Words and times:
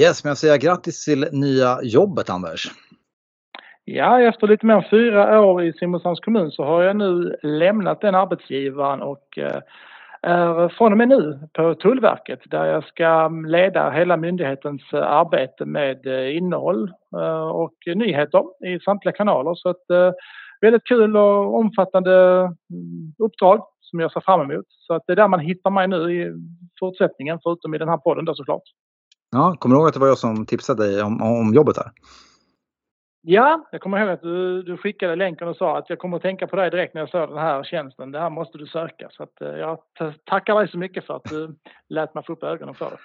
Yes, 0.00 0.24
men 0.24 0.30
jag 0.30 0.38
säger 0.38 0.58
grattis 0.58 1.04
till 1.04 1.26
nya 1.32 1.78
jobbet 1.82 2.30
Anders. 2.30 2.70
Ja, 3.84 4.20
efter 4.20 4.46
lite 4.46 4.66
mer 4.66 4.74
än 4.74 4.90
fyra 4.90 5.40
år 5.40 5.62
i 5.62 5.72
Simrishamns 5.72 6.20
kommun 6.20 6.50
så 6.50 6.64
har 6.64 6.82
jag 6.82 6.96
nu 6.96 7.36
lämnat 7.42 8.00
den 8.00 8.14
arbetsgivaren 8.14 9.02
och 9.02 9.38
eh, 9.38 9.60
är 10.22 10.68
från 10.68 10.92
och 10.92 10.98
med 10.98 11.08
nu 11.08 11.48
på 11.52 11.74
Tullverket 11.74 12.40
där 12.44 12.64
jag 12.64 12.84
ska 12.84 13.28
leda 13.28 13.90
hela 13.90 14.16
myndighetens 14.16 14.82
eh, 14.92 15.02
arbete 15.02 15.64
med 15.64 16.06
eh, 16.06 16.36
innehåll 16.36 16.92
och 17.52 17.74
nyheter 17.96 18.42
i 18.66 18.80
samtliga 18.80 19.12
kanaler. 19.12 19.54
Så 19.54 19.70
ett 19.70 20.14
väldigt 20.60 20.84
kul 20.84 21.16
och 21.16 21.58
omfattande 21.58 22.40
mm, 22.40 23.14
uppdrag 23.18 23.66
som 23.80 24.00
jag 24.00 24.12
ser 24.12 24.20
fram 24.20 24.50
emot. 24.50 24.66
Så 24.68 24.94
att 24.94 25.02
det 25.06 25.12
är 25.12 25.16
där 25.16 25.28
man 25.28 25.40
hittar 25.40 25.70
mig 25.70 25.88
nu 25.88 26.12
i 26.12 26.32
fortsättningen 26.80 27.38
förutom 27.42 27.74
i 27.74 27.78
den 27.78 27.88
här 27.88 27.96
podden 27.96 28.24
då 28.24 28.34
såklart. 28.34 28.62
Ja, 29.30 29.56
kommer 29.58 29.74
du 29.74 29.80
ihåg 29.80 29.88
att 29.88 29.94
det 29.94 30.00
var 30.00 30.08
jag 30.08 30.18
som 30.18 30.46
tipsade 30.46 30.86
dig 30.86 31.02
om, 31.02 31.22
om 31.22 31.54
jobbet 31.54 31.76
här? 31.76 31.90
Ja, 33.22 33.68
jag 33.72 33.80
kommer 33.80 33.98
ihåg 34.00 34.08
att 34.08 34.22
du, 34.22 34.62
du 34.62 34.76
skickade 34.76 35.16
länken 35.16 35.48
och 35.48 35.56
sa 35.56 35.78
att 35.78 35.90
jag 35.90 35.98
kommer 35.98 36.16
att 36.16 36.22
tänka 36.22 36.46
på 36.46 36.56
dig 36.56 36.70
direkt 36.70 36.94
när 36.94 37.00
jag 37.00 37.10
såg 37.10 37.28
den 37.28 37.38
här 37.38 37.64
tjänsten. 37.64 38.12
Det 38.12 38.20
här 38.20 38.30
måste 38.30 38.58
du 38.58 38.66
söka. 38.66 39.08
Så 39.10 39.22
att, 39.22 39.40
eh, 39.40 39.48
jag 39.48 39.78
tackar 40.24 40.54
dig 40.54 40.68
så 40.68 40.78
mycket 40.78 41.06
för 41.06 41.14
att 41.14 41.24
du 41.24 41.56
lät 41.88 42.14
mig 42.14 42.24
få 42.26 42.32
upp 42.32 42.42
ögonen 42.42 42.74
för 42.74 42.90
det. 42.90 42.96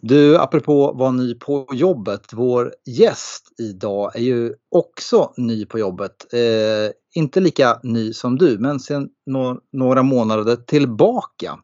Du, 0.00 0.38
apropå 0.38 0.92
vara 0.92 1.10
ny 1.10 1.34
på 1.34 1.66
jobbet. 1.72 2.20
Vår 2.32 2.72
gäst 2.86 3.60
idag 3.60 4.16
är 4.16 4.20
ju 4.20 4.54
också 4.70 5.32
ny 5.36 5.66
på 5.66 5.78
jobbet. 5.78 6.32
Eh, 6.32 6.92
inte 7.14 7.40
lika 7.40 7.80
ny 7.82 8.12
som 8.12 8.38
du, 8.38 8.58
men 8.58 8.80
sedan 8.80 9.08
no 9.26 9.60
några 9.72 10.02
månader 10.02 10.56
tillbaka. 10.56 11.58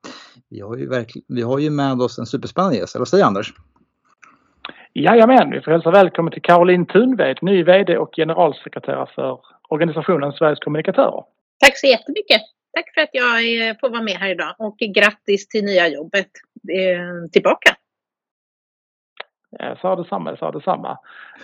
Vi 0.50 0.61
har 0.61 0.77
ju, 0.77 1.05
vi 1.28 1.42
har 1.42 1.58
ju 1.58 1.70
med 1.70 2.02
oss 2.02 2.18
en 2.18 2.27
superspännande 2.27 2.77
gäst, 2.77 2.94
eller 2.94 3.00
vad 3.00 3.08
säger 3.08 3.24
Anders? 3.24 3.55
Jajamän, 4.98 5.50
vi 5.50 5.61
får 5.61 5.70
hälsa 5.70 5.91
välkommen 5.91 6.33
till 6.33 6.42
Caroline 6.42 6.86
Thunved, 6.86 7.39
ny 7.42 7.62
VD 7.62 7.98
och 7.98 8.14
generalsekreterare 8.16 9.06
för 9.14 9.41
organisationen 9.69 10.33
Sveriges 10.33 10.58
kommunikatörer. 10.58 11.25
Tack 11.64 11.78
så 11.78 11.86
jättemycket. 11.86 12.42
Tack 12.72 12.94
för 12.94 13.00
att 13.00 13.08
jag 13.12 13.80
får 13.80 13.91
vara 13.91 14.02
med 14.02 14.14
här 14.14 14.30
idag 14.30 14.55
och 14.58 14.78
grattis 14.78 15.48
till 15.48 15.64
nya 15.64 15.89
jobbet 15.89 16.30
eh, 16.72 17.30
tillbaka. 17.33 17.75
Jag 19.50 19.78
sa 19.78 19.97
detsamma, 19.97 20.36
sa 20.36 20.50
detsamma. 20.50 20.98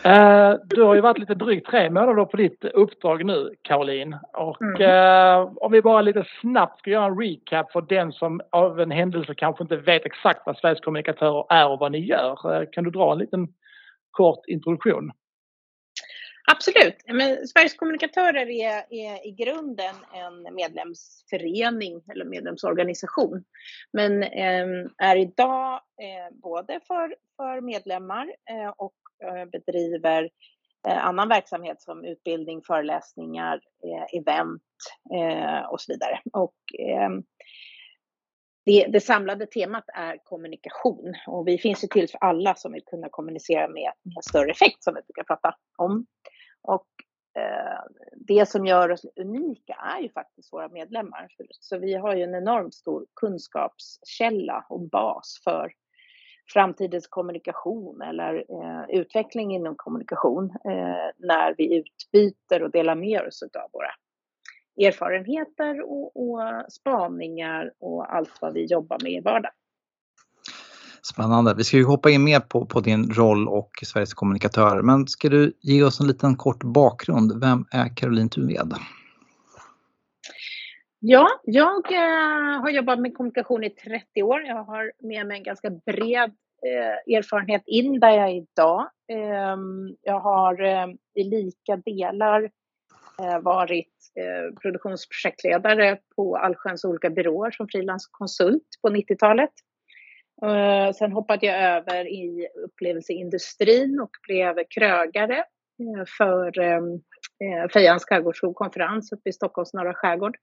Eh, 0.05 0.55
du 0.64 0.83
har 0.83 0.95
ju 0.95 1.00
varit 1.00 1.19
lite 1.19 1.34
drygt 1.34 1.67
tre 1.67 1.91
månader 1.91 2.25
på 2.25 2.36
ditt 2.36 2.64
uppdrag 2.64 3.25
nu, 3.25 3.50
Caroline. 3.62 4.19
Och 4.33 4.62
mm. 4.62 4.83
eh, 4.83 5.53
om 5.56 5.72
vi 5.72 5.83
bara 5.83 6.03
lite 6.03 6.25
snabbt 6.41 6.78
ska 6.78 6.91
göra 6.91 7.05
en 7.05 7.20
recap 7.20 7.73
för 7.73 7.80
den 7.80 8.12
som 8.12 8.41
av 8.50 8.80
en 8.80 8.91
händelse 8.91 9.34
kanske 9.34 9.64
inte 9.64 9.77
vet 9.77 10.06
exakt 10.06 10.41
vad 10.47 10.56
Sveriges 10.56 10.80
kommunikatörer 10.80 11.45
är 11.48 11.69
och 11.69 11.78
vad 11.78 11.92
ni 11.92 11.98
gör. 11.98 12.55
Eh, 12.55 12.67
kan 12.73 12.84
du 12.84 12.91
dra 12.91 13.12
en 13.12 13.19
liten 13.19 13.48
kort 14.11 14.47
introduktion? 14.47 15.12
Absolut. 16.51 16.97
Men 17.07 17.47
Sveriges 17.47 17.77
kommunikatörer 17.77 18.51
är, 18.51 18.85
är, 18.91 19.27
i 19.27 19.31
grunden 19.31 19.95
en 20.15 20.55
medlemsförening 20.55 22.03
eller 22.12 22.25
medlemsorganisation. 22.25 23.45
Men 23.93 24.23
eh, 24.23 24.67
är 24.98 25.17
idag 25.17 25.73
eh, 25.75 26.37
både 26.43 26.81
för, 26.87 27.17
för 27.37 27.61
medlemmar 27.61 28.33
eh, 28.51 28.69
och 28.77 28.95
eh, 29.25 29.45
bedriver 29.45 30.31
eh, 30.89 31.07
annan 31.07 31.29
verksamhet 31.29 31.83
som 31.83 32.05
utbildning, 32.05 32.63
föreläsningar, 32.63 33.61
eh, 33.85 34.20
event 34.20 34.63
eh, 35.15 35.65
och 35.70 35.81
så 35.81 35.93
vidare. 35.93 36.20
Och, 36.33 36.57
ehm, 36.79 37.23
det, 38.65 38.87
det, 38.87 39.01
samlade 39.01 39.47
temat 39.47 39.85
är 39.95 40.25
kommunikation 40.25 41.15
och 41.27 41.48
vi 41.48 41.58
finns 41.58 41.85
ju 41.85 41.89
till 41.89 42.08
för 42.08 42.19
alla 42.19 42.55
som 42.55 42.73
vill 42.73 42.85
kunna 42.86 43.08
kommunicera 43.11 43.69
med, 43.69 43.92
med 44.02 44.25
större 44.25 44.51
effekt 44.51 44.85
som 44.85 44.95
vi 44.95 45.01
brukar 45.02 45.25
prata 45.25 45.55
om. 45.79 46.07
Och 46.62 46.86
eh, 47.39 47.80
det 48.17 48.48
som 48.48 48.67
gör 48.67 48.90
oss 48.90 49.06
unika 49.17 49.74
är 49.96 50.02
ju 50.02 50.08
faktiskt 50.08 50.52
våra 50.52 50.68
medlemmar. 50.68 51.28
Så 51.61 51.78
vi 51.78 51.95
har 51.95 52.14
ju 52.14 52.23
en 52.23 52.34
enormt 52.34 52.74
stor 52.74 53.06
kunskapskälla 53.20 54.67
och 54.68 54.80
bas 54.80 55.40
för 55.45 55.72
framtidens 56.52 57.06
kommunikation 57.06 58.02
eller 58.02 58.34
eh, 58.34 59.01
utveckling 59.01 59.55
inom 59.55 59.74
kommunikation 59.77 60.51
eh, 60.64 61.11
när 61.18 61.55
vi 61.58 61.77
utbyter 61.77 62.62
och 62.62 62.70
delar 62.70 62.95
med 62.95 63.20
oss 63.20 63.42
av 63.42 63.70
våra 63.72 63.90
erfarenheter 64.86 65.83
och, 65.83 66.17
och 66.17 66.72
spaningar 66.72 67.72
och 67.78 68.14
allt 68.14 68.33
vad 68.40 68.52
vi 68.52 68.64
jobbar 68.64 68.98
med 69.02 69.12
i 69.12 69.20
vardagen. 69.20 69.55
Spännande. 71.02 71.55
Vi 71.55 71.64
ska 71.64 71.77
ju 71.77 71.85
hoppa 71.85 72.11
in 72.11 72.24
mer 72.24 72.40
på, 72.40 72.67
på 72.67 72.80
din 72.80 73.11
roll 73.11 73.48
och 73.48 73.70
Sveriges 73.83 74.14
kommunikatör. 74.14 74.83
Men 74.83 75.07
ska 75.07 75.29
du 75.29 75.52
ge 75.61 75.83
oss 75.83 76.01
en 76.01 76.07
liten 76.07 76.36
kort 76.36 76.63
bakgrund? 76.63 77.40
Vem 77.40 77.64
är 77.70 77.96
Caroline 77.96 78.29
Thunved? 78.29 78.73
Ja, 80.98 81.29
jag 81.45 81.92
eh, 81.92 82.61
har 82.61 82.70
jobbat 82.70 83.01
med 83.01 83.17
kommunikation 83.17 83.64
i 83.64 83.70
30 83.70 84.23
år. 84.23 84.40
Jag 84.40 84.64
har 84.64 84.92
med 84.98 85.27
mig 85.27 85.36
en 85.36 85.42
ganska 85.42 85.70
bred 85.70 86.33
eh, 86.67 87.17
erfarenhet 87.17 87.63
in 87.67 88.01
där 88.01 88.11
jag 88.11 88.30
är 88.30 88.34
idag. 88.34 88.80
Eh, 89.13 89.57
jag 90.02 90.20
har 90.20 90.63
eh, 90.63 90.86
i 91.14 91.24
lika 91.24 91.77
delar 91.77 92.51
eh, 93.23 93.39
varit 93.39 93.95
eh, 94.14 94.61
produktionsprojektledare 94.61 95.98
på 96.17 96.36
allsköns 96.36 96.84
olika 96.84 97.11
byråer 97.11 97.51
som 97.51 97.69
frilanskonsult 97.69 98.69
på 98.83 98.89
90-talet. 98.89 99.51
Uh, 100.45 100.93
sen 100.93 101.13
hoppade 101.13 101.47
jag 101.47 101.63
över 101.63 102.07
i 102.07 102.48
upplevelseindustrin 102.65 104.01
och 104.01 104.11
blev 104.29 104.65
krögare 104.70 105.45
uh, 105.81 106.05
för 106.19 106.59
ehm, 106.59 106.85
eh, 106.85 107.59
um, 107.59 107.65
uh, 107.65 107.69
Fejans 107.73 108.05
skärgårdskonferens 108.05 109.13
uppe 109.13 109.29
i 109.29 109.33
Stockholms 109.33 109.75
norra 109.75 109.95
skärgård. 109.95 110.37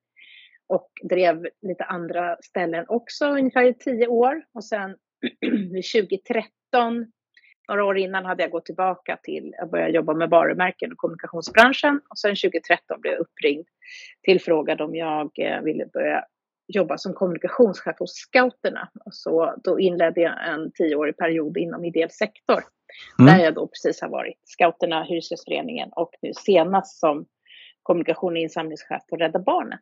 Och 0.67 0.89
drev 1.09 1.47
lite 1.61 1.83
andra 1.83 2.37
ställen 2.41 2.85
också, 2.87 3.25
ungefär 3.25 3.63
i 3.63 3.73
tio 3.73 4.07
år. 4.07 4.43
Och 4.53 4.65
sen 4.65 4.95
2013, 5.93 7.11
några 7.69 7.85
år 7.85 7.97
innan, 7.97 8.25
hade 8.25 8.43
jag 8.43 8.51
gått 8.51 8.65
tillbaka 8.65 9.17
till 9.23 9.55
att 9.61 9.71
börja 9.71 9.89
jobba 9.89 10.13
med 10.13 10.29
varumärken 10.29 10.91
och 10.91 10.97
kommunikationsbranschen. 10.97 12.01
Och 12.09 12.17
sen 12.17 12.35
2013 12.35 13.01
blev 13.01 13.13
jag 13.13 13.21
uppringd, 13.21 13.67
tillfrågad 14.23 14.81
om 14.81 14.95
jag 14.95 15.31
ville 15.63 15.85
börja 15.85 16.25
jobba 16.69 16.97
som 16.97 17.13
kommunikationschef 17.13 17.99
hos 17.99 18.13
scouterna. 18.13 18.89
Så 19.11 19.55
då 19.63 19.79
inledde 19.79 20.21
jag 20.21 20.49
en 20.49 20.71
tioårig 20.71 21.17
period 21.17 21.57
inom 21.57 21.85
ideell 21.85 22.09
sektor. 22.09 22.63
Mm. 23.19 23.33
Där 23.33 23.43
jag 23.43 23.55
då 23.55 23.67
precis 23.67 24.01
har 24.01 24.09
varit 24.09 24.39
scouterna, 24.43 25.03
Hyresgästföreningen 25.03 25.89
och 25.91 26.09
nu 26.21 26.31
senast 26.33 26.99
som 26.99 27.25
kommunikation 27.83 28.33
och 28.33 28.39
insamlingschef 28.39 29.01
på 29.09 29.15
Rädda 29.15 29.39
Barnen. 29.39 29.79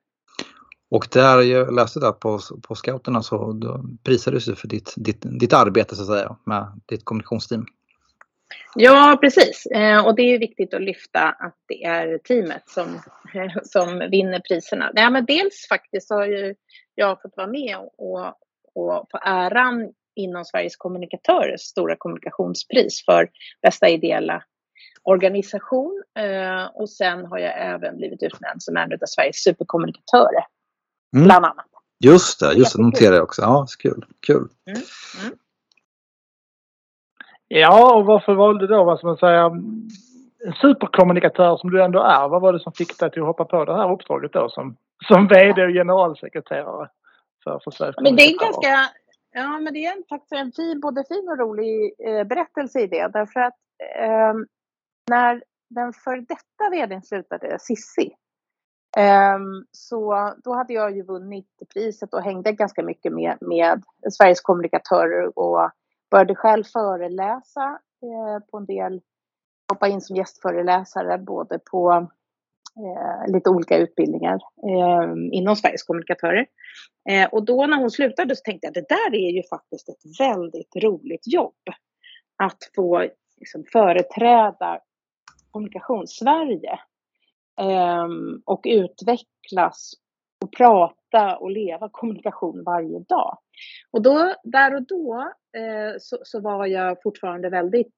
Och 0.89 1.07
där 1.11 1.41
jag 1.41 1.73
läste 1.73 1.99
där 1.99 2.11
på, 2.11 2.39
på 2.67 2.75
scouterna 2.75 3.23
så 3.23 3.59
prisades 4.03 4.45
du 4.45 4.55
för 4.55 4.67
ditt, 4.67 4.93
ditt, 4.97 5.25
ditt 5.39 5.53
arbete 5.53 5.95
så 5.95 6.01
att 6.01 6.07
säga 6.07 6.37
med 6.45 6.81
ditt 6.85 7.05
kommunikationsteam. 7.05 7.65
Ja, 8.75 9.17
precis. 9.21 9.65
Eh, 9.65 10.05
och 10.05 10.15
det 10.15 10.21
är 10.21 10.39
viktigt 10.39 10.73
att 10.73 10.81
lyfta 10.81 11.19
att 11.19 11.55
det 11.67 11.83
är 11.83 12.17
teamet 12.17 12.63
som, 12.69 13.01
som 13.63 13.99
vinner 14.11 14.39
priserna. 14.39 14.91
Ja, 14.95 15.09
men 15.09 15.25
dels 15.25 15.67
faktiskt 15.69 16.09
har 16.09 16.25
ju 16.25 16.55
jag 16.95 17.21
fått 17.21 17.37
vara 17.37 17.47
med 17.47 17.77
och, 17.97 18.27
och 18.75 19.07
få 19.11 19.19
äran 19.25 19.93
inom 20.15 20.45
Sveriges 20.45 20.75
kommunikatörers 20.75 21.61
stora 21.61 21.95
kommunikationspris 21.95 23.05
för 23.05 23.29
bästa 23.61 23.89
ideella 23.89 24.43
organisation. 25.03 26.03
Eh, 26.19 26.65
och 26.73 26.89
sen 26.89 27.25
har 27.25 27.37
jag 27.37 27.73
även 27.73 27.97
blivit 27.97 28.23
utnämnd 28.23 28.63
som 28.63 28.77
en 28.77 28.93
av 28.93 28.97
Sveriges 29.07 29.43
superkommunikatörer. 29.43 30.45
Mm. 31.15 31.25
Bland 31.25 31.45
annat. 31.45 31.65
Just 32.03 32.39
det, 32.39 32.53
just 32.53 32.75
det, 32.75 32.81
noterar 32.81 33.15
jag 33.15 33.23
också. 33.23 33.41
Ja, 33.41 33.67
kul. 33.79 34.05
kul. 34.27 34.47
Mm. 34.69 34.81
Mm. 35.23 35.38
Ja, 37.47 37.95
och 37.95 38.05
varför 38.05 38.33
valde 38.33 38.67
du 38.67 38.73
då, 38.73 38.83
vad 38.83 38.97
ska 38.97 39.07
man 39.07 39.17
säga, 39.17 39.45
en 40.45 40.53
superkommunikatör 40.61 41.57
som 41.57 41.71
du 41.71 41.83
ändå 41.83 41.99
är? 41.99 42.27
Vad 42.27 42.41
var 42.41 42.53
det 42.53 42.59
som 42.59 42.73
fick 42.73 42.99
dig 42.99 43.11
till 43.11 43.21
att 43.21 43.27
hoppa 43.27 43.45
på 43.45 43.65
det 43.65 43.73
här 43.73 43.91
uppdraget 43.91 44.33
då 44.33 44.49
som, 44.49 44.77
som 45.07 45.27
VD 45.27 45.63
och 45.63 45.71
generalsekreterare 45.71 46.89
för, 47.44 47.59
för 47.63 47.71
Sveriges 47.71 47.95
Men 48.01 48.15
det 48.15 48.23
är 48.23 48.39
ganska, 48.39 48.89
ja 49.33 49.59
men 49.59 49.73
det 49.73 49.85
är 49.85 50.07
faktiskt 50.09 50.33
en 50.33 50.51
fin, 50.51 50.79
både 50.79 51.03
fin 51.07 51.29
och 51.29 51.39
rolig 51.39 51.94
eh, 51.99 52.23
berättelse 52.23 52.79
i 52.79 52.88
det. 52.88 53.07
Därför 53.13 53.39
att 53.39 53.57
eh, 54.00 54.33
när 55.09 55.43
den 55.69 55.93
för 55.93 56.17
detta 56.17 56.69
VDn 56.71 57.01
slutade, 57.01 57.57
Sissi, 57.59 58.11
eh, 58.97 59.39
så 59.71 60.33
då 60.43 60.53
hade 60.53 60.73
jag 60.73 60.95
ju 60.95 61.03
vunnit 61.03 61.47
priset 61.73 62.13
och 62.13 62.21
hängde 62.21 62.51
ganska 62.51 62.83
mycket 62.83 63.13
med, 63.13 63.38
med 63.41 63.83
Sveriges 64.11 64.41
kommunikatörer 64.41 65.39
och 65.39 65.71
började 66.12 66.36
själv 66.36 66.63
föreläsa 66.63 67.80
eh, 68.04 68.45
på 68.51 68.57
en 68.57 68.65
del, 68.65 69.01
hoppa 69.71 69.88
in 69.88 70.01
som 70.01 70.15
gästföreläsare 70.15 71.18
både 71.18 71.59
på 71.59 72.07
eh, 72.77 73.33
lite 73.33 73.50
olika 73.50 73.77
utbildningar 73.77 74.39
eh, 74.63 75.13
inom 75.31 75.56
Sveriges 75.56 75.83
kommunikatörer. 75.83 76.45
Eh, 77.09 77.30
och 77.30 77.45
då 77.45 77.65
när 77.65 77.77
hon 77.77 77.92
slutade 77.92 78.36
så 78.36 78.42
tänkte 78.42 78.68
jag 78.68 78.69
att 78.77 78.88
det 78.88 78.95
där 78.95 79.15
är 79.15 79.31
ju 79.31 79.44
faktiskt 79.44 79.89
ett 79.89 80.19
väldigt 80.19 80.75
roligt 80.75 81.33
jobb. 81.33 81.54
att 82.44 82.57
få 82.75 83.10
liksom, 83.38 83.63
företräda 83.71 84.80
Kommunikationssverige 85.51 86.80
eh, 87.60 88.07
och 88.45 88.62
utvecklas 88.65 89.94
och 90.44 90.51
prata 90.57 91.38
och 91.38 91.51
leva 91.51 91.89
kommunikation 91.92 92.63
varje 92.63 93.00
dag. 93.00 93.38
Och 93.92 94.01
då, 94.01 94.36
där 94.44 94.75
och 94.75 94.88
då 94.88 95.33
eh, 95.57 95.95
så, 96.00 96.18
så, 96.24 96.39
var 96.39 96.65
jag 96.65 97.01
fortfarande 97.04 97.50
väldigt 97.50 97.94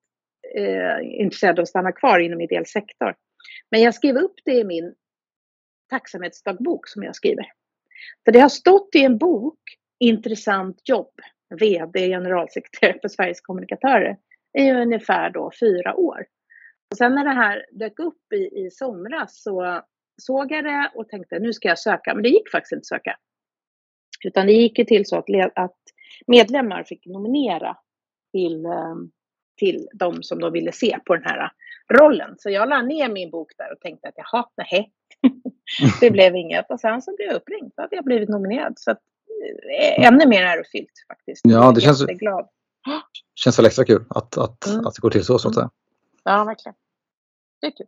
eh, 0.56 1.22
intresserad 1.22 1.60
av 1.60 1.64
att 1.64 1.70
stanna 1.70 1.92
kvar 1.92 2.20
inom 2.20 2.42
ideell 2.42 2.66
sektor. 2.66 3.16
Men 3.72 3.82
jag 3.82 3.94
skrev 3.94 4.16
upp 4.16 4.36
det 4.46 4.54
i 4.54 4.64
min 4.64 4.96
tacksamhetsdagbok 5.90 6.88
som 6.88 7.04
jag 7.04 7.16
skriver. 7.16 7.46
För 8.26 8.32
det 8.32 8.40
har 8.40 8.50
stått 8.50 8.90
i 8.96 9.04
en 9.04 9.18
bok, 9.18 9.60
Intressant 10.02 10.82
jobb, 10.90 11.14
VD, 11.60 12.08
generalsekreterare 12.08 13.00
för 13.02 13.08
Sveriges 13.08 13.42
kommunikatörer, 13.42 14.18
i 14.58 14.72
ungefär 14.72 15.30
då 15.30 15.52
fyra 15.60 15.96
år. 15.96 16.26
Och 16.92 16.98
sen 16.98 17.16
när 17.16 17.24
det 17.24 17.34
här 17.34 17.66
dök 17.72 18.00
upp 18.00 18.34
i, 18.34 18.66
i 18.66 18.70
somras 18.72 19.44
så 19.44 19.82
såg 20.22 20.52
jag 20.52 20.64
det 20.64 20.92
och 20.96 21.10
tänkte 21.10 21.40
nu 21.40 21.54
ska 21.54 21.68
jag 21.68 21.80
söka, 21.80 22.14
men 22.14 22.24
det 22.24 22.30
gick 22.30 22.52
faktiskt 22.52 22.72
inte 22.72 22.82
att 22.82 22.86
söka. 22.86 23.18
Utan 24.25 24.45
det 24.45 24.54
gick 24.54 24.80
ju 24.80 24.86
till 24.86 25.06
så 25.06 25.18
att, 25.18 25.25
att 25.56 25.77
medlemmar 26.27 26.83
fick 26.83 27.06
nominera 27.06 27.77
till, 28.31 28.66
eh, 28.66 28.95
till 29.57 29.88
de 29.94 30.24
som 30.24 30.39
de 30.39 30.54
ville 30.54 30.71
se 30.71 31.00
på 31.06 31.16
den 31.16 31.24
här 31.24 31.51
rollen. 31.94 32.36
Så 32.38 32.50
jag 32.50 32.69
la 32.69 32.81
ner 32.81 33.10
min 33.10 33.31
bok 33.31 33.51
där 33.57 33.74
och 33.74 33.80
tänkte 33.80 34.07
att 34.07 34.13
jaha, 34.18 34.50
nej, 34.57 34.92
det 36.01 36.12
blev 36.12 36.36
inget. 36.36 36.71
Och 36.71 36.80
sen 36.80 37.01
så 37.01 37.16
blev 37.16 37.27
jag 37.27 37.36
uppringd 37.36 37.74
så 37.75 37.81
hade 37.81 37.95
jag 37.95 38.06
blivit 38.06 38.30
nominerad. 38.30 38.74
Så 38.80 38.92
att, 38.92 39.00
eh, 39.80 40.07
ännu 40.07 40.25
mer 40.25 40.44
ärofyllt 40.44 41.06
faktiskt. 41.07 41.42
Ja, 41.44 41.71
det 41.71 41.81
känns, 41.81 42.06
glad. 42.06 42.50
känns 43.36 43.60
väl 43.60 43.66
extra 43.66 43.86
kul 43.86 44.06
att, 44.10 44.38
att, 44.38 44.66
mm. 44.66 44.86
att 44.86 44.95
det 44.95 45.01
går 45.01 45.10
till 45.10 45.25
så, 45.25 45.39
så 45.39 45.48
att 45.48 45.56
säga. 45.56 45.69
Ja, 46.24 46.44
verkligen. 46.44 46.75
Det 47.62 47.68
är 47.68 47.71
kul. 47.71 47.88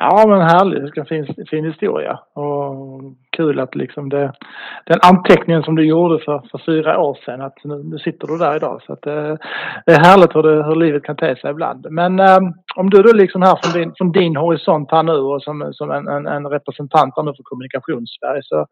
Ja, 0.00 0.24
men 0.28 0.40
härligt. 0.40 0.82
Vilken 0.82 1.06
fin, 1.06 1.34
fin 1.50 1.64
historia. 1.64 2.18
Och 2.34 3.02
kul 3.36 3.60
att 3.60 3.74
liksom 3.74 4.08
det, 4.08 4.32
den 4.86 4.98
anteckningen 5.02 5.62
som 5.62 5.76
du 5.76 5.86
gjorde 5.86 6.24
för, 6.24 6.42
för 6.50 6.58
fyra 6.66 6.98
år 6.98 7.18
sedan, 7.24 7.40
att 7.40 7.64
nu, 7.64 7.82
nu 7.82 7.98
sitter 7.98 8.26
du 8.26 8.38
där 8.38 8.56
idag. 8.56 8.82
Så 8.86 8.92
att 8.92 9.02
det, 9.02 9.28
eh, 9.28 9.36
det 9.86 9.92
är 9.92 10.04
härligt 10.04 10.36
hur, 10.36 10.42
det, 10.42 10.64
hur 10.64 10.76
livet 10.76 11.02
kan 11.04 11.16
te 11.16 11.36
sig 11.36 11.50
ibland. 11.50 11.86
Men 11.90 12.20
eh, 12.20 12.38
om 12.76 12.90
du 12.90 13.02
då 13.02 13.12
liksom 13.12 13.42
här 13.42 13.58
från 13.62 13.80
din, 13.80 13.92
från 13.98 14.12
din 14.12 14.36
horisont 14.36 14.90
här 14.90 15.02
nu 15.02 15.12
och 15.12 15.42
som, 15.42 15.72
som 15.72 15.90
en, 15.90 16.08
en, 16.08 16.26
en 16.26 16.46
representant 16.46 17.16
nu 17.16 17.32
för 17.36 17.42
Kommunikationssverige 17.42 18.42
så, 18.44 18.66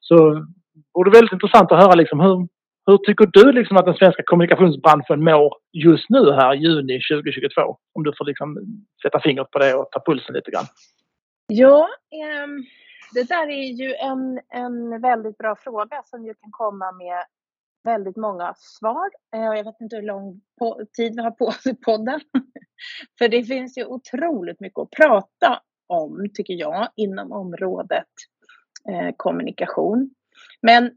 så 0.00 0.16
vore 0.94 1.10
det 1.10 1.16
väldigt 1.16 1.32
intressant 1.32 1.72
att 1.72 1.82
höra 1.82 1.94
liksom 1.94 2.20
hur, 2.20 2.48
hur 2.86 2.98
tycker 2.98 3.26
du 3.32 3.52
liksom 3.52 3.76
att 3.76 3.84
den 3.84 3.94
svenska 3.94 4.22
kommunikationsbranschen 4.26 5.24
mår 5.24 5.54
just 5.72 6.10
nu 6.10 6.32
här 6.32 6.54
i 6.54 6.58
juni 6.58 7.00
2022? 7.12 7.78
Om 7.92 8.02
du 8.02 8.12
får 8.18 8.24
liksom 8.24 8.56
sätta 9.02 9.20
fingret 9.20 9.50
på 9.50 9.58
det 9.58 9.74
och 9.74 9.88
ta 9.92 10.02
pulsen 10.06 10.34
lite 10.34 10.50
grann. 10.50 10.64
Ja, 11.46 11.88
ehm, 12.10 12.64
det 13.14 13.28
där 13.28 13.48
är 13.48 13.72
ju 13.72 13.94
en, 13.94 14.40
en 14.48 15.00
väldigt 15.00 15.38
bra 15.38 15.56
fråga 15.56 16.02
som 16.04 16.26
ju 16.26 16.34
kan 16.34 16.50
komma 16.50 16.92
med 16.92 17.24
väldigt 17.84 18.16
många 18.16 18.54
svar. 18.56 19.10
Eh, 19.34 19.40
jag 19.40 19.64
vet 19.64 19.80
inte 19.80 19.96
hur 19.96 20.02
lång 20.02 20.40
tid 20.96 21.12
vi 21.16 21.22
har 21.22 21.30
på 21.30 21.44
oss 21.44 21.66
i 21.66 21.74
podden. 21.74 22.20
För 23.18 23.28
det 23.28 23.44
finns 23.44 23.78
ju 23.78 23.84
otroligt 23.84 24.60
mycket 24.60 24.78
att 24.78 24.90
prata 24.90 25.62
om, 25.86 26.26
tycker 26.34 26.54
jag, 26.54 26.88
inom 26.96 27.32
området 27.32 28.08
eh, 28.90 29.14
kommunikation. 29.16 30.10
Men 30.62 30.90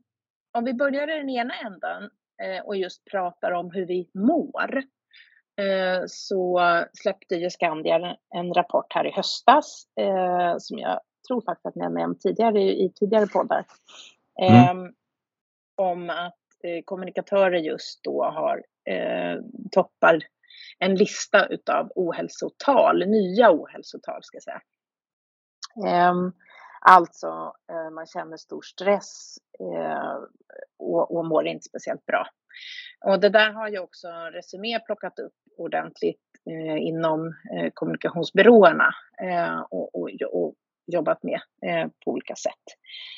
om 0.51 0.63
vi 0.63 0.73
börjar 0.73 1.15
i 1.15 1.17
den 1.17 1.29
ena 1.29 1.53
änden 1.53 2.09
eh, 2.43 2.65
och 2.65 2.77
just 2.77 3.05
pratar 3.05 3.51
om 3.51 3.71
hur 3.71 3.85
vi 3.85 4.09
mår 4.13 4.83
eh, 5.61 6.03
så 6.07 6.61
släppte 6.93 7.35
ju 7.35 7.49
Skandia 7.49 8.17
en 8.35 8.53
rapport 8.53 8.93
här 8.93 9.07
i 9.07 9.11
höstas 9.11 9.83
eh, 9.99 10.55
som 10.57 10.77
jag 10.77 11.01
tror 11.27 11.41
faktiskt 11.41 11.65
att 11.65 11.75
ni 11.75 11.83
har 11.83 11.89
nämnt 11.89 12.21
tidigare 12.21 12.61
i 12.61 12.91
tidigare 12.95 13.27
poddar. 13.27 13.65
Mm. 14.41 14.93
Om 15.75 16.09
att 16.09 16.35
kommunikatörer 16.85 17.57
just 17.57 18.03
då 18.03 18.23
har 18.23 18.63
toppar 19.71 20.19
en 20.79 20.95
lista 20.95 21.45
utav 21.45 21.91
ohälsotal, 21.95 23.07
nya 23.07 23.51
ohälsotal 23.51 24.23
ska 24.23 24.35
jag 24.35 24.43
säga. 24.43 24.61
Alltså, 26.81 27.53
eh, 27.71 27.89
man 27.89 28.05
känner 28.05 28.37
stor 28.37 28.61
stress 28.61 29.37
eh, 29.59 30.17
och, 30.77 31.15
och 31.15 31.25
mår 31.25 31.47
inte 31.47 31.63
speciellt 31.63 32.05
bra. 32.05 32.27
Och 33.05 33.19
det 33.19 33.29
där 33.29 33.51
har 33.51 33.67
ju 33.67 33.79
också 33.79 34.07
Resumé 34.07 34.79
plockat 34.79 35.19
upp 35.19 35.33
ordentligt 35.57 36.21
eh, 36.49 36.77
inom 36.77 37.27
eh, 37.27 37.71
kommunikationsbyråerna 37.73 38.95
eh, 39.21 39.59
och, 39.59 39.95
och, 39.95 40.09
och 40.31 40.55
jobbat 40.85 41.23
med 41.23 41.41
eh, 41.65 41.87
på 42.05 42.11
olika 42.11 42.35
sätt. 42.35 42.63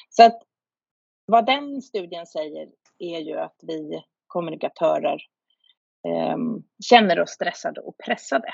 Så 0.09 0.23
att 0.23 0.41
vad 1.25 1.45
den 1.45 1.81
studien 1.81 2.25
säger 2.25 2.67
är 2.99 3.19
ju 3.19 3.37
att 3.37 3.55
vi 3.61 4.03
kommunikatörer 4.27 5.21
ehm, 6.07 6.63
känner 6.83 7.19
oss 7.19 7.29
stressade 7.29 7.81
och 7.81 7.97
pressade. 7.97 8.53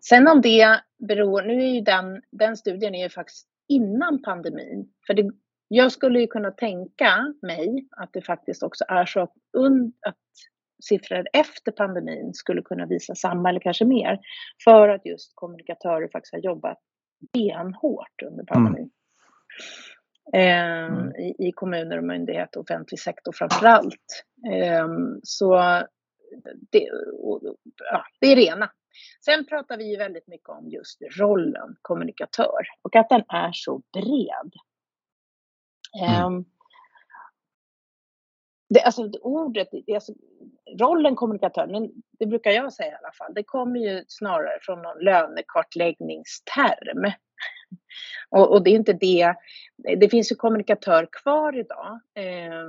Sen 0.00 0.28
om 0.28 0.40
det 0.40 0.80
beror, 0.98 1.42
nu 1.42 1.62
är 1.62 1.68
ju 1.68 1.80
den, 1.80 2.22
den 2.30 2.56
studien 2.56 2.94
är 2.94 3.02
ju 3.02 3.08
faktiskt 3.08 3.48
innan 3.74 4.22
pandemin. 4.22 4.88
För 5.06 5.14
det, 5.14 5.30
jag 5.68 5.92
skulle 5.92 6.20
ju 6.20 6.26
kunna 6.26 6.50
tänka 6.50 7.34
mig 7.42 7.88
att 7.96 8.10
det 8.12 8.22
faktiskt 8.22 8.62
också 8.62 8.84
är 8.88 9.06
så 9.06 9.20
att, 9.20 9.32
und, 9.56 9.94
att 10.06 10.16
siffror 10.82 11.26
efter 11.32 11.72
pandemin 11.72 12.34
skulle 12.34 12.62
kunna 12.62 12.86
visa 12.86 13.14
samma 13.14 13.48
eller 13.48 13.60
kanske 13.60 13.84
mer. 13.84 14.18
För 14.64 14.88
att 14.88 15.06
just 15.06 15.32
kommunikatörer 15.34 16.08
faktiskt 16.08 16.32
har 16.32 16.40
jobbat 16.40 16.78
benhårt 17.32 18.22
under 18.26 18.44
pandemin. 18.44 18.78
Mm. 18.80 18.92
Eh, 20.34 21.24
i, 21.24 21.48
i, 21.48 21.52
kommuner 21.52 21.98
och 21.98 22.04
myndigheter 22.04 22.60
och 22.60 22.64
offentlig 22.64 23.00
sektor 23.00 23.32
framför 23.32 23.66
allt. 23.66 24.24
Eh, 24.52 24.88
så 25.22 25.54
det, 26.70 26.90
och, 27.18 27.40
ja, 27.90 28.04
det 28.20 28.26
är 28.26 28.36
rena. 28.36 28.70
Sen 29.24 29.46
pratar 29.46 29.76
vi 29.76 29.90
ju 29.90 29.96
väldigt 29.96 30.26
mycket 30.26 30.48
om 30.48 30.68
just 30.68 31.02
rollen 31.18 31.76
kommunikatör 31.82 32.66
och 32.82 32.96
att 32.96 33.08
den 33.08 33.24
är 33.28 33.50
så 33.52 33.82
bred. 33.92 34.52
Mm. 36.02 36.26
Um, 36.26 36.44
det, 38.74 38.80
alltså 38.80 39.10
ordet, 39.20 39.68
det, 39.86 39.94
alltså, 39.94 40.12
rollen 40.80 41.16
kommunikatör, 41.16 41.66
men 41.66 41.90
det 42.18 42.26
brukar 42.26 42.50
jag 42.50 42.72
säga 42.72 42.92
i 42.92 42.96
alla 43.02 43.12
fall, 43.12 43.34
det 43.34 43.42
kommer 43.42 43.80
ju 43.80 44.04
snarare 44.08 44.58
från 44.62 44.82
någon 44.82 45.04
lönekartläggningsterm. 45.04 47.12
Och, 48.30 48.52
och, 48.52 48.64
det 48.64 48.70
är 48.70 48.74
inte 48.74 48.92
det, 48.92 49.34
det 49.96 50.08
finns 50.08 50.32
ju 50.32 50.36
kommunikatör 50.36 51.08
kvar 51.12 51.58
idag, 51.58 52.00
eh, 52.14 52.62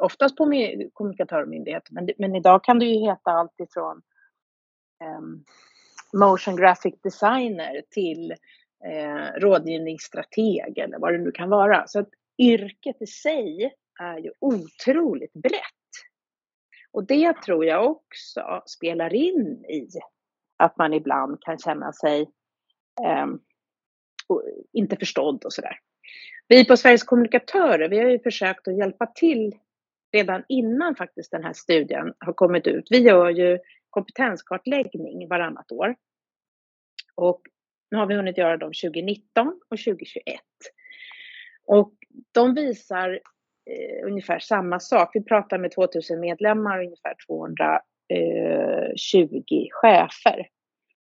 oftast 0.00 0.36
på 0.36 0.44
kommunikatörmyndigheter, 0.92 1.92
men, 1.92 2.08
men 2.18 2.36
idag 2.36 2.64
kan 2.64 2.78
det 2.78 2.84
ju 2.84 3.00
heta 3.00 3.30
allt 3.30 3.60
ifrån 3.60 4.02
Ehm, 5.04 5.44
motion 6.12 6.56
graphic 6.56 6.94
designer 7.02 7.82
till 7.90 8.32
eh, 8.84 9.40
rådgivningsstrateg 9.40 10.78
eller 10.78 10.98
vad 10.98 11.12
det 11.12 11.18
nu 11.18 11.32
kan 11.32 11.50
vara. 11.50 11.86
Så 11.86 12.00
att 12.00 12.08
yrket 12.38 13.02
i 13.02 13.06
sig 13.06 13.74
är 14.00 14.18
ju 14.18 14.32
otroligt 14.40 15.32
brett. 15.32 15.62
Och 16.92 17.06
det 17.06 17.42
tror 17.42 17.64
jag 17.64 17.90
också 17.90 18.62
spelar 18.66 19.14
in 19.14 19.64
i 19.64 19.88
att 20.56 20.78
man 20.78 20.94
ibland 20.94 21.42
kan 21.42 21.58
känna 21.58 21.92
sig 21.92 22.20
eh, 23.04 23.26
inte 24.72 24.96
förstådd 24.96 25.44
och 25.44 25.52
sådär. 25.52 25.78
Vi 26.48 26.64
på 26.64 26.76
Sveriges 26.76 27.04
kommunikatörer, 27.04 27.88
vi 27.88 27.98
har 27.98 28.10
ju 28.10 28.18
försökt 28.18 28.68
att 28.68 28.78
hjälpa 28.78 29.06
till 29.06 29.54
redan 30.12 30.44
innan 30.48 30.96
faktiskt 30.96 31.30
den 31.30 31.44
här 31.44 31.52
studien 31.52 32.14
har 32.18 32.32
kommit 32.32 32.66
ut. 32.66 32.86
Vi 32.90 32.98
gör 32.98 33.30
ju 33.30 33.58
kompetenskartläggning 33.96 35.28
varannat 35.28 35.72
år. 35.72 35.94
Och 37.14 37.42
nu 37.90 37.96
har 37.98 38.06
vi 38.06 38.14
hunnit 38.14 38.38
göra 38.38 38.56
dem 38.56 38.72
2019 38.82 39.46
och 39.46 39.78
2021. 39.78 40.40
Och 41.66 41.94
de 42.32 42.54
visar 42.54 43.20
eh, 43.70 44.06
ungefär 44.06 44.38
samma 44.38 44.80
sak. 44.80 45.10
Vi 45.14 45.24
pratar 45.24 45.58
med 45.58 45.72
2000 45.72 46.20
medlemmar 46.20 46.78
och 46.78 46.84
ungefär 46.84 47.14
220 47.26 47.74
eh, 48.14 49.68
chefer. 49.70 50.48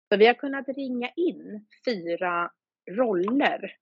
Så 0.08 0.18
vi 0.18 0.26
har 0.26 0.34
kunnat 0.34 0.68
ringa 0.68 1.10
in 1.16 1.66
fyra 1.84 2.50
roller, 2.90 3.76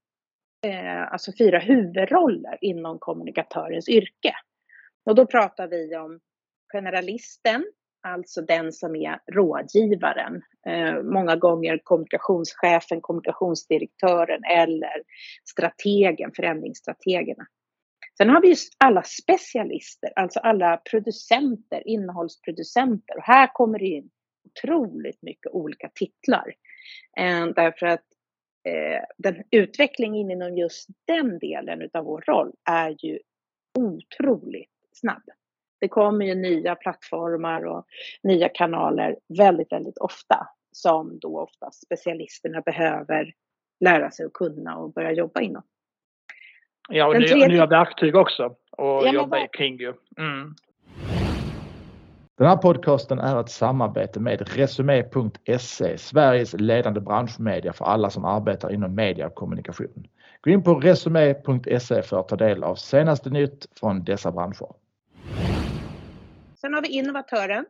eh, 0.67 1.13
alltså 1.13 1.33
fyra 1.39 1.59
huvudroller 1.59 2.59
inom 2.61 2.99
kommunikatörens 2.99 3.89
yrke. 3.89 4.35
Och 5.05 5.15
då 5.15 5.27
pratar 5.27 5.69
vi 5.69 5.97
om 5.97 6.21
generalisten, 6.73 7.65
alltså 8.03 8.43
den 8.43 8.73
som 8.73 8.97
är 8.97 9.19
rådgivaren. 9.33 10.43
Eh, 10.67 11.03
många 11.03 11.37
gånger 11.37 11.81
kommunikationschefen, 11.85 13.01
kommunikationsdirektören 13.01 14.45
eller 14.45 15.03
strategen, 15.45 16.33
förändringsstrategerna. 16.37 17.47
Sen 18.19 18.31
har 18.31 18.41
vi 18.41 18.49
ju 18.49 18.57
alla 18.79 19.03
specialister, 19.03 20.13
alltså 20.17 20.41
alla 20.41 20.77
producenter, 20.77 21.89
innehållsproducenter. 21.89 23.17
Och 23.17 23.23
här 23.23 23.51
kommer 23.55 23.79
det 23.79 23.87
in 23.87 24.11
otroligt 24.45 25.23
mycket 25.23 25.53
olika 25.53 25.91
titlar. 25.95 26.55
Eh, 27.17 27.47
därför 27.47 27.87
att 27.87 28.05
eh, 28.69 29.05
den 29.19 29.43
utvecklingen 29.51 30.31
inom 30.31 30.57
just 30.57 30.89
den 31.05 31.39
delen 31.39 31.91
av 31.93 32.05
vår 32.05 32.21
roll 32.21 32.53
är 32.71 32.97
ju 32.99 33.19
otroligt 33.79 34.71
snabb. 34.93 35.23
Det 35.83 35.89
kommer 35.89 36.27
ju 36.27 36.35
nya 36.35 36.75
plattformar 36.75 37.67
och 37.67 37.87
nya 38.23 38.49
kanaler 38.49 39.17
väldigt, 39.39 39.73
väldigt 39.73 39.99
ofta 39.99 40.49
som 40.73 41.19
då 41.19 41.41
ofta 41.41 41.71
specialisterna 41.71 42.61
behöver 42.61 43.33
lära 43.81 44.11
sig 44.11 44.27
att 44.27 44.33
kunna 44.33 44.79
och 44.79 44.93
börja 44.93 45.13
jobba 45.13 45.41
inom. 45.41 45.63
Ja, 46.89 47.07
och 47.07 47.19
nya, 47.19 47.29
tredje... 47.29 47.49
nya 47.49 47.67
verktyg 47.67 48.17
också 48.17 48.45
och 48.71 49.07
ja, 49.07 49.13
jobba 49.13 49.47
kring 49.47 49.77
ju. 49.77 49.93
Mm. 50.19 50.55
Den 52.39 52.47
här 52.47 52.57
podcasten 52.57 53.19
är 53.19 53.41
ett 53.41 53.51
samarbete 53.51 54.21
med 54.21 54.57
Resumé.se, 54.57 55.99
Sveriges 55.99 56.53
ledande 56.53 57.01
branschmedia 57.01 57.73
för 57.73 57.85
alla 57.85 58.11
som 58.11 58.25
arbetar 58.25 58.73
inom 58.73 58.95
media 58.95 59.27
och 59.27 59.35
kommunikation. 59.35 60.07
Gå 60.41 60.51
in 60.51 60.63
på 60.63 60.75
Resumé.se 60.75 62.03
för 62.03 62.21
att 62.21 62.29
ta 62.29 62.37
del 62.37 62.65
av 62.65 62.75
senaste 62.75 63.31
nytt 63.31 63.67
från 63.81 64.05
dessa 64.05 64.33
branscher. 64.33 64.82
Sen 66.63 66.75
har 66.75 66.83
vi 66.83 66.89
innovatören. 66.89 67.67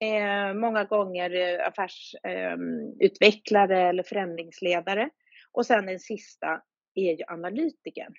Eh, 0.00 0.54
många 0.54 0.84
gånger 0.84 1.34
eh, 1.34 1.66
affärsutvecklare 1.66 3.76
ehm, 3.76 3.84
eh, 3.84 3.88
eller 3.88 4.02
förändringsledare. 4.02 5.10
Och 5.52 5.66
sen 5.66 5.86
den 5.86 6.00
sista 6.00 6.62
är 6.94 7.12
ju 7.12 7.24
analytikern 7.26 8.14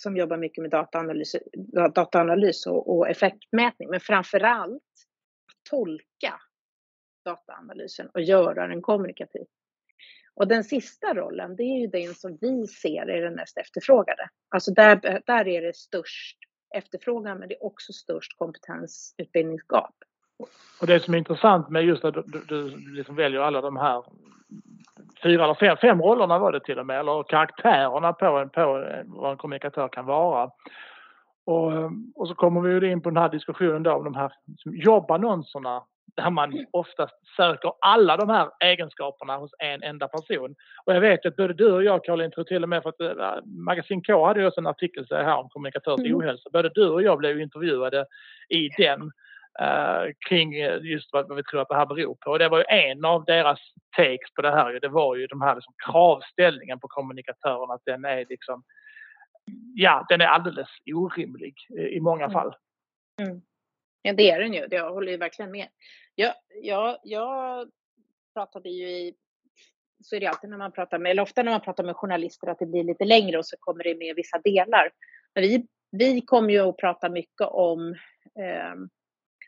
som 0.00 0.16
jobbar 0.16 0.36
mycket 0.36 0.62
med 0.62 0.70
dataanalys, 0.70 1.36
dataanalys 1.94 2.66
och, 2.66 2.96
och 2.96 3.08
effektmätning, 3.08 3.90
men 3.90 4.00
framför 4.00 4.40
allt 4.40 4.82
tolka 5.70 6.40
dataanalysen 7.24 8.10
och 8.14 8.20
göra 8.20 8.66
den 8.66 8.82
kommunikativ. 8.82 9.44
Och 10.34 10.48
den 10.48 10.64
sista 10.64 11.14
rollen, 11.14 11.56
det 11.56 11.62
är 11.62 11.80
ju 11.80 11.86
den 11.86 12.14
som 12.14 12.38
vi 12.40 12.66
ser 12.66 13.10
är 13.10 13.22
den 13.22 13.34
mest 13.34 13.58
efterfrågade. 13.58 14.28
Alltså 14.48 14.70
där, 14.70 15.22
där 15.26 15.48
är 15.48 15.62
det 15.62 15.76
störst 15.76 16.38
efterfrågan, 16.74 17.38
men 17.38 17.48
det 17.48 17.54
är 17.54 17.64
också 17.64 17.92
störst 17.92 18.38
kompetensutbildningsgap. 18.38 19.94
Och 20.80 20.86
det 20.86 21.00
som 21.00 21.14
är 21.14 21.18
intressant 21.18 21.68
med 21.68 21.84
just 21.84 22.04
att 22.04 22.14
du, 22.14 22.22
du, 22.22 22.44
du 22.48 22.94
liksom 22.94 23.16
väljer 23.16 23.40
alla 23.40 23.60
de 23.60 23.76
här 23.76 24.04
fyra 25.22 25.44
eller 25.44 25.54
fem, 25.54 25.76
fem 25.80 26.02
rollerna 26.02 26.38
var 26.38 26.52
det 26.52 26.60
till 26.60 26.78
och 26.78 26.86
med, 26.86 27.00
eller 27.00 27.22
karaktärerna 27.22 28.12
på, 28.12 28.26
en, 28.26 28.50
på 28.50 28.84
vad 29.06 29.30
en 29.30 29.36
kommunikatör 29.36 29.88
kan 29.88 30.06
vara. 30.06 30.50
Och, 31.46 31.72
och 32.14 32.28
så 32.28 32.34
kommer 32.34 32.60
vi 32.60 32.90
in 32.90 33.02
på 33.02 33.10
den 33.10 33.22
här 33.22 33.28
diskussionen 33.28 33.82
då 33.82 33.92
om 33.92 34.04
de 34.04 34.14
här 34.14 34.32
jobbannonserna 34.64 35.82
där 36.16 36.30
man 36.30 36.66
oftast 36.70 37.14
söker 37.36 37.72
alla 37.80 38.16
de 38.16 38.28
här 38.28 38.50
egenskaperna 38.64 39.36
hos 39.36 39.50
en 39.58 39.82
enda 39.82 40.08
person. 40.08 40.54
Och 40.84 40.94
jag 40.94 41.00
vet 41.00 41.26
att 41.26 41.36
både 41.36 41.54
du 41.54 41.72
och 41.72 41.84
jag 41.84 42.04
Caroline 42.04 42.30
tror 42.30 42.44
till 42.44 42.62
och 42.62 42.68
med 42.68 42.82
för 42.82 42.88
att 42.88 43.00
äh, 43.00 43.44
Magasin 43.44 44.02
K 44.02 44.26
hade 44.26 44.40
ju 44.40 44.46
också 44.46 44.60
en 44.60 44.66
artikel 44.66 45.06
här 45.10 45.36
om 45.36 45.48
kommunikatörs 45.48 46.00
mm. 46.00 46.16
ohälsa. 46.16 46.50
Både 46.52 46.68
du 46.68 46.88
och 46.88 47.02
jag 47.02 47.18
blev 47.18 47.40
intervjuade 47.40 48.06
i 48.48 48.68
den 48.68 49.02
uh, 49.62 50.12
kring 50.28 50.54
just 50.82 51.12
vad, 51.12 51.28
vad, 51.28 51.36
vi 51.36 51.42
tror 51.42 51.60
att 51.60 51.68
det 51.68 51.76
här 51.76 51.86
beror 51.86 52.14
på. 52.14 52.30
Och 52.30 52.38
det 52.38 52.48
var 52.48 52.58
ju 52.58 52.64
en 52.68 53.04
av 53.04 53.24
deras 53.24 53.60
takes 53.96 54.34
på 54.36 54.42
det 54.42 54.50
här. 54.50 54.80
Det 54.80 54.88
var 54.88 55.16
ju 55.16 55.26
de 55.26 55.42
här 55.42 55.54
liksom 55.54 55.74
kravställningen 55.86 56.80
på 56.80 56.88
kommunikatörerna 56.88 57.74
att 57.74 57.84
den 57.84 58.04
är 58.04 58.26
liksom 58.28 58.62
ja, 59.74 60.06
den 60.08 60.20
är 60.20 60.26
alldeles 60.26 60.68
orimlig 60.94 61.54
i 61.90 62.00
många 62.00 62.24
mm. 62.24 62.32
fall. 62.32 62.54
Mm. 63.22 63.40
Ja, 64.06 64.12
det 64.12 64.30
är 64.30 64.40
den 64.40 64.52
ju. 64.52 64.66
Jag 64.70 64.92
håller 64.92 65.12
ju 65.12 65.18
verkligen 65.18 65.50
med. 65.50 65.68
Jag, 66.14 66.34
jag, 66.62 66.98
jag 67.02 67.68
pratade 68.34 68.68
ju 68.68 68.88
i 68.88 69.14
så 70.04 70.16
är 70.16 70.20
det 70.20 70.26
alltid 70.26 70.50
när 70.50 70.56
man 70.56 70.72
pratar 70.72 70.98
med, 70.98 71.10
eller 71.10 71.22
ofta 71.22 71.42
när 71.42 71.52
man 71.52 71.60
pratar 71.60 71.84
med 71.84 71.96
journalister 71.96 72.48
att 72.48 72.58
det 72.58 72.66
blir 72.66 72.84
lite 72.84 73.04
längre 73.04 73.38
och 73.38 73.46
så 73.46 73.56
kommer 73.60 73.84
det 73.84 73.94
med 73.94 74.16
vissa 74.16 74.38
delar. 74.38 74.90
Men 75.34 75.42
vi, 75.42 75.66
vi 75.90 76.20
kommer 76.20 76.50
ju 76.50 76.60
att 76.60 76.76
prata 76.76 77.08
mycket 77.08 77.48
om 77.48 77.92
eh, 78.38 78.74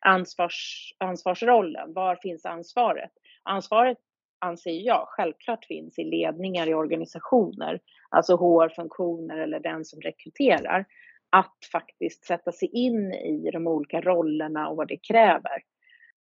ansvars, 0.01 0.93
ansvarsrollen. 0.99 1.93
Var 1.93 2.17
finns 2.17 2.45
ansvaret? 2.45 3.11
Ansvaret 3.43 3.99
anser 4.39 4.87
jag 4.87 5.05
självklart 5.09 5.65
finns 5.65 5.99
i 5.99 6.05
ledningar 6.05 6.69
i 6.69 6.75
organisationer, 6.75 7.81
alltså 8.11 8.37
HR-funktioner 8.37 9.39
eller 9.39 9.61
den 9.61 9.85
som 9.85 10.01
rekryterar, 10.01 10.85
att 11.31 11.59
faktiskt 11.73 12.25
sätta 12.25 12.53
sig 12.53 12.69
in 12.69 13.13
i 13.13 13.51
de 13.51 13.67
olika 13.67 14.01
rollerna 14.01 14.69
och 14.69 14.77
vad 14.77 14.89
det 14.89 14.97
kräver. 14.97 15.63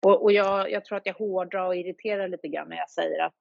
Och, 0.06 0.22
och 0.22 0.32
jag, 0.32 0.70
jag, 0.70 0.84
tror 0.84 0.98
att 0.98 1.06
jag 1.06 1.14
hårdrar 1.14 1.66
och 1.66 1.76
irriterar 1.76 2.28
lite 2.28 2.48
grann 2.48 2.68
när 2.68 2.76
jag 2.76 2.90
säger 2.90 3.24
att 3.24 3.34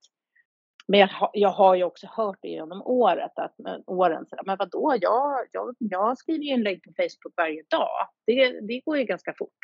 men 0.88 1.00
jag, 1.00 1.10
jag 1.34 1.50
har 1.50 1.76
ju 1.76 1.84
också 1.84 2.08
hört 2.12 2.38
det 2.42 2.48
genom 2.48 2.82
året, 2.82 3.32
att, 3.36 3.56
åren, 3.86 4.26
så 4.30 4.36
men 4.46 4.58
vadå, 4.58 4.96
jag, 5.02 5.46
jag, 5.52 5.76
jag 5.80 6.18
skriver 6.18 6.44
ju 6.44 6.52
inlägg 6.52 6.84
på 6.84 6.90
Facebook 6.98 7.34
varje 7.38 7.64
dag. 7.70 8.08
Det, 8.26 8.62
det 8.62 8.80
går 8.80 8.98
ju 8.98 9.04
ganska 9.04 9.34
fort. 9.38 9.58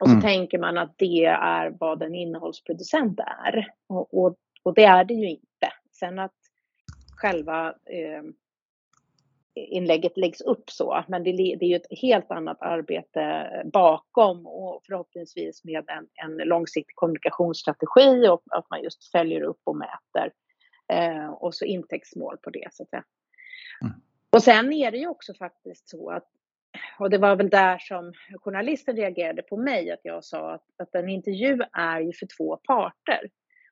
Och 0.00 0.08
så 0.08 0.12
mm. 0.12 0.22
tänker 0.22 0.58
man 0.58 0.78
att 0.78 0.94
det 0.98 1.24
är 1.24 1.76
vad 1.80 2.02
en 2.02 2.14
innehållsproducent 2.14 3.20
är. 3.20 3.66
Och, 3.86 4.24
och, 4.24 4.36
och 4.62 4.74
det 4.74 4.84
är 4.84 5.04
det 5.04 5.14
ju 5.14 5.30
inte. 5.30 5.72
Sen 5.98 6.18
att 6.18 6.36
själva 7.16 7.68
eh, 7.68 8.22
inlägget 9.66 10.16
läggs 10.16 10.40
upp 10.40 10.70
så, 10.70 11.04
men 11.08 11.24
det, 11.24 11.32
det 11.32 11.64
är 11.64 11.68
ju 11.68 11.76
ett 11.76 12.00
helt 12.02 12.30
annat 12.30 12.62
arbete 12.62 13.50
bakom 13.72 14.46
och 14.46 14.82
förhoppningsvis 14.86 15.64
med 15.64 15.84
en, 15.88 16.06
en 16.14 16.48
långsiktig 16.48 16.96
kommunikationsstrategi 16.96 18.28
och 18.28 18.42
att 18.50 18.70
man 18.70 18.82
just 18.82 19.10
följer 19.10 19.42
upp 19.42 19.60
och 19.64 19.76
mäter. 19.76 20.32
Eh, 20.92 21.30
och 21.30 21.54
så 21.54 21.64
intäktsmål 21.64 22.36
på 22.42 22.50
det 22.50 22.68
så 22.72 22.82
att 22.82 22.88
säga. 22.88 23.04
Mm. 23.82 23.94
Och 24.30 24.42
sen 24.42 24.72
är 24.72 24.90
det 24.90 24.98
ju 24.98 25.08
också 25.08 25.34
faktiskt 25.34 25.88
så 25.88 26.10
att 26.10 26.24
och 26.98 27.10
det 27.10 27.18
var 27.18 27.36
väl 27.36 27.50
där 27.50 27.78
som 27.78 28.12
journalisten 28.44 28.96
reagerade 28.96 29.42
på 29.42 29.56
mig, 29.56 29.90
att 29.90 30.00
jag 30.02 30.24
sa 30.24 30.54
att, 30.54 30.64
att 30.76 30.94
en 30.94 31.08
intervju 31.08 31.58
är 31.72 32.00
ju 32.00 32.12
för 32.12 32.26
två 32.36 32.56
parter. 32.56 33.30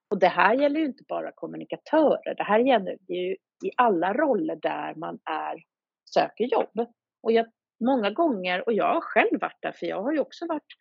Och 0.09 0.19
det 0.19 0.29
här 0.29 0.55
gäller 0.55 0.81
ju 0.81 0.87
inte 0.87 1.05
bara 1.09 1.33
kommunikatörer, 1.33 2.35
det 2.35 2.43
här 2.43 2.59
gäller 2.59 2.99
ju 3.09 3.37
i 3.65 3.71
alla 3.77 4.15
roller 4.15 4.57
där 4.57 4.95
man 4.95 5.19
är, 5.25 5.63
söker 6.09 6.45
jobb. 6.45 6.87
Och 7.23 7.33
jag, 7.33 7.47
många 7.85 8.11
gånger, 8.11 8.67
och 8.67 8.73
jag 8.73 8.95
har 8.95 9.01
själv 9.01 9.41
varit 9.41 9.59
där, 9.63 9.73
för 9.73 9.87
jag 9.87 10.03
har 10.03 10.13
ju 10.13 10.19
också 10.19 10.47
varit 10.47 10.77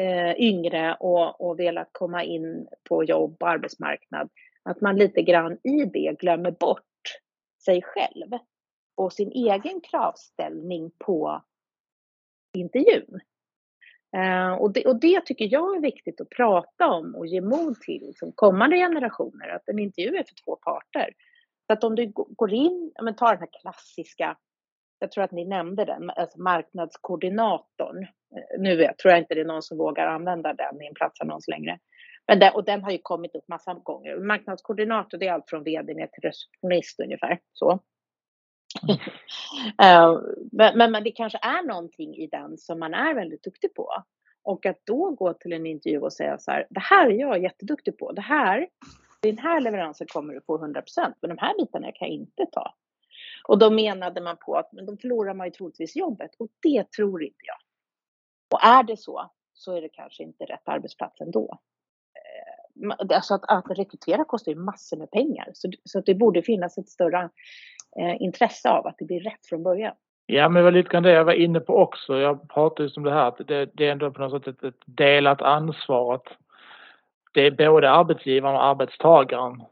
eh, 0.00 0.40
yngre 0.40 0.94
och, 0.94 1.40
och 1.40 1.58
velat 1.58 1.88
komma 1.92 2.24
in 2.24 2.68
på 2.88 3.04
jobb 3.04 3.36
och 3.40 3.48
arbetsmarknad, 3.48 4.30
att 4.62 4.80
man 4.80 4.96
lite 4.96 5.22
grann 5.22 5.58
i 5.62 5.84
det 5.84 6.16
glömmer 6.18 6.50
bort 6.50 6.82
sig 7.64 7.82
själv 7.82 8.38
och 8.94 9.12
sin 9.12 9.32
egen 9.32 9.80
kravställning 9.80 10.90
på 10.98 11.42
intervjun. 12.56 13.20
Eh, 14.16 14.52
och, 14.52 14.72
det, 14.72 14.86
och 14.86 15.00
det 15.00 15.26
tycker 15.26 15.48
jag 15.52 15.76
är 15.76 15.80
viktigt 15.80 16.20
att 16.20 16.30
prata 16.30 16.88
om 16.88 17.14
och 17.14 17.26
ge 17.26 17.40
mod 17.40 17.80
till 17.80 18.06
liksom, 18.06 18.32
kommande 18.32 18.76
generationer, 18.76 19.48
att 19.48 19.68
en 19.68 19.78
intervju 19.78 20.16
är 20.16 20.24
för 20.24 20.44
två 20.44 20.56
parter. 20.56 21.14
Så 21.66 21.72
att 21.72 21.84
om 21.84 21.94
du 21.94 22.12
går 22.14 22.52
in, 22.52 22.92
men 23.02 23.16
ta 23.16 23.30
den 23.30 23.38
här 23.38 23.60
klassiska, 23.60 24.36
jag 24.98 25.10
tror 25.10 25.24
att 25.24 25.32
ni 25.32 25.44
nämnde 25.44 25.84
den, 25.84 26.10
alltså 26.10 26.40
marknadskoordinatorn. 26.40 27.98
Uh, 28.02 28.60
nu 28.60 28.76
tror 28.76 29.12
jag 29.12 29.18
inte 29.18 29.34
det 29.34 29.40
är 29.40 29.44
någon 29.44 29.62
som 29.62 29.78
vågar 29.78 30.06
använda 30.06 30.54
den 30.54 30.82
i 30.82 30.86
en 30.86 30.94
platsannons 30.94 31.48
längre. 31.48 31.78
Men 32.28 32.38
det, 32.38 32.50
och 32.50 32.64
den 32.64 32.84
har 32.84 32.90
ju 32.90 32.98
kommit 33.02 33.34
upp 33.34 33.48
massa 33.48 33.74
gånger. 33.74 34.16
Marknadskoordinator, 34.16 35.18
det 35.18 35.26
är 35.26 35.32
allt 35.32 35.50
från 35.50 35.64
vd 35.64 35.94
ner 35.94 36.06
till 36.06 36.22
receptionist 36.22 37.00
ungefär. 37.00 37.40
Så. 37.52 37.72
uh, 37.72 37.78
men, 40.52 40.78
men, 40.78 40.92
men, 40.92 41.04
det 41.04 41.10
kanske 41.10 41.38
är 41.42 41.66
någonting 41.66 42.16
i 42.16 42.26
den 42.26 42.58
som 42.58 42.78
man 42.78 42.94
är 42.94 43.14
väldigt 43.14 43.42
duktig 43.42 43.74
på. 43.74 44.02
Och 44.42 44.66
att 44.66 44.80
då 44.84 45.10
gå 45.10 45.32
till 45.32 45.52
en 45.52 45.66
intervju 45.66 45.98
och 45.98 46.12
säga 46.12 46.38
så 46.38 46.50
här, 46.50 46.66
det 46.70 46.80
här 46.80 47.06
är 47.06 47.20
jag 47.20 47.42
jätteduktig 47.42 47.98
på. 47.98 48.12
Det 48.12 48.20
här, 48.20 48.68
den 49.32 49.44
här 49.44 49.60
leveransen 49.60 50.06
kommer 50.06 50.34
du 50.34 50.40
få 50.40 50.56
100 50.56 50.82
procent, 50.82 51.16
men 51.20 51.28
de 51.28 51.38
här 51.38 51.54
bitarna 51.58 51.92
kan 51.92 52.08
jag 52.08 52.14
inte 52.14 52.46
ta. 52.52 52.74
Och 53.48 53.58
då 53.58 53.70
menade 53.70 54.20
man 54.20 54.36
på 54.36 54.56
att 54.56 54.72
men 54.72 54.86
då 54.86 54.96
förlorar 54.96 55.34
man 55.34 55.46
ju 55.46 55.50
troligtvis 55.50 55.96
jobbet 55.96 56.30
och 56.38 56.48
det 56.62 56.90
tror 56.90 57.22
inte 57.22 57.44
jag. 57.46 57.56
Och 58.50 58.64
är 58.64 58.82
det 58.82 58.96
så, 58.96 59.30
så 59.52 59.72
är 59.72 59.80
det 59.80 59.88
kanske 59.88 60.22
inte 60.22 60.44
rätt 60.44 60.68
arbetsplats 60.68 61.20
ändå. 61.20 61.58
Eh, 62.14 63.16
alltså 63.16 63.34
att, 63.34 63.44
att 63.48 63.78
rekrytera 63.78 64.24
kostar 64.24 64.52
ju 64.52 64.58
massor 64.58 64.96
med 64.96 65.10
pengar, 65.10 65.50
så, 65.54 65.70
så 65.84 65.98
att 65.98 66.06
det 66.06 66.14
borde 66.14 66.42
finnas 66.42 66.78
ett 66.78 66.88
större 66.88 67.30
eh, 68.00 68.22
intresse 68.22 68.70
av 68.70 68.86
att 68.86 68.98
det 68.98 69.04
blir 69.04 69.20
rätt 69.20 69.46
från 69.46 69.62
början. 69.62 69.94
Ja, 70.26 70.48
men 70.48 70.54
det 70.54 70.62
var 70.62 70.72
lite 70.72 70.88
grann 70.88 71.02
det 71.02 71.12
jag 71.12 71.24
var 71.24 71.32
inne 71.32 71.60
på 71.60 71.76
också. 71.76 72.18
Jag 72.18 72.48
pratade 72.48 72.82
just 72.82 72.96
om 72.96 73.04
det 73.04 73.12
här 73.12 73.28
att 73.28 73.48
det, 73.48 73.70
det 73.74 73.86
är 73.86 73.92
ändå 73.92 74.10
på 74.10 74.20
något 74.20 74.44
sätt 74.44 74.56
ett, 74.56 74.64
ett 74.64 74.82
delat 74.84 75.42
ansvar. 75.42 76.14
Att 76.14 76.28
det 77.36 77.46
är 77.46 77.70
både 77.70 77.90
arbetsgivaren 77.90 78.54
och 78.54 78.64
arbetstagaren 78.64 79.62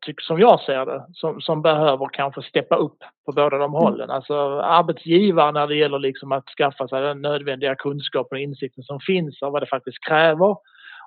tycker 0.00 0.22
som 0.22 0.38
jag 0.40 0.60
ser 0.60 0.86
det, 0.86 1.06
som, 1.12 1.40
som 1.40 1.62
behöver 1.62 2.08
kanske 2.12 2.42
steppa 2.42 2.76
upp 2.76 2.98
på 3.26 3.32
båda 3.32 3.58
de 3.58 3.72
hållen. 3.72 4.10
Alltså 4.10 4.34
arbetsgivare 4.60 5.52
när 5.52 5.66
det 5.66 5.74
gäller 5.74 5.98
liksom 5.98 6.32
att 6.32 6.48
skaffa 6.58 6.88
sig 6.88 7.02
den 7.02 7.22
nödvändiga 7.22 7.74
kunskapen 7.74 8.36
och 8.36 8.42
insikten 8.42 8.84
som 8.84 9.00
finns 9.00 9.42
av 9.42 9.52
vad 9.52 9.62
det 9.62 9.66
faktiskt 9.66 10.04
kräver 10.08 10.56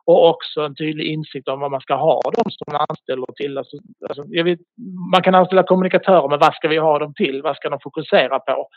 och 0.05 0.29
också 0.29 0.61
en 0.61 0.75
tydlig 0.75 1.05
insikt 1.05 1.47
om 1.47 1.59
vad 1.59 1.71
man 1.71 1.81
ska 1.81 1.95
ha 1.95 2.21
dem 2.21 2.51
som 2.51 2.73
man 2.73 2.85
anställer 2.89 3.25
till. 3.35 3.57
Alltså, 3.57 3.77
alltså, 4.09 4.23
vet, 4.43 4.59
man 5.13 5.23
kan 5.23 5.35
anställa 5.35 5.63
kommunikatörer 5.63 6.29
men 6.29 6.39
vad 6.39 6.53
ska 6.53 6.67
vi 6.67 6.77
ha 6.77 6.99
dem 6.99 7.13
till? 7.13 7.41
Vad 7.41 7.55
ska 7.55 7.69
de 7.69 7.79
fokusera 7.79 8.39
på? 8.39 8.67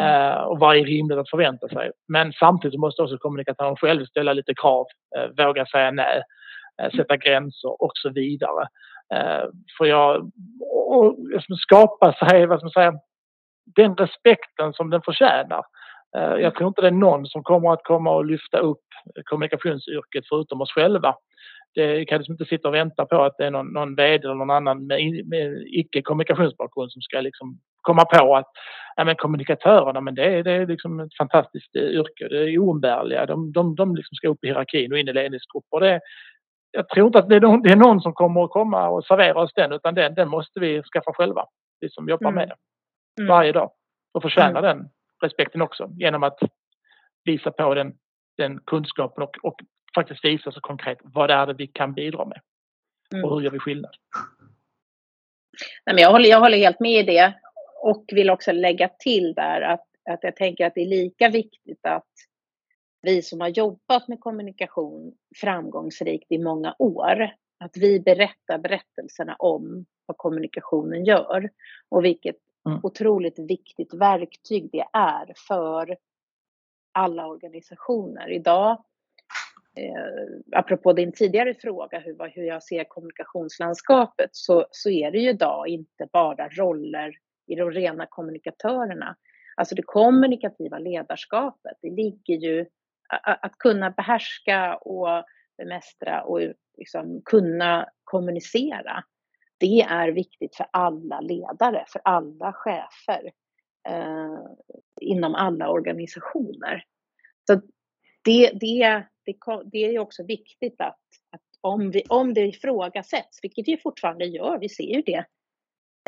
Uh, 0.00 0.42
och 0.42 0.58
vad 0.58 0.76
är 0.76 0.84
rimligt 0.84 1.18
att 1.18 1.30
förvänta 1.30 1.68
sig? 1.68 1.90
Men 2.08 2.32
samtidigt 2.32 2.80
måste 2.80 3.02
också 3.02 3.18
kommunikatören 3.18 3.76
själv 3.76 4.06
ställa 4.06 4.32
lite 4.32 4.54
krav, 4.54 4.86
uh, 5.18 5.44
våga 5.46 5.66
säga 5.66 5.90
nej, 5.90 6.22
Eh, 6.82 6.90
sätta 6.90 7.16
gränser 7.16 7.82
och 7.82 7.92
så 7.94 8.10
vidare. 8.10 8.68
Eh, 9.14 9.44
för 9.78 9.84
jag 9.84 10.30
och, 10.88 11.16
liksom 11.32 11.56
skapa 11.56 12.12
sig, 12.12 12.46
vad 12.46 12.58
ska 12.58 12.64
man 12.64 12.70
säga, 12.70 12.92
den 13.76 13.96
respekten 13.96 14.72
som 14.72 14.90
den 14.90 15.02
förtjänar. 15.02 15.62
Eh, 16.16 16.34
jag 16.34 16.54
tror 16.54 16.68
inte 16.68 16.80
det 16.80 16.86
är 16.86 16.92
någon 16.92 17.26
som 17.26 17.42
kommer 17.42 17.72
att 17.72 17.84
komma 17.84 18.10
och 18.14 18.24
lyfta 18.24 18.58
upp 18.58 18.84
kommunikationsyrket 19.24 20.24
förutom 20.28 20.60
oss 20.60 20.72
själva. 20.72 21.14
Det 21.74 22.04
kan 22.04 22.18
liksom 22.18 22.32
inte 22.32 22.44
sitta 22.44 22.68
och 22.68 22.74
vänta 22.74 23.06
på 23.06 23.22
att 23.22 23.34
det 23.38 23.46
är 23.46 23.50
någon, 23.50 23.72
någon 23.72 23.94
vd 23.94 24.24
eller 24.24 24.34
någon 24.34 24.50
annan 24.50 24.86
med, 24.86 25.26
med 25.26 25.64
icke 25.66 26.02
kommunikationsbakgrund 26.02 26.92
som 26.92 27.02
ska 27.02 27.20
liksom 27.20 27.58
komma 27.80 28.04
på 28.04 28.36
att 28.36 28.50
ja, 28.96 29.04
men 29.04 29.16
kommunikatörerna 29.16 30.00
men 30.00 30.14
det, 30.14 30.24
är, 30.24 30.42
det 30.42 30.52
är 30.52 30.66
liksom 30.66 31.00
ett 31.00 31.16
fantastiskt 31.18 31.76
yrke. 31.76 32.28
Det 32.28 32.38
är 32.38 32.58
oumbärliga. 32.58 33.26
De, 33.26 33.52
de, 33.52 33.74
de 33.74 33.96
liksom 33.96 34.14
ska 34.14 34.28
upp 34.28 34.44
i 34.44 34.46
hierarkin 34.46 34.92
och 34.92 34.98
in 34.98 35.08
i 35.08 35.12
ledningsgrupper. 35.12 35.80
Det, 35.80 36.00
jag 36.74 36.88
tror 36.88 37.06
inte 37.06 37.18
att 37.18 37.28
det 37.28 37.36
är, 37.36 37.40
någon, 37.40 37.62
det 37.62 37.72
är 37.72 37.76
någon 37.76 38.00
som 38.00 38.12
kommer 38.12 38.44
att 38.44 38.50
komma 38.50 38.88
och 38.88 39.04
servera 39.04 39.40
oss 39.40 39.52
den 39.54 39.72
utan 39.72 39.94
den, 39.94 40.14
den 40.14 40.28
måste 40.28 40.60
vi 40.60 40.82
skaffa 40.82 41.12
själva. 41.12 41.46
Vi 41.80 41.90
som 41.90 42.08
jobbar 42.08 42.30
mm. 42.30 42.34
med 42.34 42.48
det 42.48 43.22
mm. 43.22 43.28
varje 43.28 43.52
dag 43.52 43.70
och 44.14 44.22
förtjäna 44.22 44.58
mm. 44.58 44.62
den 44.62 44.88
respekten 45.22 45.62
också 45.62 45.90
genom 45.98 46.22
att 46.22 46.38
visa 47.24 47.50
på 47.50 47.74
den, 47.74 47.94
den 48.36 48.60
kunskapen 48.60 49.22
och, 49.22 49.36
och 49.42 49.60
faktiskt 49.94 50.24
visa 50.24 50.52
så 50.52 50.60
konkret 50.60 50.98
vad 51.02 51.30
det 51.30 51.34
är 51.34 51.46
det 51.46 51.54
vi 51.54 51.66
kan 51.66 51.94
bidra 51.94 52.24
med. 52.24 52.40
Mm. 53.14 53.24
Och 53.24 53.34
hur 53.34 53.44
gör 53.44 53.50
vi 53.50 53.58
skillnad? 53.58 53.92
Nej, 55.86 55.94
men 55.94 56.02
jag, 56.02 56.10
håller, 56.10 56.28
jag 56.28 56.40
håller 56.40 56.58
helt 56.58 56.80
med 56.80 57.00
i 57.00 57.02
det 57.02 57.34
och 57.82 58.04
vill 58.12 58.30
också 58.30 58.52
lägga 58.52 58.88
till 58.88 59.34
där 59.34 59.60
att, 59.60 59.86
att 60.10 60.18
jag 60.22 60.36
tänker 60.36 60.66
att 60.66 60.74
det 60.74 60.80
är 60.80 60.86
lika 60.86 61.28
viktigt 61.28 61.86
att 61.86 62.08
vi 63.04 63.22
som 63.22 63.40
har 63.40 63.48
jobbat 63.48 64.08
med 64.08 64.20
kommunikation 64.20 65.14
framgångsrikt 65.36 66.32
i 66.32 66.38
många 66.38 66.74
år, 66.78 67.30
att 67.64 67.76
vi 67.76 68.00
berättar 68.00 68.58
berättelserna 68.58 69.36
om 69.38 69.86
vad 70.06 70.16
kommunikationen 70.16 71.04
gör 71.04 71.50
och 71.88 72.04
vilket 72.04 72.36
mm. 72.68 72.80
otroligt 72.82 73.38
viktigt 73.38 73.94
verktyg 73.94 74.68
det 74.72 74.84
är 74.92 75.32
för 75.48 75.96
alla 76.92 77.26
organisationer. 77.26 78.30
Idag 78.30 78.70
eh, 79.76 80.58
apropå 80.58 80.92
din 80.92 81.12
tidigare 81.12 81.54
fråga 81.54 81.98
hur, 81.98 82.34
hur 82.34 82.42
jag 82.42 82.62
ser 82.62 82.84
kommunikationslandskapet 82.84 84.30
så, 84.32 84.66
så 84.70 84.90
är 84.90 85.10
det 85.10 85.18
ju 85.18 85.30
idag 85.30 85.68
inte 85.68 86.08
bara 86.12 86.48
roller 86.48 87.18
i 87.46 87.54
de 87.54 87.70
rena 87.70 88.06
kommunikatörerna. 88.06 89.16
Alltså 89.56 89.74
det 89.74 89.82
kommunikativa 89.82 90.78
ledarskapet, 90.78 91.78
det 91.82 91.90
ligger 91.90 92.34
ju 92.34 92.66
att, 93.08 93.58
kunna 93.58 93.90
behärska 93.90 94.76
och 94.76 95.24
bemästra 95.58 96.22
och 96.22 96.40
liksom 96.78 97.22
kunna 97.24 97.88
kommunicera. 98.04 99.04
Det 99.58 99.80
är 99.80 100.08
viktigt 100.08 100.56
för 100.56 100.66
alla 100.70 101.20
ledare, 101.20 101.84
för 101.88 102.00
alla 102.04 102.52
chefer 102.52 103.32
eh, 103.88 104.38
inom 105.00 105.34
alla 105.34 105.70
organisationer. 105.70 106.84
Så 107.46 107.54
det, 108.24 108.50
det, 108.60 109.04
det, 109.24 109.36
det 109.64 109.78
är 109.78 109.98
också 109.98 110.24
viktigt 110.24 110.80
att, 110.80 111.00
att 111.30 111.42
om, 111.60 111.90
vi, 111.90 112.02
om 112.08 112.34
det 112.34 112.46
ifrågasätts, 112.46 113.38
vilket 113.42 113.66
det 113.66 113.82
fortfarande 113.82 114.24
gör, 114.24 114.58
vi 114.58 114.68
ser 114.68 114.94
ju 114.94 115.02
det 115.02 115.24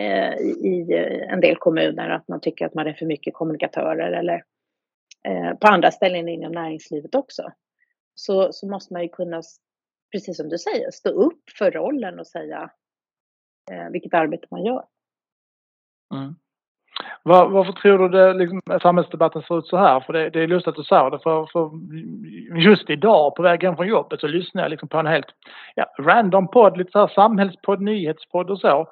eh, 0.01 0.35
i 0.41 0.87
en 1.31 1.41
del 1.41 1.57
kommuner, 1.57 2.09
att 2.11 2.29
man 2.29 2.41
tycker 2.41 2.67
att 2.67 2.75
man 2.75 2.87
är 2.87 2.93
för 2.93 3.07
mycket 3.07 3.35
kommunikatörer 3.35 4.13
eller 4.13 4.45
Eh, 5.27 5.55
på 5.55 5.67
andra 5.67 5.91
ställen 5.91 6.29
inom 6.29 6.53
näringslivet 6.53 7.15
också. 7.15 7.43
Så, 8.15 8.53
så 8.53 8.69
måste 8.69 8.93
man 8.93 9.03
ju 9.03 9.09
kunna, 9.09 9.43
precis 10.13 10.37
som 10.37 10.49
du 10.49 10.59
säger, 10.59 10.91
stå 10.91 11.11
upp 11.11 11.43
för 11.59 11.71
rollen 11.71 12.21
och 12.21 12.27
säga 12.27 12.71
eh, 13.71 13.91
vilket 13.91 14.15
arbete 14.15 14.47
man 14.51 14.65
gör. 14.65 14.85
Mm. 16.15 16.35
Var, 17.23 17.49
varför 17.49 17.73
tror 17.73 17.99
du 17.99 18.09
det, 18.09 18.35
liksom, 18.35 18.63
samhällsdebatten 18.83 19.43
ser 19.43 19.59
ut 19.59 19.67
så 19.67 19.77
här? 19.77 20.01
För 20.01 20.13
det, 20.13 20.31
det 20.31 20.43
är 20.43 20.47
lustigt 20.47 20.69
att 20.69 20.75
du 20.75 20.85
säger 20.85 21.11
det. 21.11 21.19
För, 21.19 21.47
för 21.47 21.71
just 22.59 22.91
idag 22.91 23.35
på 23.35 23.43
väg 23.43 23.63
hem 23.63 23.77
från 23.77 23.89
jobbet 23.89 24.21
så 24.21 24.27
lyssnar 24.27 24.63
jag 24.63 24.71
liksom 24.71 24.89
på 24.89 24.99
en 24.99 25.07
helt 25.07 25.35
ja, 25.75 25.87
random 25.99 26.49
podd, 26.49 26.77
lite 26.77 26.91
så 26.91 26.99
här 26.99 27.09
samhällspodd, 27.09 27.81
nyhetspodd 27.81 28.51
och 28.51 28.61
så. 28.61 28.89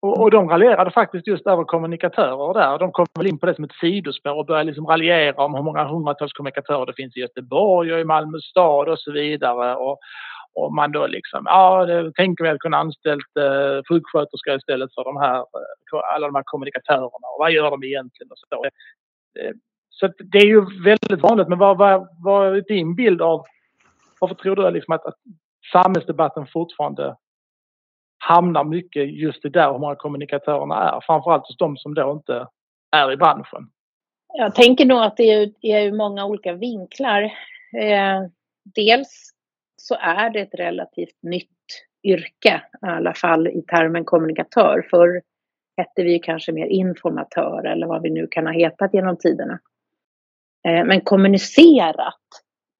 Och, 0.00 0.20
och 0.20 0.30
de 0.30 0.48
raljerade 0.48 0.90
faktiskt 0.90 1.26
just 1.26 1.46
över 1.46 1.64
kommunikatörer 1.64 2.54
där. 2.54 2.78
De 2.78 2.92
kom 2.92 3.06
väl 3.18 3.26
in 3.26 3.38
på 3.38 3.46
det 3.46 3.54
som 3.54 3.64
ett 3.64 3.78
sidospår 3.80 4.38
och 4.38 4.46
började 4.46 4.64
liksom 4.64 4.86
raljera 4.86 5.44
om 5.44 5.54
hur 5.54 5.62
många 5.62 5.84
hundratals 5.84 6.32
kommunikatörer 6.32 6.86
det 6.86 6.92
finns 6.92 7.16
i 7.16 7.20
Göteborg 7.20 7.92
och 7.92 8.00
i 8.00 8.04
Malmö 8.04 8.38
stad 8.40 8.88
och 8.88 8.98
så 8.98 9.12
vidare. 9.12 9.76
Och, 9.76 9.98
och 10.54 10.74
man 10.74 10.92
då 10.92 11.06
liksom, 11.06 11.42
ja, 11.46 11.86
det 11.86 12.12
tänker 12.12 12.44
vi 12.44 12.50
att 12.50 12.58
kunna 12.58 12.76
anställt 12.76 13.36
eh, 13.40 13.82
sjuksköterskor 13.88 14.56
istället 14.56 14.94
för 14.94 15.04
de 15.04 15.16
här, 15.16 15.38
eh, 15.38 16.14
alla 16.14 16.26
de 16.26 16.34
här 16.34 16.42
kommunikatörerna 16.46 17.26
och 17.32 17.38
vad 17.38 17.52
gör 17.52 17.70
de 17.70 17.84
egentligen 17.84 18.30
och 18.30 18.38
så. 18.38 18.64
Eh, 19.40 19.52
så 19.90 20.12
det 20.32 20.38
är 20.38 20.46
ju 20.46 20.60
väldigt 20.84 21.20
vanligt, 21.20 21.48
men 21.48 21.58
vad, 21.58 21.78
vad, 21.78 22.08
vad 22.24 22.56
är 22.56 22.60
din 22.68 22.94
bild 22.94 23.22
av, 23.22 23.44
varför 24.20 24.34
tror 24.34 24.56
du 24.56 24.70
liksom 24.70 24.94
att, 24.94 25.06
att 25.06 25.18
samhällsdebatten 25.72 26.46
fortfarande 26.46 27.16
hamnar 28.18 28.64
mycket 28.64 29.10
just 29.10 29.44
i 29.44 29.48
där 29.48 29.72
hur 29.72 29.78
många 29.78 29.96
kommunikatörerna 29.96 30.74
är, 30.74 31.00
framförallt 31.00 31.46
hos 31.46 31.56
de 31.56 31.76
som 31.76 31.94
då 31.94 32.12
inte 32.12 32.46
är 32.96 33.12
i 33.12 33.16
branschen? 33.16 33.70
Jag 34.34 34.54
tänker 34.54 34.84
nog 34.84 34.98
att 34.98 35.16
det 35.16 35.30
är, 35.30 35.52
är 35.60 35.92
många 35.92 36.26
olika 36.26 36.52
vinklar. 36.52 37.22
Eh, 37.80 38.22
dels 38.74 39.30
så 39.76 39.96
är 40.00 40.30
det 40.30 40.40
ett 40.40 40.54
relativt 40.54 41.22
nytt 41.22 41.48
yrke, 42.02 42.62
i 42.82 42.86
alla 42.86 43.14
fall 43.14 43.48
i 43.48 43.62
termen 43.62 44.04
kommunikatör. 44.04 44.86
Förr 44.90 45.22
hette 45.76 46.02
vi 46.02 46.18
kanske 46.18 46.52
mer 46.52 46.66
informatör 46.66 47.66
eller 47.66 47.86
vad 47.86 48.02
vi 48.02 48.10
nu 48.10 48.26
kan 48.26 48.46
ha 48.46 48.52
hetat 48.52 48.94
genom 48.94 49.16
tiderna. 49.16 49.58
Eh, 50.68 50.84
men 50.84 51.00
kommunicerat, 51.00 52.22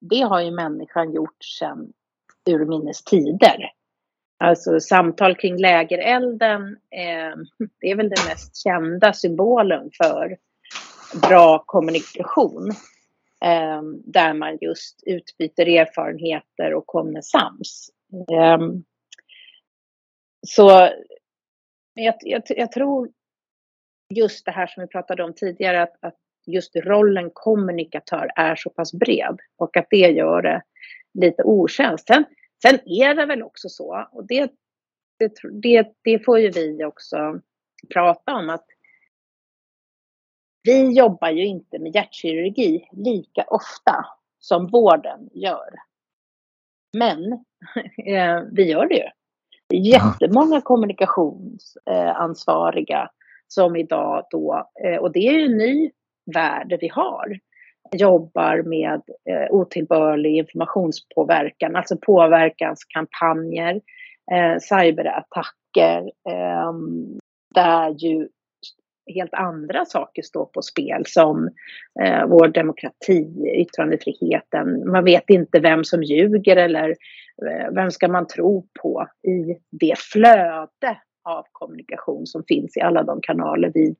det 0.01 0.21
har 0.21 0.41
ju 0.41 0.51
människan 0.51 1.13
gjort 1.13 1.43
sedan 1.59 1.93
urminnes 2.49 3.03
tider. 3.03 3.71
Alltså 4.43 4.79
samtal 4.79 5.35
kring 5.35 5.57
lägerelden, 5.57 6.61
eh, 6.91 7.35
det 7.81 7.91
är 7.91 7.95
väl 7.95 8.09
den 8.09 8.25
mest 8.27 8.57
kända 8.57 9.13
symbolen 9.13 9.89
för 9.97 10.37
bra 11.27 11.63
kommunikation. 11.65 12.71
Eh, 13.45 13.81
där 14.05 14.33
man 14.33 14.57
just 14.61 15.03
utbyter 15.05 15.67
erfarenheter 15.67 16.73
och 16.73 16.87
kommer 16.87 17.21
sams. 17.21 17.89
Eh, 18.31 18.59
så 20.47 20.89
jag, 21.93 22.15
jag, 22.21 22.43
jag, 22.47 22.71
tror 22.71 23.09
just 24.09 24.45
det 24.45 24.51
här 24.51 24.67
som 24.67 24.81
vi 24.81 24.87
pratade 24.87 25.23
om 25.23 25.33
tidigare, 25.33 25.81
att, 25.81 25.95
att 25.99 26.17
just 26.45 26.75
rollen 26.75 27.29
kommunikatör 27.33 28.29
är 28.35 28.55
så 28.55 28.69
pass 28.69 28.93
bred 28.93 29.39
och 29.57 29.77
att 29.77 29.87
det 29.89 29.97
gör 29.97 30.41
det 30.41 30.61
lite 31.13 31.43
otjänst. 31.43 32.07
Sen, 32.07 32.25
sen 32.61 32.79
är 32.85 33.15
det 33.15 33.25
väl 33.25 33.43
också 33.43 33.69
så, 33.69 34.07
och 34.11 34.27
det, 34.27 34.51
det, 35.19 35.33
det, 35.61 35.93
det 36.01 36.25
får 36.25 36.39
ju 36.39 36.49
vi 36.49 36.85
också 36.85 37.41
prata 37.93 38.35
om, 38.35 38.49
att 38.49 38.65
vi 40.63 40.97
jobbar 40.97 41.29
ju 41.29 41.45
inte 41.45 41.79
med 41.79 41.95
hjärtkirurgi 41.95 42.89
lika 42.91 43.43
ofta 43.43 44.05
som 44.39 44.67
vården 44.67 45.29
gör. 45.33 45.69
Men 46.97 47.33
eh, 48.05 48.41
vi 48.51 48.63
gör 48.63 48.85
det 48.85 48.95
ju. 48.95 49.09
Det 49.67 49.75
är 49.75 49.81
jättemånga 49.81 50.61
kommunikationsansvariga 50.61 53.09
som 53.47 53.75
idag 53.75 54.27
då, 54.31 54.69
eh, 54.83 54.95
och 54.95 55.11
det 55.11 55.19
är 55.19 55.31
ju 55.31 55.45
en 55.45 55.57
ny 55.57 55.91
värld 56.33 56.77
vi 56.81 56.87
har, 56.87 57.39
jobbar 57.91 58.61
med 58.61 59.01
eh, 59.29 59.51
otillbörlig 59.51 60.37
informationspåverkan, 60.37 61.75
alltså 61.75 61.97
påverkanskampanjer, 61.97 63.81
eh, 64.31 64.57
cyberattacker, 64.59 66.11
ehm, 66.29 67.19
där 67.55 67.89
ju 67.89 68.27
helt 69.13 69.33
andra 69.33 69.85
saker 69.85 70.21
står 70.21 70.45
på 70.45 70.61
spel 70.61 71.03
som 71.05 71.49
eh, 72.01 72.25
vår 72.27 72.47
demokrati, 72.47 73.45
yttrandefriheten. 73.55 74.91
Man 74.91 75.03
vet 75.03 75.29
inte 75.29 75.59
vem 75.59 75.83
som 75.83 76.03
ljuger 76.03 76.55
eller 76.55 76.89
eh, 77.47 77.71
vem 77.71 77.91
ska 77.91 78.07
man 78.07 78.27
tro 78.27 78.67
på 78.81 79.07
i 79.27 79.57
det 79.71 79.99
flöde 79.99 80.99
av 81.23 81.45
kommunikation 81.51 82.27
som 82.27 82.43
finns 82.47 82.77
i 82.77 82.81
alla 82.81 83.03
de 83.03 83.21
kanaler 83.21 83.71
vi 83.73 83.95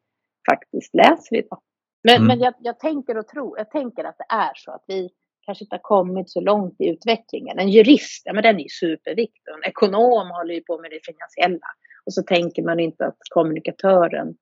faktiskt 0.51 0.95
läser 0.95 1.35
idag. 1.35 1.59
Men, 2.03 2.15
mm. 2.15 2.27
men 2.27 2.39
jag, 2.39 2.53
jag, 2.59 2.79
tänker 2.79 3.17
och 3.17 3.27
tror, 3.27 3.57
jag 3.57 3.71
tänker 3.71 4.03
att 4.03 4.17
det 4.17 4.33
är 4.35 4.51
så 4.55 4.71
att 4.71 4.83
vi 4.87 5.09
kanske 5.45 5.63
inte 5.63 5.75
har 5.75 5.81
kommit 5.81 6.29
så 6.29 6.41
långt 6.41 6.75
i 6.81 6.89
utvecklingen. 6.89 7.59
En 7.59 7.69
jurist, 7.69 8.21
ja 8.25 8.33
men 8.33 8.43
den 8.43 8.55
är 8.55 8.63
ju 8.63 8.69
superviktig. 8.69 9.41
En 9.55 9.69
ekonom 9.69 10.31
håller 10.31 10.53
ju 10.53 10.61
på 10.61 10.81
med 10.81 10.91
det 10.91 10.99
finansiella. 11.03 11.67
Och 12.05 12.13
så 12.13 12.23
tänker 12.23 12.63
man 12.63 12.79
inte 12.79 13.05
att 13.05 13.17
kommunikatören 13.29 14.35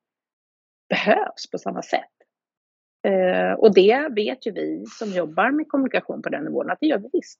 behövs 0.89 1.51
på 1.51 1.57
samma 1.57 1.81
sätt. 1.81 2.11
Eh, 3.07 3.51
och 3.51 3.73
det 3.73 4.07
vet 4.15 4.47
ju 4.47 4.51
vi 4.51 4.85
som 4.99 5.09
jobbar 5.09 5.51
med 5.51 5.67
kommunikation 5.67 6.21
på 6.21 6.29
den 6.29 6.43
nivån 6.43 6.71
att 6.71 6.77
det 6.81 6.87
gör 6.87 6.97
vi 6.97 7.09
visst. 7.13 7.39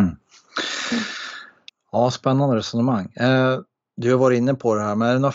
Mm. 0.00 0.16
Ja, 1.92 2.10
spännande 2.10 2.56
resonemang. 2.56 3.12
Eh, 3.20 3.60
du 3.94 4.10
har 4.12 4.18
varit 4.18 4.38
inne 4.38 4.54
på 4.54 4.74
det 4.74 4.82
här, 4.82 4.96
men 4.96 5.08
är 5.08 5.12
det 5.12 5.18
några 5.18 5.34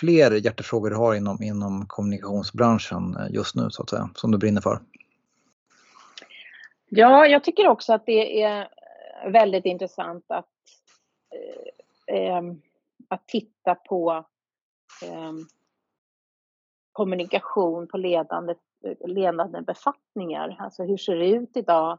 fler 0.00 0.30
hjärtefrågor 0.30 0.90
du 0.90 0.96
har 0.96 1.14
inom, 1.14 1.42
inom 1.42 1.86
kommunikationsbranschen 1.86 3.16
eh, 3.16 3.34
just 3.34 3.54
nu 3.54 3.70
så 3.70 3.82
att 3.82 3.90
säga, 3.90 4.10
som 4.14 4.30
du 4.30 4.38
brinner 4.38 4.60
för? 4.60 4.80
Ja, 6.88 7.26
jag 7.26 7.44
tycker 7.44 7.68
också 7.68 7.92
att 7.92 8.06
det 8.06 8.42
är 8.42 8.60
eh, 8.60 9.30
väldigt 9.30 9.64
intressant 9.64 10.24
att, 10.28 10.48
eh, 12.06 12.16
ehm, 12.16 12.62
att 13.08 13.28
titta 13.28 13.74
på 13.74 14.24
eh, 15.02 15.32
kommunikation 16.92 17.88
på 17.88 17.98
ledande, 17.98 18.54
eh, 18.84 19.08
ledande 19.08 19.60
befattningar. 19.62 20.56
Alltså 20.58 20.82
hur 20.82 20.96
ser 20.96 21.16
det 21.16 21.28
ut 21.28 21.56
idag 21.56 21.98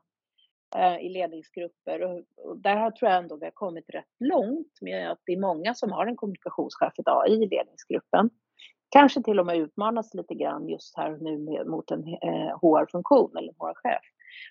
Eh, 0.75 0.97
i 0.97 1.09
ledningsgrupper? 1.09 2.01
Och, 2.01 2.21
och, 2.37 2.57
där 2.57 2.91
tror 2.91 3.11
jag 3.11 3.17
ändå 3.23 3.35
vi 3.35 3.45
har 3.45 3.51
kommit 3.51 3.89
rätt 3.89 4.15
långt 4.19 4.81
med 4.81 5.11
att 5.11 5.19
det 5.25 5.33
är 5.33 5.39
många 5.39 5.73
som 5.73 5.91
har 5.91 6.05
en 6.05 6.15
kommunikationschef 6.15 6.93
idag 6.97 7.29
i 7.29 7.37
ledningsgruppen. 7.37 8.29
Kanske 8.89 9.23
till 9.23 9.39
och 9.39 9.45
med 9.45 9.57
utmanas 9.57 10.13
lite 10.13 10.33
grann 10.33 10.69
just 10.69 10.97
här 10.97 11.17
nu 11.21 11.37
med, 11.37 11.67
mot 11.67 11.91
en 11.91 12.07
eh, 12.07 12.59
HR-funktion 12.61 13.37
eller 13.37 13.53
HR-chef. 13.53 14.03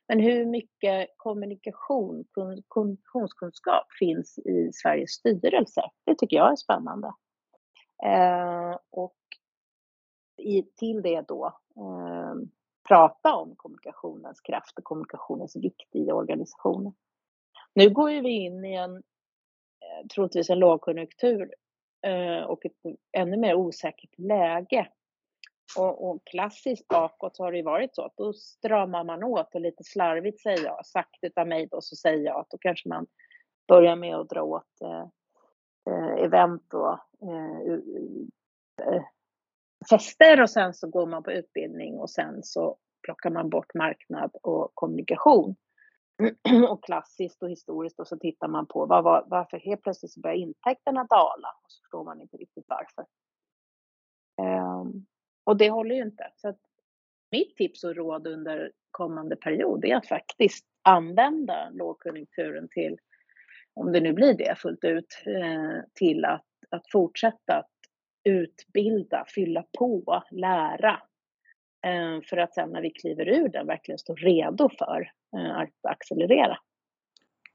Men 0.09 0.20
hur 0.20 0.46
mycket 0.46 1.09
kommunikation, 1.16 2.24
kommunikationskunskap 2.68 3.87
finns 3.98 4.38
i 4.38 4.70
Sveriges 4.72 5.11
styrelse? 5.11 5.83
Det 6.04 6.14
tycker 6.14 6.37
jag 6.37 6.52
är 6.52 6.56
spännande. 6.56 7.12
Eh, 8.04 8.76
och 8.90 9.16
i, 10.37 10.62
till 10.62 11.02
det 11.02 11.24
då 11.28 11.46
eh, 11.76 12.35
prata 12.90 13.35
om 13.35 13.57
kommunikationens 13.57 14.40
kraft 14.40 14.79
och 14.79 14.85
kommunikationens 14.85 15.57
vikt 15.57 15.94
i 15.94 16.12
organisationen. 16.12 16.92
Nu 17.74 17.90
går 17.90 18.11
ju 18.11 18.20
vi 18.20 18.31
in 18.31 18.64
i 18.64 18.74
en, 18.74 18.96
eh, 18.96 20.07
troligtvis 20.14 20.50
en 20.50 20.59
lågkonjunktur 20.59 21.55
eh, 22.07 22.42
och 22.42 22.66
ett 22.66 22.96
ännu 23.12 23.37
mer 23.37 23.55
osäkert 23.55 24.18
läge 24.18 24.88
och, 25.79 26.11
och, 26.11 26.24
klassiskt 26.24 26.88
bakåt 26.88 27.38
har 27.38 27.53
det 27.53 27.59
ju 27.59 27.64
varit 27.64 27.94
så 27.94 28.03
att 28.03 28.16
då 28.16 28.33
stramar 28.33 29.05
man 29.05 29.24
åt 29.24 29.55
och 29.55 29.61
lite 29.61 29.85
slarvigt 29.85 30.40
säger 30.40 30.64
jag, 30.64 30.87
sagt 30.87 31.18
utav 31.22 31.48
mig 31.48 31.68
då 31.70 31.81
så 31.81 31.96
säger 31.96 32.24
jag 32.24 32.40
att 32.40 32.50
då 32.50 32.59
kanske 32.59 32.88
man 32.88 33.07
börjar 33.68 33.96
med 33.96 34.16
att 34.16 34.29
dra 34.29 34.42
åt 34.42 34.81
eh, 34.83 35.07
eh 35.94 36.24
event 36.24 36.74
och 36.74 36.98
eh, 37.22 39.03
fester 39.88 40.42
och 40.42 40.50
sen 40.50 40.74
så 40.74 40.88
går 40.88 41.06
man 41.06 41.22
på 41.22 41.32
utbildning 41.32 41.98
och 41.98 42.10
sen 42.10 42.42
så 42.42 42.76
plockar 43.02 43.30
man 43.30 43.50
bort 43.50 43.74
marknad 43.74 44.30
och 44.42 44.70
kommunikation. 44.74 45.56
och 46.68 46.84
klassiskt 46.84 47.42
och 47.42 47.50
historiskt 47.50 48.00
och 48.00 48.08
så 48.08 48.16
tittar 48.16 48.48
man 48.48 48.66
på 48.66 48.86
var, 48.86 49.02
var, 49.02 49.24
varför 49.26 49.58
helt 49.58 49.82
plötsligt 49.82 50.12
så 50.12 50.20
börjar 50.20 50.36
intäkterna 50.36 51.04
dala 51.04 51.48
och 51.64 51.72
så 51.72 51.80
förstår 51.82 52.04
man 52.04 52.20
inte 52.20 52.36
riktigt 52.36 52.64
varför. 52.68 53.04
Um, 54.42 55.06
och 55.44 55.56
det 55.56 55.70
håller 55.70 55.94
ju 55.94 56.02
inte. 56.02 56.32
Så 56.36 56.48
att 56.48 56.58
mitt 57.30 57.56
tips 57.56 57.84
och 57.84 57.96
råd 57.96 58.26
under 58.26 58.72
kommande 58.90 59.36
period 59.36 59.84
är 59.84 59.96
att 59.96 60.06
faktiskt 60.06 60.66
använda 60.82 61.70
lågkonjunkturen 61.70 62.68
till, 62.70 62.98
om 63.74 63.92
det 63.92 64.00
nu 64.00 64.12
blir 64.12 64.34
det 64.34 64.58
fullt 64.58 64.84
ut, 64.84 65.22
eh, 65.26 65.82
till 65.94 66.24
att, 66.24 66.46
att 66.70 66.90
fortsätta 66.92 67.56
att 67.56 67.69
utbilda, 68.24 69.24
fylla 69.35 69.64
på, 69.78 70.22
lära. 70.30 71.00
Eh, 71.87 72.22
för 72.30 72.37
att 72.37 72.54
sen 72.54 72.70
när 72.70 72.83
vi 72.83 72.90
kliver 72.90 73.28
ur 73.28 73.48
den 73.48 73.66
verkligen 73.66 73.98
stå 73.98 74.14
redo 74.14 74.70
för 74.78 75.11
eh, 75.37 75.56
att 75.56 75.90
accelerera. 75.92 76.59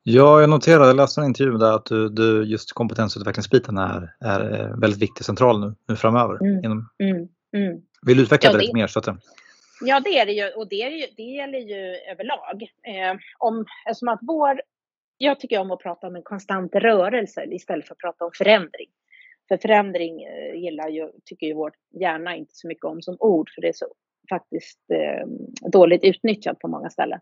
Ja, 0.04 0.42
jag 0.42 0.50
noterade, 0.50 0.86
jag 0.86 0.96
läste 0.96 1.22
en 1.22 1.28
intervju 1.28 1.58
där 1.58 1.76
att 1.76 1.86
du, 1.86 2.10
du 2.10 2.44
just 2.44 2.74
kompetensutvecklingsbiten 2.74 3.78
är, 3.78 4.16
är 4.20 4.74
väldigt 4.82 5.02
viktig 5.02 5.26
central 5.26 5.60
nu, 5.60 5.76
nu 5.88 5.96
framöver. 5.96 6.42
Mm. 6.42 6.66
Inom... 6.66 6.90
Mm. 7.04 7.28
Mm. 7.56 7.82
Vill 8.06 8.18
du 8.18 8.24
utveckla 8.24 8.50
ja, 8.50 8.54
det 8.54 8.62
lite 8.62 8.76
mer? 8.76 8.88
Så 8.88 9.00
att... 9.00 9.08
Ja, 9.82 10.00
det 10.00 10.20
är 10.20 10.26
det 10.26 10.32
ju 10.32 10.50
och 10.50 10.70
det, 10.70 10.82
är 10.82 10.90
ju, 10.90 11.06
det 11.18 11.24
gäller 11.24 11.60
ju 11.60 11.96
överlag. 12.12 12.62
Eh, 12.64 13.18
om, 13.38 13.66
eftersom 13.90 14.08
att 14.08 14.20
vår, 14.22 14.62
jag 15.18 15.40
tycker 15.40 15.60
om 15.60 15.72
att 15.72 15.80
prata 15.80 16.08
om 16.08 16.16
en 16.16 16.24
konstant 16.24 16.76
rörelse 16.76 17.46
istället 17.52 17.88
för 17.88 17.94
att 17.94 18.00
prata 18.00 18.26
om 18.26 18.32
förändring. 18.34 18.90
För 19.48 19.58
förändring 19.58 20.24
eh, 20.24 20.56
gillar 20.56 20.90
ju, 20.90 21.12
tycker 21.26 21.48
ju 21.48 21.54
vår 21.54 21.74
hjärna 22.00 22.36
inte 22.36 22.56
så 22.56 22.68
mycket 22.68 22.86
om 22.86 23.02
som 23.02 23.18
ord 23.20 23.50
för 23.56 23.62
det 23.62 23.68
är 23.68 23.74
så 23.74 23.86
faktiskt 24.30 24.80
eh, 24.94 25.28
dåligt 25.72 26.04
utnyttjat 26.04 26.60
på 26.60 26.68
många 26.68 26.90
ställen. 26.90 27.20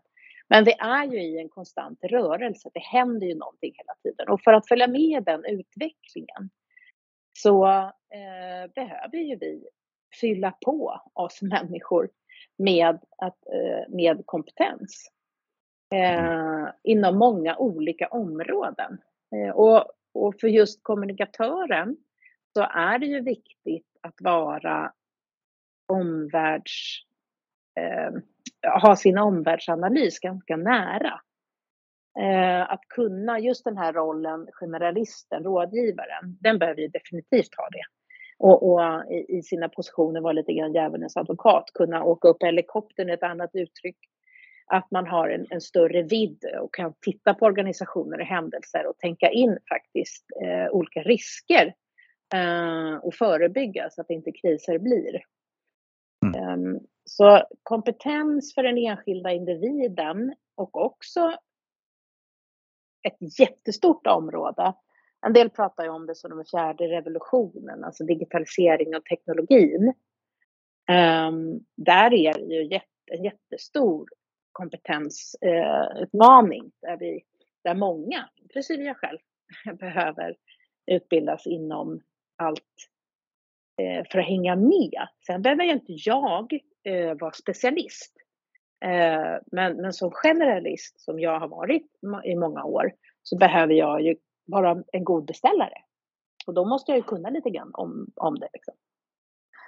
Men 0.48 0.64
vi 0.64 0.72
är 0.72 1.04
ju 1.04 1.22
i 1.22 1.38
en 1.38 1.48
konstant 1.48 1.98
rörelse, 2.02 2.70
det 2.74 2.80
händer 2.80 3.26
ju 3.26 3.34
någonting 3.34 3.72
hela 3.74 3.94
tiden 4.02 4.28
och 4.28 4.40
för 4.40 4.52
att 4.52 4.68
följa 4.68 4.86
med 4.88 5.24
den 5.24 5.44
utvecklingen 5.44 6.50
så 7.38 7.66
eh, 7.66 8.70
behöver 8.74 9.18
ju 9.18 9.36
vi 9.36 9.68
fylla 10.20 10.54
på 10.64 11.00
oss 11.12 11.42
människor 11.42 12.08
med, 12.58 12.98
att, 13.18 13.38
eh, 13.46 13.94
med 13.94 14.22
kompetens 14.26 15.10
eh, 15.94 16.68
inom 16.82 17.18
många 17.18 17.56
olika 17.56 18.08
områden. 18.08 18.98
Eh, 19.36 19.54
och, 19.54 19.84
och 20.14 20.34
för 20.40 20.48
just 20.48 20.82
kommunikatören 20.82 21.96
så 22.56 22.62
är 22.62 22.98
det 22.98 23.06
ju 23.06 23.20
viktigt 23.20 23.86
att 24.00 24.14
vara 24.20 24.92
omvärlds, 25.88 26.98
eh, 27.80 28.12
ha 28.82 28.96
sin 28.96 29.18
omvärldsanalys 29.18 30.18
ganska 30.18 30.56
nära. 30.56 31.20
Eh, 32.20 32.72
att 32.72 32.88
kunna 32.88 33.38
just 33.38 33.64
den 33.64 33.76
här 33.76 33.92
rollen, 33.92 34.48
generalisten, 34.52 35.44
rådgivaren, 35.44 36.38
den 36.40 36.58
behöver 36.58 36.80
ju 36.80 36.88
definitivt 36.88 37.54
ha 37.56 37.68
det 37.70 37.82
och, 38.38 38.72
och 38.72 39.12
i, 39.28 39.42
sina 39.42 39.68
positioner 39.68 40.20
vara 40.20 40.32
lite 40.32 40.52
grann 40.52 40.74
djävulens 40.74 41.16
advokat, 41.16 41.64
kunna 41.74 42.04
åka 42.04 42.28
upp 42.28 42.42
helikoptern, 42.42 43.10
ett 43.10 43.22
annat 43.22 43.50
uttryck. 43.52 43.98
Att 44.66 44.90
man 44.90 45.06
har 45.06 45.28
en, 45.28 45.46
en, 45.50 45.60
större 45.60 46.02
vidd 46.02 46.44
och 46.62 46.74
kan 46.74 46.94
titta 47.00 47.34
på 47.34 47.46
organisationer 47.46 48.20
och 48.20 48.26
händelser 48.26 48.86
och 48.86 48.98
tänka 48.98 49.30
in 49.30 49.58
faktiskt 49.68 50.24
eh, 50.42 50.70
olika 50.70 51.02
risker 51.02 51.74
och 53.02 53.14
förebygga 53.14 53.90
så 53.90 54.00
att 54.00 54.10
inte 54.10 54.32
kriser 54.32 54.78
blir. 54.78 55.22
Mm. 56.26 56.48
Um, 56.48 56.80
så 57.04 57.42
kompetens 57.62 58.54
för 58.54 58.62
den 58.62 58.78
enskilda 58.78 59.32
individen 59.32 60.34
och 60.54 60.76
också 60.76 61.32
ett 63.02 63.38
jättestort 63.38 64.06
område 64.06 64.74
en 65.26 65.32
del 65.32 65.50
pratar 65.50 65.84
ju 65.84 65.90
om 65.90 66.06
det 66.06 66.14
som 66.14 66.30
den 66.30 66.44
fjärde 66.44 66.88
revolutionen, 66.88 67.84
alltså 67.84 68.04
digitalisering 68.04 68.96
och 68.96 69.04
teknologin. 69.04 69.92
Um, 71.28 71.60
där 71.76 72.14
är 72.14 72.32
det 72.32 72.54
ju 72.54 72.80
en 73.12 73.24
jättestor 73.24 74.08
kompetensutmaning 74.52 76.64
uh, 76.64 76.70
där, 76.82 76.96
vi, 76.96 77.24
där 77.64 77.74
många, 77.74 78.28
inklusive 78.36 78.82
jag 78.82 78.96
själv, 78.96 79.18
behöver 79.78 80.36
utbildas 80.86 81.46
inom 81.46 82.00
allt 82.36 82.88
eh, 83.82 84.04
för 84.10 84.18
att 84.18 84.26
hänga 84.26 84.56
med. 84.56 85.08
Sen 85.26 85.42
behöver 85.42 85.64
ju 85.64 85.72
inte 85.72 85.92
jag 85.92 86.52
eh, 86.84 87.14
vara 87.14 87.32
specialist. 87.32 88.12
Eh, 88.84 89.36
men, 89.52 89.76
men 89.76 89.92
som 89.92 90.10
generalist, 90.10 91.00
som 91.00 91.20
jag 91.20 91.40
har 91.40 91.48
varit 91.48 91.86
i 92.24 92.36
många 92.36 92.64
år, 92.64 92.92
så 93.22 93.36
behöver 93.38 93.74
jag 93.74 94.02
ju 94.02 94.16
vara 94.46 94.82
en 94.92 95.04
god 95.04 95.24
beställare. 95.24 95.74
Och 96.46 96.54
då 96.54 96.64
måste 96.64 96.90
jag 96.90 96.98
ju 96.98 97.02
kunna 97.02 97.30
lite 97.30 97.50
grann 97.50 97.70
om, 97.74 98.12
om 98.16 98.34
det. 98.34 98.48
Liksom. 98.52 98.74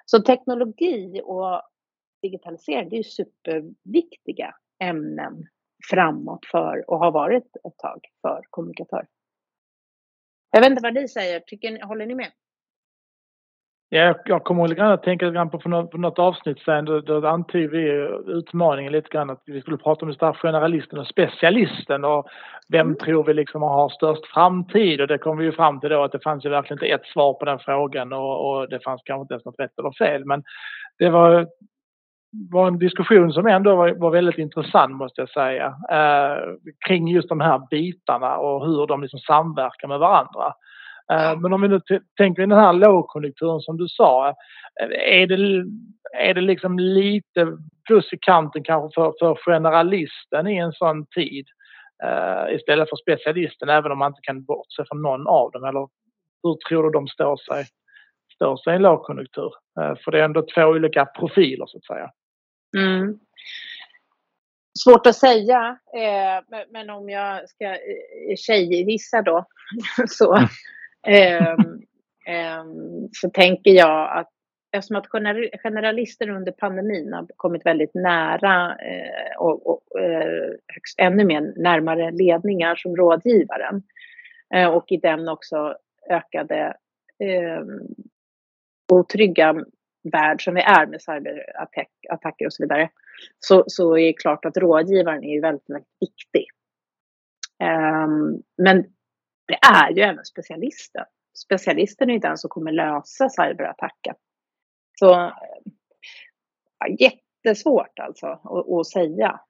Så 0.05 0.23
teknologi 0.23 1.21
och 1.25 1.63
digitalisering, 2.23 2.89
det 2.89 2.97
är 2.97 2.99
ju 2.99 3.05
superviktiga 3.05 4.55
ämnen 4.79 5.47
framåt 5.91 6.47
för 6.51 6.91
och 6.91 6.99
har 6.99 7.13
varit 7.13 7.57
ett 7.57 7.79
tag 7.79 8.01
för 8.23 8.43
kommunikatörer. 8.51 9.09
Jag 10.51 10.61
vet 10.61 10.71
inte 10.71 10.83
vad 10.83 10.95
ni 10.95 11.09
säger, 11.09 11.41
Tycker 11.41 11.71
ni, 11.71 11.81
håller 11.81 12.07
ni 12.07 12.15
med? 12.15 12.33
Ja, 13.88 14.14
jag 14.25 14.44
kommer 14.44 14.68
lite 14.68 14.81
grann 14.81 14.92
att 14.92 15.03
tänka 15.03 15.27
lite 15.27 15.35
grann 15.35 15.51
på, 15.51 15.59
för 15.59 15.68
något, 15.68 15.94
något 15.94 16.18
avsnitt 16.18 16.59
sen 16.59 16.85
då, 16.85 17.01
då 17.01 17.27
antog 17.27 17.70
vi 17.70 18.09
utmaningen 18.27 18.92
lite 18.92 19.09
grann 19.09 19.31
att 19.31 19.42
vi 19.46 19.61
skulle 19.61 19.77
prata 19.77 20.05
om 20.05 20.09
just 20.09 20.20
där 20.20 20.33
generalisten 20.33 20.99
och 20.99 21.07
specialisten 21.07 22.05
och 22.05 22.27
vem 22.68 22.87
mm. 22.87 22.99
tror 22.99 23.25
vi 23.25 23.35
liksom 23.35 23.62
har 23.62 23.88
störst 23.88 24.27
framtid 24.27 25.01
och 25.01 25.09
det 25.09 25.18
kom 25.18 25.38
vi 25.38 25.44
ju 25.44 25.53
fram 25.53 25.81
till 25.81 25.90
då 25.90 26.03
att 26.03 26.12
det 26.12 26.22
fanns 26.22 26.44
ju 26.44 26.49
verkligen 26.49 26.85
inte 26.85 26.94
ett 26.94 27.07
svar 27.07 27.35
på 27.35 27.44
den 27.44 27.59
frågan 27.59 28.12
och, 28.12 28.51
och 28.51 28.68
det 28.68 28.85
fanns 28.85 29.03
kanske 29.05 29.22
inte 29.22 29.35
ens 29.35 29.44
något 29.44 29.61
rätt 29.61 29.79
eller 29.79 30.07
fel 30.07 30.25
men 30.25 30.42
det 30.99 31.11
var 31.11 31.46
var 32.51 32.66
en 32.66 32.79
diskussion 32.79 33.33
som 33.33 33.46
ändå 33.46 33.77
var, 33.77 33.94
var 33.94 34.11
väldigt 34.11 34.38
intressant 34.38 34.96
måste 34.96 35.20
jag 35.20 35.31
säga. 35.31 35.66
Eh, 35.90 36.38
kring 36.87 37.09
just 37.09 37.29
de 37.29 37.40
här 37.40 37.62
bitarna 37.70 38.37
och 38.37 38.66
hur 38.66 38.87
de 38.87 39.03
liksom 39.03 39.18
samverkar 39.18 39.88
med 39.88 39.99
varandra. 39.99 40.53
Eh, 41.12 41.40
men 41.40 41.53
om 41.53 41.62
vi 41.62 41.69
nu 41.69 41.81
tänker 42.16 42.42
i 42.42 42.47
den 42.47 42.59
här 42.59 42.73
lågkonjunkturen 42.73 43.61
som 43.61 43.77
du 43.77 43.88
sa. 43.88 44.29
Eh, 44.29 45.21
är 45.21 45.27
det, 45.27 45.64
är 46.19 46.35
det 46.35 46.40
liksom 46.40 46.79
lite 46.79 47.57
plus 47.87 48.12
i 48.12 48.19
kanten 48.21 48.62
kanske 48.64 49.01
för, 49.01 49.12
för 49.19 49.53
generalisten 49.53 50.49
i 50.49 50.57
en 50.57 50.73
sån 50.73 51.07
tid? 51.07 51.47
Uh, 52.05 52.55
istället 52.55 52.88
för 52.88 52.97
specialisten 52.97 53.69
även 53.69 53.92
om 53.92 53.99
man 53.99 54.11
inte 54.11 54.21
kan 54.23 54.45
bortse 54.45 54.85
från 54.88 55.03
någon 55.03 55.27
av 55.27 55.51
dem? 55.51 55.64
Eller 55.64 55.88
hur 56.42 56.57
tror 56.69 56.83
du 56.83 56.90
de 56.90 57.09
står 57.09 57.37
sig, 57.37 57.64
står 58.35 58.57
sig 58.57 58.73
i 58.73 58.77
en 58.77 58.83
lågkonjunktur? 58.83 59.53
För 59.75 60.11
det 60.11 60.21
är 60.21 60.25
ändå 60.25 60.47
två 60.55 60.62
olika 60.62 61.05
profiler 61.05 61.66
så 61.66 61.79
att 61.79 61.85
säga. 61.85 62.11
Mm. 62.77 63.19
Svårt 64.79 65.07
att 65.07 65.16
säga, 65.16 65.79
eh, 65.95 66.61
men 66.71 66.90
om 66.90 67.09
jag 67.09 67.49
ska 67.49 67.64
eh, 67.64 68.37
tjejgissa 68.37 69.23
då 69.23 69.45
så, 70.09 70.37
eh, 70.37 70.49
Ehm, 71.07 71.83
ehm, 72.27 73.09
så 73.12 73.31
tänker 73.31 73.71
jag 73.71 74.19
att 74.19 74.31
eftersom 74.73 74.97
att 74.97 75.07
generalister 75.62 76.29
under 76.29 76.53
pandemin 76.53 77.12
har 77.12 77.27
kommit 77.37 77.66
väldigt 77.66 77.95
nära 77.95 78.77
eh, 78.77 79.37
och, 79.38 79.66
och 79.66 80.01
eh, 80.01 80.51
högst, 80.66 80.99
ännu 80.99 81.25
mer 81.25 81.53
närmare 81.57 82.11
ledningar 82.11 82.77
som 82.77 82.97
rådgivaren 82.97 83.83
eh, 84.55 84.69
och 84.69 84.85
i 84.88 84.97
den 84.97 85.29
också 85.29 85.77
ökade 86.11 86.77
ehm, 87.19 87.81
otrygga 88.92 89.64
värld 90.12 90.45
som 90.45 90.55
vi 90.55 90.61
är 90.61 90.87
med 90.87 91.03
cyberattacker 91.03 92.47
och 92.47 92.53
så 92.53 92.62
vidare, 92.62 92.90
så, 93.38 93.64
så 93.66 93.99
är 93.99 94.07
det 94.07 94.12
klart 94.12 94.45
att 94.45 94.57
rådgivaren 94.57 95.25
är 95.25 95.40
väldigt, 95.40 95.71
väldigt 95.71 95.97
viktig. 96.01 96.47
Um, 97.62 98.42
men 98.57 98.85
det 99.47 99.59
är 99.75 99.91
ju 99.91 100.03
även 100.03 100.25
specialisten. 100.25 101.05
Specialisten 101.45 102.11
är 102.11 102.15
ju 102.15 102.19
den 102.19 102.39
som 102.39 102.51
kommer 102.51 102.73
lösa 102.73 103.29
cyberattacken. 103.29 104.15
Så 104.99 105.33
ja, 106.79 106.87
jättesvårt 106.99 107.99
alltså 107.99 108.27
att, 108.27 108.71
att 108.71 108.87
säga. 108.87 109.41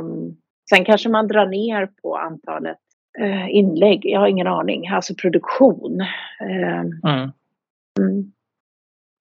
Um, 0.00 0.36
sen 0.70 0.84
kanske 0.84 1.08
man 1.08 1.28
drar 1.28 1.46
ner 1.46 1.86
på 2.02 2.16
antalet 2.16 2.78
uh, 3.20 3.50
inlägg. 3.50 4.00
Jag 4.04 4.20
har 4.20 4.28
ingen 4.28 4.46
aning. 4.46 4.88
Alltså 4.88 5.14
produktion. 5.14 6.00
Um, 6.40 7.00
mm. 7.04 7.32
Mm. 7.98 8.32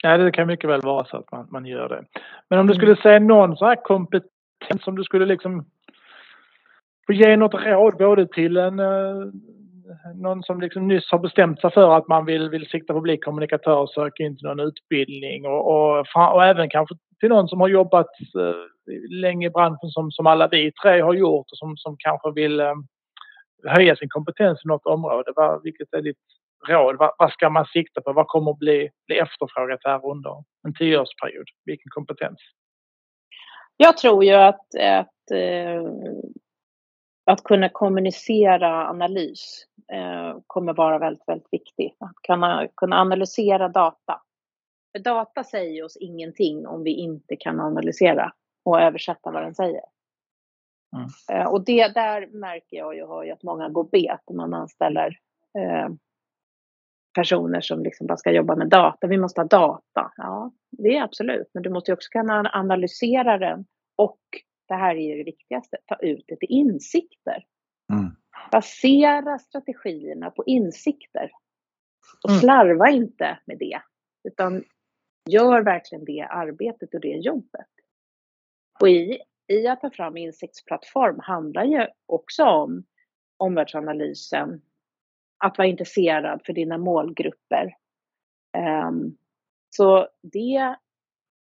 Ja, 0.04 0.18
det 0.18 0.32
kan 0.32 0.48
mycket 0.48 0.70
väl 0.70 0.82
vara 0.82 1.06
så 1.06 1.18
att 1.18 1.32
man, 1.32 1.48
man 1.52 1.66
gör 1.66 1.90
det. 1.90 2.06
Men 2.50 2.60
om 2.60 2.68
du 2.68 2.74
skulle 2.74 2.96
säga 2.96 3.20
någon 3.20 3.58
sån 3.58 3.68
här 3.68 3.84
kompetens 3.84 4.84
som 4.84 4.96
du 4.96 5.04
skulle 5.04 5.26
liksom 5.26 5.66
få 7.06 7.14
ge 7.14 7.38
något 7.38 7.54
råd 7.54 7.98
både 7.98 8.28
till 8.28 8.58
en 8.58 8.80
uh, 8.80 9.32
någon 10.16 10.44
som 10.44 10.62
liksom 10.62 10.88
nyss 10.88 11.12
har 11.12 11.20
bestämt 11.20 11.62
sig 11.62 11.72
för 11.72 11.98
att 11.98 12.08
man 12.08 12.26
vill, 12.26 12.50
vill 12.50 12.70
sikta 12.70 12.94
på 12.94 12.98
att 12.98 13.04
bli 13.04 13.18
kommunikatör 13.18 13.76
och 13.76 13.90
söka 13.90 14.24
in 14.24 14.38
till 14.38 14.48
någon 14.48 14.60
utbildning 14.60 15.46
och, 15.46 15.68
och, 15.68 16.06
och 16.34 16.46
även 16.46 16.70
kanske 16.70 16.96
till 17.20 17.30
någon 17.30 17.48
som 17.48 17.62
har 17.62 17.68
jobbat 17.68 18.08
eh, 18.40 19.20
länge 19.22 19.48
i 19.48 19.50
branschen 19.50 19.90
som, 19.90 20.12
som 20.12 20.28
alla 20.28 20.48
vi 20.48 20.72
tre 20.84 21.02
har 21.02 21.14
gjort 21.14 21.52
och 21.52 21.58
som, 21.58 21.78
som 21.78 21.96
kanske 22.00 22.32
vill 22.32 22.60
eh, 22.60 22.74
höja 23.68 23.96
sin 23.96 24.10
kompetens 24.10 24.62
i 24.66 24.68
något 24.68 24.86
område. 24.86 25.32
Vad, 25.36 25.64
vilket 25.64 25.94
är 25.94 26.02
ditt 26.02 26.18
råd? 26.68 26.96
Vad, 26.98 27.12
vad, 27.18 27.32
ska 27.32 27.50
man 27.50 27.66
sikta 27.66 28.02
på? 28.02 28.14
Vad 28.14 28.28
kommer 28.28 28.52
att 28.52 28.60
bli, 28.60 28.90
bli 29.08 29.18
efterfrågat 29.18 29.80
här 29.84 30.06
under 30.12 30.44
en 30.68 30.74
tioårsperiod? 30.74 31.46
Vilken 31.66 31.90
kompetens? 31.90 32.40
Jag 33.78 33.98
tror 33.98 34.24
ju 34.24 34.34
att, 34.34 34.66
att, 34.80 35.32
eh, 35.32 35.84
att 37.26 37.44
kunna 37.44 37.70
kommunicera 37.70 38.88
analys 38.90 39.66
eh, 39.92 40.40
kommer 40.48 40.74
vara 40.74 41.00
väldigt, 41.00 41.28
väldigt 41.28 41.48
viktigt. 41.52 41.98
Att 42.00 42.16
kunna, 42.28 42.68
kunna 42.76 42.96
analysera 42.96 43.70
data. 43.70 44.22
För 44.92 45.04
data 45.04 45.44
säger 45.44 45.84
oss 45.84 45.98
ingenting 45.98 46.68
om 46.68 46.84
vi 46.84 46.92
inte 46.92 47.36
kan 47.36 47.60
analysera 47.60 48.32
och 48.66 48.82
översätta 48.82 49.32
vad 49.32 49.44
den 49.44 49.56
säger. 49.56 49.82
Mm. 50.96 51.08
Eh, 51.32 51.48
och 51.48 51.66
det 51.66 51.88
där 51.88 52.28
märker 52.28 52.78
jag 52.78 52.96
ju, 52.96 53.32
att 53.32 53.44
många 53.44 53.70
går 53.70 53.84
bet 53.84 54.22
när 54.30 54.36
man 54.36 54.54
anställer 54.54 55.18
eh, 55.60 55.90
personer 57.16 57.62
som 57.62 57.84
liksom 57.84 58.08
bara 58.08 58.18
ska 58.18 58.32
jobba 58.32 58.56
med 58.56 58.70
data. 58.70 59.08
Vi 59.08 59.18
måste 59.18 59.42
ha 59.42 59.48
data. 59.48 60.12
Ja, 60.18 60.52
det 60.72 60.98
är 60.98 61.04
absolut. 61.04 61.50
Men 61.54 61.64
du 61.64 61.70
måste 61.70 61.94
också 61.94 62.10
kunna 62.10 62.50
analysera 62.54 63.38
den 63.38 63.66
och 63.96 64.20
det 64.74 64.78
här 64.78 64.96
är 64.96 65.18
det 65.18 65.24
viktigaste, 65.24 65.78
ta 65.86 65.96
ut 65.96 66.26
det 66.28 66.36
till 66.36 66.52
insikter. 66.52 67.46
Mm. 67.94 68.16
Basera 68.52 69.40
strategierna 69.40 70.32
på 70.32 70.44
insikter. 70.46 71.32
Och 72.24 72.30
mm. 72.30 72.42
slarva 72.42 72.90
inte 72.90 73.40
med 73.46 73.58
det. 73.58 73.82
Utan 74.24 74.64
gör 75.30 75.62
verkligen 75.62 76.06
det 76.06 76.28
arbetet 76.30 76.94
och 76.94 77.02
det 77.02 77.08
jobbet. 77.08 77.68
Och 78.82 78.90
i, 78.90 79.20
i 79.48 79.68
att 79.68 79.82
ta 79.82 79.90
fram 79.90 80.18
insiktsplattform 80.18 81.20
handlar 81.20 81.64
ju 81.64 81.88
också 82.06 82.44
om 82.44 82.84
omvärldsanalysen, 83.38 84.62
att 85.38 85.58
vara 85.58 85.68
intresserad 85.68 86.42
för 86.46 86.54
dina 86.54 86.78
målgrupper. 86.78 87.76
Um, 88.88 89.18
så 89.70 90.08
det, 90.22 90.76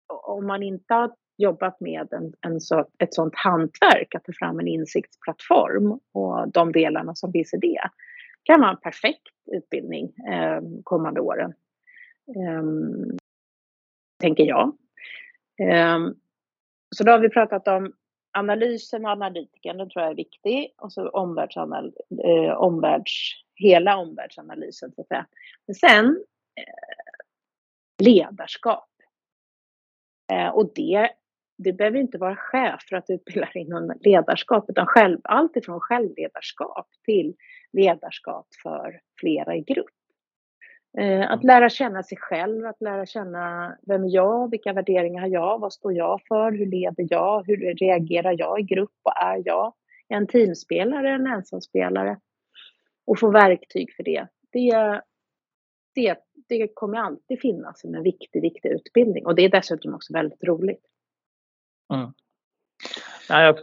om 0.06 0.46
man 0.46 0.62
inte 0.62 0.94
har 0.94 1.14
jobbat 1.40 1.80
med 1.80 2.12
en, 2.12 2.32
en 2.40 2.60
så, 2.60 2.86
ett 2.98 3.14
sådant 3.14 3.36
hantverk, 3.36 4.14
att 4.14 4.24
ta 4.24 4.32
fram 4.32 4.58
en 4.60 4.68
insiktsplattform 4.68 6.00
och 6.12 6.52
de 6.52 6.72
delarna 6.72 7.14
som 7.14 7.32
finns 7.32 7.54
i 7.54 7.56
det, 7.56 7.80
kan 8.42 8.60
vara 8.60 8.70
en 8.70 8.80
perfekt 8.80 9.28
utbildning 9.52 10.12
eh, 10.32 10.60
kommande 10.84 11.20
åren. 11.20 11.54
Um, 12.36 13.18
tänker 14.20 14.44
jag. 14.44 14.76
Ehm, 15.62 16.14
så 16.96 17.04
då 17.04 17.12
har 17.12 17.18
vi 17.18 17.28
pratat 17.28 17.68
om 17.68 17.92
analysen 18.32 19.04
och 19.04 19.10
analytiken, 19.10 19.76
den 19.76 19.90
tror 19.90 20.02
jag 20.02 20.10
är 20.10 20.16
viktig. 20.16 20.74
Och 20.76 20.92
så 20.92 21.08
omvärldsanal 21.08 21.92
eh, 22.24 22.52
omvärlds 22.52 23.12
hela 23.54 23.96
omvärldsanalysen. 23.96 24.92
Så 24.92 25.00
att 25.00 25.08
säga. 25.08 25.26
Men 25.66 25.74
sen 25.74 26.24
eh, 26.56 28.04
ledarskap. 28.04 28.88
Eh, 30.32 30.48
och 30.48 30.72
det, 30.74 31.10
det 31.64 31.72
behöver 31.72 31.98
inte 31.98 32.18
vara 32.18 32.36
chef 32.36 32.80
för 32.88 32.96
att 32.96 33.10
utbilda 33.10 33.48
inom 33.54 33.92
ledarskap, 34.00 34.64
utan 34.70 34.86
själv, 34.86 35.18
allt 35.24 35.56
ifrån 35.56 35.80
självledarskap 35.80 36.88
till 37.04 37.34
ledarskap 37.72 38.46
för 38.62 39.00
flera 39.20 39.56
i 39.56 39.60
grupp. 39.60 39.86
Eh, 40.98 41.30
att 41.30 41.44
lära 41.44 41.68
känna 41.68 42.02
sig 42.02 42.18
själv, 42.18 42.66
att 42.66 42.80
lära 42.80 43.06
känna 43.06 43.76
vem 43.86 44.04
är 44.04 44.14
jag, 44.14 44.50
vilka 44.50 44.72
värderingar 44.72 45.20
har 45.20 45.28
jag, 45.28 45.58
vad 45.60 45.72
står 45.72 45.92
jag 45.92 46.20
för, 46.28 46.52
hur 46.52 46.66
leder 46.66 47.06
jag, 47.10 47.46
hur 47.46 47.74
reagerar 47.74 48.34
jag 48.38 48.60
i 48.60 48.62
grupp, 48.62 48.92
vad 49.02 49.14
är 49.16 49.42
jag? 49.44 49.74
En 50.08 50.26
teamspelare, 50.26 51.10
en 51.10 51.26
ensamspelare? 51.26 52.16
och 53.10 53.18
få 53.18 53.30
verktyg 53.30 53.92
för 53.96 54.02
det. 54.02 54.26
Det, 54.52 55.02
det, 55.94 56.18
det 56.48 56.68
kommer 56.74 56.98
alltid 56.98 57.40
finnas 57.40 57.80
som 57.80 57.94
en 57.94 58.02
viktig, 58.02 58.42
viktig 58.42 58.68
utbildning 58.68 59.26
och 59.26 59.34
det 59.34 59.44
är 59.44 59.48
dessutom 59.48 59.94
också 59.94 60.12
väldigt 60.12 60.44
roligt. 60.44 60.86
Mm. 61.90 62.12
Ja, 63.28 63.42
jag 63.42 63.58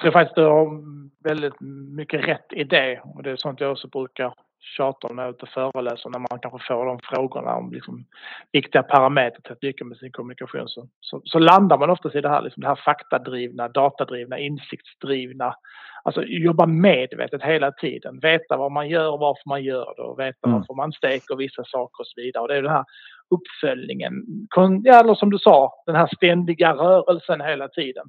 tror 0.00 0.12
faktiskt 0.12 0.36
du 0.36 0.44
har 0.44 0.82
väldigt 1.28 1.60
mycket 1.96 2.28
rätt 2.28 2.52
i 2.52 2.64
det 2.64 3.00
och 3.04 3.22
det 3.22 3.30
är 3.30 3.36
sånt 3.36 3.60
jag 3.60 3.72
också 3.72 3.88
brukar 3.88 4.34
tjata 4.76 5.06
om 5.06 5.16
när 5.16 5.22
jag 5.22 5.28
är 5.28 5.34
ute 5.34 5.42
och 5.42 5.48
föreläser 5.48 6.10
när 6.10 6.18
man 6.18 6.38
kanske 6.42 6.66
får 6.68 6.86
de 6.86 7.00
frågorna 7.02 7.54
om 7.54 7.72
liksom 7.72 8.04
viktiga 8.52 8.82
parametrar 8.82 9.40
till 9.40 9.52
att 9.52 9.62
lyckas 9.62 9.86
med 9.86 9.98
sin 9.98 10.12
kommunikation 10.12 10.68
så, 10.68 10.88
så, 11.00 11.22
så, 11.24 11.38
landar 11.38 11.78
man 11.78 11.90
oftast 11.90 12.14
i 12.14 12.20
det 12.20 12.28
här, 12.28 12.42
liksom 12.42 12.60
det 12.60 12.68
här 12.68 12.80
faktadrivna, 12.84 13.68
datadrivna, 13.68 14.38
insiktsdrivna. 14.38 15.54
Alltså 16.04 16.22
jobba 16.22 16.66
medvetet 16.66 17.42
hela 17.42 17.72
tiden, 17.72 18.20
veta 18.20 18.56
vad 18.56 18.72
man 18.72 18.88
gör 18.88 19.12
och 19.12 19.18
varför 19.18 19.48
man 19.48 19.62
gör 19.62 19.94
det 19.96 20.02
och 20.02 20.18
veta 20.18 20.48
mm. 20.48 20.58
varför 20.58 20.74
man 20.74 20.92
steker 20.92 21.36
vissa 21.36 21.64
saker 21.64 22.00
och 22.00 22.06
så 22.06 22.20
vidare. 22.20 22.42
Och 22.42 22.48
det 22.48 22.56
är 22.56 22.62
den 22.62 22.72
här 22.72 22.84
uppföljningen, 23.34 24.12
eller 24.86 25.14
som 25.14 25.30
du 25.30 25.38
sa, 25.38 25.72
den 25.86 25.96
här 25.96 26.08
ständiga 26.16 26.74
rörelsen 26.74 27.40
hela 27.40 27.68
tiden. 27.68 28.06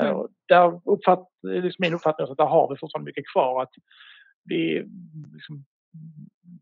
Mm. 0.00 0.16
Uh, 0.16 0.24
där 0.48 0.80
uppfatt, 0.84 1.28
liksom 1.42 1.76
min 1.78 1.94
uppfattning 1.94 2.26
är 2.26 2.32
att 2.32 2.38
där 2.38 2.44
har 2.44 2.68
vi 2.68 2.78
fortfarande 2.78 3.08
mycket 3.08 3.32
kvar. 3.32 3.62
att 3.62 3.72
vi, 4.44 4.84
liksom, 5.34 5.64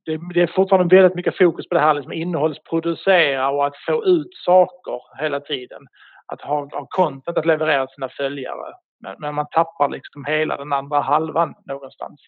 det, 0.05 0.21
det, 0.35 0.43
är 0.43 0.47
fortfarande 0.47 0.97
väldigt 0.97 1.15
mycket 1.15 1.39
fokus 1.39 1.69
på 1.69 1.75
det 1.75 1.81
här 1.81 1.95
liksom 1.95 2.13
innehållsproducera 2.13 3.51
och 3.51 3.67
att 3.67 3.77
få 3.87 4.05
ut 4.05 4.35
saker 4.35 5.23
hela 5.23 5.41
tiden. 5.41 5.87
Att 6.27 6.41
ha, 6.41 6.69
ha 6.73 6.87
content 6.91 7.39
att 7.39 7.47
leverera 7.47 7.87
till 7.87 7.95
sina 7.95 8.09
följare. 8.09 8.75
Men, 9.01 9.17
men, 9.19 9.35
man 9.35 9.47
tappar 9.51 9.89
liksom 9.89 10.25
hela 10.25 10.57
den 10.57 10.73
andra 10.73 11.01
halvan 11.01 11.55
någonstans. 11.67 12.21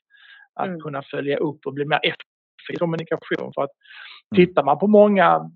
Att 0.55 0.67
mm. 0.67 0.81
kunna 0.81 1.03
följa 1.03 1.37
upp 1.37 1.67
och 1.67 1.75
bli 1.75 1.85
mer 1.85 2.01
i 2.69 2.77
kommunikation. 2.77 3.53
För 3.55 3.63
att 3.63 3.71
mm. 4.35 4.47
tittar 4.47 4.65
man 4.65 4.79
på 4.79 4.87
många, 4.87 5.51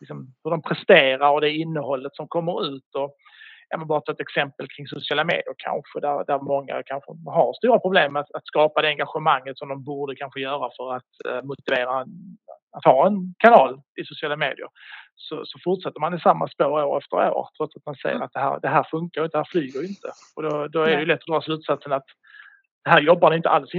liksom, 0.00 0.34
hur 0.44 0.50
de 0.50 0.62
presterar 0.62 1.30
och 1.30 1.40
det 1.40 1.50
innehållet 1.50 2.14
som 2.14 2.28
kommer 2.28 2.66
ut 2.66 2.94
och 2.94 3.16
ja, 3.70 3.78
men 3.78 3.86
bara 3.86 4.00
ta 4.00 4.12
ett 4.12 4.20
exempel 4.20 4.68
kring 4.68 4.86
sociala 4.86 5.24
medier 5.24 5.54
kanske, 5.56 6.00
där, 6.00 6.24
där 6.26 6.38
många 6.38 6.82
kanske 6.86 7.12
har 7.26 7.52
stora 7.52 7.78
problem 7.78 8.12
med 8.12 8.20
att, 8.20 8.34
att 8.34 8.46
skapa 8.46 8.82
det 8.82 8.88
engagemanget 8.88 9.58
som 9.58 9.68
de 9.68 9.84
borde 9.84 10.16
kanske 10.16 10.40
göra 10.40 10.70
för 10.76 10.96
att 10.96 11.12
eh, 11.28 11.42
motivera 11.42 12.06
att 12.72 12.84
ha 12.84 13.06
en 13.06 13.34
kanal 13.38 13.80
i 14.00 14.04
sociala 14.04 14.36
medier. 14.36 14.68
Så, 15.14 15.42
så, 15.44 15.58
fortsätter 15.64 16.00
man 16.00 16.14
i 16.14 16.20
samma 16.20 16.48
spår 16.48 16.84
år 16.84 16.98
efter 16.98 17.16
år 17.16 17.48
trots 17.56 17.76
att 17.76 17.86
man 17.86 17.94
ser 17.94 18.14
att 18.24 18.32
det 18.32 18.40
här, 18.40 18.60
det 18.60 18.68
här 18.68 18.86
funkar 18.90 19.24
inte, 19.24 19.36
det 19.36 19.38
här 19.38 19.50
flyger 19.50 19.88
inte. 19.88 20.08
Och 20.36 20.42
då, 20.42 20.68
då 20.68 20.82
är 20.82 20.90
det 20.96 21.00
ju 21.00 21.06
lätt 21.06 21.20
att 21.20 21.26
dra 21.26 21.42
slutsatsen 21.42 21.92
att 21.92 22.06
det 22.84 22.90
här 22.90 23.00
jobbar 23.00 23.34
inte 23.34 23.48
alls 23.48 23.74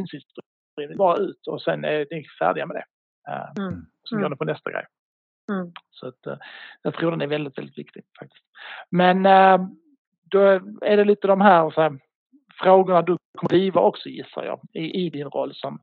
insiktsdrivet, 0.71 0.97
bara 0.97 1.17
ut 1.17 1.47
och 1.47 1.61
sen 1.61 1.85
är 1.85 2.07
ni 2.11 2.25
färdiga 2.39 2.65
med 2.65 2.75
det. 2.75 2.85
Uh, 3.31 3.65
mm. 3.67 3.85
Så 4.03 4.15
mm. 4.15 4.23
gör 4.23 4.29
ni 4.29 4.35
på 4.35 4.45
nästa 4.45 4.71
grej. 4.71 4.85
Mm. 5.51 5.71
Så 5.89 6.07
att, 6.07 6.27
uh, 6.27 6.37
jag 6.81 6.93
tror 6.93 7.11
den 7.11 7.21
är 7.21 7.27
väldigt, 7.27 7.57
väldigt 7.57 7.77
viktig 7.77 8.03
faktiskt. 8.19 8.45
Men 8.89 9.25
uh, 9.25 9.67
då 10.23 10.39
är 10.81 10.97
det 10.97 11.03
lite 11.03 11.27
de 11.27 11.41
här, 11.41 11.71
så 11.71 11.81
här 11.81 11.99
frågorna 12.61 13.01
du 13.01 13.17
kommer 13.37 13.49
driva 13.49 13.81
också 13.81 14.09
gissar 14.09 14.43
jag 14.43 14.59
i, 14.73 15.05
i 15.05 15.09
din 15.09 15.27
roll 15.27 15.55
som, 15.55 15.81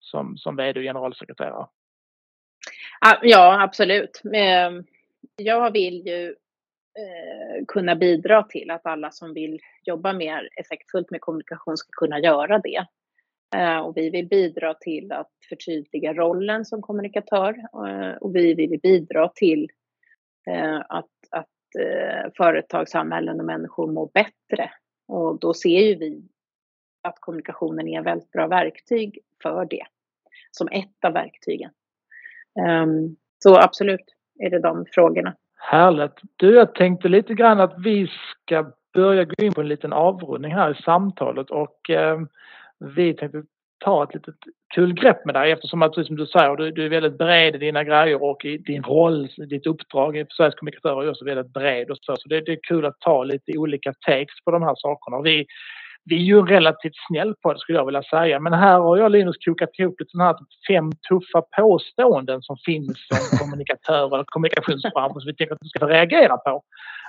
som, 0.00 0.36
som 0.36 0.56
vd 0.56 0.80
och 0.80 0.84
generalsekreterare. 0.84 1.66
Ja, 3.22 3.62
absolut. 3.62 4.22
Ehm, 4.34 4.84
jag 5.36 5.70
vill 5.70 6.06
ju 6.06 6.28
eh, 6.98 7.64
kunna 7.68 7.96
bidra 7.96 8.42
till 8.42 8.70
att 8.70 8.86
alla 8.86 9.10
som 9.10 9.34
vill 9.34 9.60
jobba 9.84 10.12
mer 10.12 10.48
effektfullt 10.56 11.10
med 11.10 11.20
kommunikation 11.20 11.76
ska 11.76 11.88
kunna 11.92 12.18
göra 12.18 12.58
det. 12.58 12.86
Eh, 13.56 13.78
och 13.78 13.96
vi 13.96 14.10
vill 14.10 14.28
bidra 14.28 14.74
till 14.74 15.12
att 15.12 15.30
förtydliga 15.48 16.12
rollen 16.12 16.64
som 16.64 16.82
kommunikatör 16.82 17.56
eh, 17.86 18.16
och 18.16 18.36
vi 18.36 18.54
vill 18.54 18.80
bidra 18.82 19.28
till 19.28 19.70
eh, 20.46 20.80
att, 20.88 21.06
att 21.30 21.48
företag, 22.36 22.88
samhällen 22.88 23.40
och 23.40 23.46
människor 23.46 23.92
mår 23.92 24.10
bättre. 24.14 24.70
Och 25.08 25.38
då 25.38 25.54
ser 25.54 25.80
ju 25.80 25.94
vi 25.94 26.22
att 27.02 27.20
kommunikationen 27.20 27.88
är 27.88 28.00
ett 28.00 28.06
väldigt 28.06 28.30
bra 28.30 28.46
verktyg 28.46 29.18
för 29.42 29.64
det, 29.64 29.84
som 30.50 30.68
ett 30.68 31.04
av 31.06 31.12
verktygen. 31.12 31.70
Ehm, 32.60 33.16
så 33.38 33.56
absolut 33.56 34.14
är 34.38 34.50
det 34.50 34.58
de 34.58 34.86
frågorna. 34.92 35.34
Härligt. 35.56 36.20
Du, 36.36 36.54
jag 36.54 36.74
tänkte 36.74 37.08
lite 37.08 37.34
grann 37.34 37.60
att 37.60 37.74
vi 37.78 38.06
ska 38.06 38.72
börja 38.94 39.24
gå 39.24 39.44
in 39.44 39.52
på 39.52 39.60
en 39.60 39.68
liten 39.68 39.92
avrundning 39.92 40.52
här 40.52 40.70
i 40.70 40.82
samtalet 40.82 41.50
och 41.50 41.90
ehm, 41.90 42.28
vi 42.96 43.14
tänkte 43.14 43.42
ta 43.84 44.04
ett 44.04 44.14
litet 44.14 44.34
kul 44.74 44.92
grepp 44.94 45.24
med 45.24 45.34
dig 45.34 45.52
eftersom 45.52 45.82
att, 45.82 45.94
som 45.94 46.16
du 46.16 46.26
säger, 46.26 46.56
du, 46.56 46.70
du 46.70 46.84
är 46.84 46.88
väldigt 46.88 47.18
bred 47.18 47.54
i 47.54 47.58
dina 47.58 47.84
grejer 47.84 48.22
och 48.22 48.44
i 48.44 48.56
din 48.58 48.82
roll, 48.82 49.28
ditt 49.48 49.66
uppdrag 49.66 50.16
i 50.16 50.26
Sveriges 50.36 50.54
kommunikatörer 50.54 51.02
är 51.02 51.10
också 51.10 51.24
väldigt 51.24 51.52
bred 51.52 51.90
och 51.90 51.96
så. 52.00 52.16
Så 52.16 52.28
det, 52.28 52.40
det, 52.40 52.52
är 52.52 52.58
kul 52.68 52.86
att 52.86 53.00
ta 53.00 53.24
lite 53.24 53.58
olika 53.58 53.92
takes 54.06 54.44
på 54.44 54.50
de 54.50 54.62
här 54.62 54.74
sakerna. 54.76 55.20
Vi, 55.20 55.46
vi 56.04 56.16
är 56.16 56.20
ju 56.20 56.42
relativt 56.42 56.92
snäll 57.08 57.34
på 57.42 57.52
det 57.52 57.58
skulle 57.58 57.78
jag 57.78 57.86
vilja 57.86 58.02
säga. 58.02 58.40
Men 58.40 58.52
här 58.52 58.78
har 58.78 58.96
jag 58.96 59.12
Linus 59.12 59.36
kokat 59.44 59.78
ihop 59.78 60.00
lite 60.00 60.10
sådana 60.10 60.30
här 60.30 60.38
fem 60.68 60.92
tuffa 61.08 61.42
påståenden 61.56 62.42
som 62.42 62.56
finns 62.64 62.98
om 63.10 63.38
kommunikatörer 63.38 64.20
och 64.20 64.26
kommunikationsbranschen 64.26 65.20
som 65.20 65.26
vi 65.26 65.34
tänker 65.34 65.54
att 65.54 65.60
du 65.60 65.68
ska 65.68 65.78
få 65.78 65.86
reagera 65.86 66.36
på. 66.36 66.62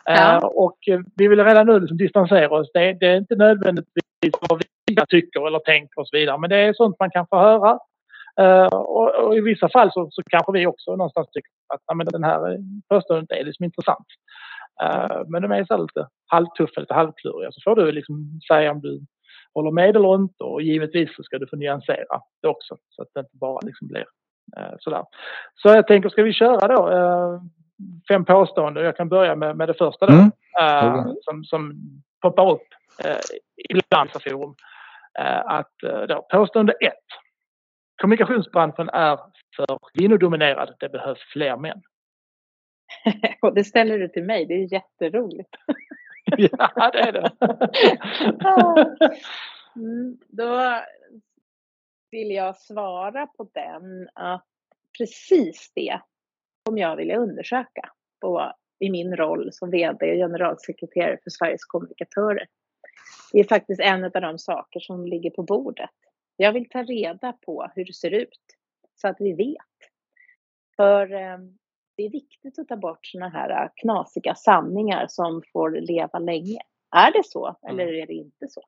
Ja. 0.05 0.38
Uh, 0.38 0.45
och 0.45 0.77
vi 1.15 1.27
vill 1.27 1.43
redan 1.43 1.67
nu 1.67 1.79
liksom 1.79 1.97
distansera 1.97 2.49
oss. 2.49 2.71
Det, 2.73 2.93
det 2.99 3.07
är 3.07 3.17
inte 3.17 3.36
nödvändigtvis 3.36 4.03
vad 4.49 4.59
vi 4.59 4.65
tycker 5.01 5.47
eller 5.47 5.60
tänker 5.60 6.01
och 6.01 6.08
så 6.08 6.17
vidare. 6.17 6.38
Men 6.38 6.49
det 6.49 6.58
är 6.58 6.73
sånt 6.73 6.99
man 6.99 7.12
kan 7.12 7.27
få 7.27 7.38
höra. 7.38 7.79
Uh, 8.41 8.65
och, 8.65 9.15
och, 9.15 9.38
i 9.38 9.41
vissa 9.41 9.69
fall 9.69 9.91
så, 9.91 10.08
så 10.12 10.23
kanske 10.23 10.51
vi 10.51 10.67
också 10.67 10.95
någonstans 10.95 11.27
tycker 11.32 11.51
att 11.73 11.82
ja, 11.88 11.93
men 11.93 12.08
den 12.08 12.23
här 12.23 12.58
påståendet 12.89 13.32
är 13.32 13.43
liksom 13.43 13.65
intressant. 13.65 14.08
Uh, 14.84 15.21
men 15.27 15.41
de 15.41 15.51
är 15.51 15.65
så 15.65 15.77
lite 15.77 16.08
halvtuffa, 16.27 16.82
lite 16.82 16.93
halvkluriga. 16.93 17.51
Så 17.51 17.62
får 17.63 17.75
du 17.75 17.91
liksom 17.91 18.39
säga 18.51 18.71
om 18.71 18.82
du 18.82 19.01
håller 19.53 19.71
med 19.71 19.95
eller 19.95 20.15
inte 20.15 20.43
och 20.43 20.62
givetvis 20.62 21.15
så 21.15 21.23
ska 21.23 21.38
du 21.38 21.47
få 21.47 21.56
nyansera 21.56 22.21
det 22.41 22.47
också 22.47 22.77
så 22.89 23.01
att 23.01 23.08
det 23.13 23.19
inte 23.19 23.38
bara 23.38 23.60
liksom 23.63 23.88
blir 23.88 24.06
uh, 24.60 24.75
sådär. 24.79 25.03
Så 25.56 25.67
jag 25.67 25.88
tänker, 25.88 26.10
ska 26.10 26.23
vi 26.23 26.34
köra 26.34 26.67
då 26.67 26.89
fem 28.08 28.25
påståenden? 28.25 28.84
Jag 28.84 28.97
kan 28.97 29.10
börja 29.10 29.36
med, 29.36 29.58
med 29.58 29.69
det 29.69 29.73
första 29.73 30.06
då. 30.06 30.13
Mm. 30.13 30.32
som, 31.21 31.43
som 31.43 31.73
poppar 32.21 32.51
upp 32.51 32.67
ibland 33.69 34.10
i 34.10 34.29
forum. 34.29 34.56
Att 35.45 35.73
då, 36.08 36.26
påstående 36.30 36.73
ett. 36.73 36.93
Kommunikationsbranschen 38.02 38.89
är 38.89 39.19
för 39.56 39.80
kvinnodominerad. 39.93 40.76
Det 40.80 40.89
behövs 40.89 41.21
fler 41.34 41.58
män. 41.58 41.82
Och 43.41 43.54
det 43.54 43.63
ställer 43.63 43.99
du 43.99 44.08
till 44.08 44.23
mig, 44.23 44.45
det 44.45 44.54
är 44.54 44.73
jätteroligt. 44.73 45.49
ja, 46.38 46.91
det 46.93 46.99
är 46.99 47.12
det. 47.12 47.32
mm, 49.76 50.17
då 50.28 50.82
vill 52.12 52.32
jag 52.32 52.58
svara 52.58 53.28
på 53.28 53.49
den 53.54 54.10
att 54.13 54.45
precis 54.97 55.71
det 55.76 55.99
som 56.67 56.78
jag 56.78 56.95
vill 56.95 57.12
undersöka 57.12 57.89
på, 58.21 58.54
i 58.80 58.89
min 58.89 59.15
roll 59.15 59.49
som 59.52 59.71
VD 59.71 60.12
och 60.12 60.17
generalsekreterare 60.17 61.17
för 61.23 61.30
Sveriges 61.30 61.65
kommunikatörer. 61.65 62.47
Det 63.32 63.39
är 63.39 63.43
faktiskt 63.43 63.82
en 63.82 64.03
av 64.03 64.12
de 64.12 64.39
saker 64.39 64.79
som 64.79 65.06
ligger 65.06 65.29
på 65.29 65.43
bordet. 65.43 65.89
Jag 66.38 66.53
vill 66.53 66.69
ta 66.69 66.84
reda 66.84 67.34
på 67.34 67.71
hur 67.75 67.86
det 67.86 67.93
ser 67.93 68.12
ut 68.12 68.39
så 68.95 69.08
att 69.08 69.17
vi 69.19 69.34
vet. 69.34 69.89
För 70.75 71.13
ehm, 71.13 71.58
det 71.97 72.03
är 72.03 72.10
viktigt 72.10 72.60
att 72.60 72.67
ta 72.67 72.77
bort 72.77 72.99
sådana 73.01 73.29
här 73.29 73.63
äh, 73.63 73.69
knasiga 73.75 74.36
sanningar 74.36 75.08
som 75.10 75.41
får 75.53 75.71
leva 75.71 76.19
länge. 76.19 76.60
Är 76.95 77.12
det 77.12 77.23
så 77.25 77.58
eller 77.69 77.93
är 77.93 78.08
det 78.08 78.13
inte 78.13 78.47
så? 78.49 78.62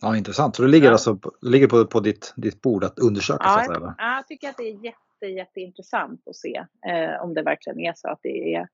Ja, 0.00 0.16
intressant. 0.16 0.56
Så 0.56 0.62
det 0.62 0.68
ligger 0.68 0.86
ja. 0.86 0.92
alltså 0.92 1.14
det 1.14 1.48
ligger 1.48 1.68
på, 1.68 1.86
på 1.86 2.00
ditt, 2.00 2.34
ditt 2.36 2.62
bord 2.62 2.84
att 2.84 2.98
undersöka? 2.98 3.44
Ja, 3.44 3.50
så 3.50 3.58
att 3.58 3.76
säga, 3.76 3.94
ja, 3.98 4.16
jag 4.16 4.26
tycker 4.26 4.48
att 4.48 4.56
det 4.56 4.62
är 4.62 4.84
jätte, 4.84 5.26
jätteintressant 5.26 6.28
att 6.28 6.36
se 6.36 6.64
eh, 6.86 7.22
om 7.22 7.34
det 7.34 7.42
verkligen 7.42 7.80
är 7.80 7.92
så 7.96 8.08
att 8.08 8.20
det 8.22 8.54
är 8.54 8.68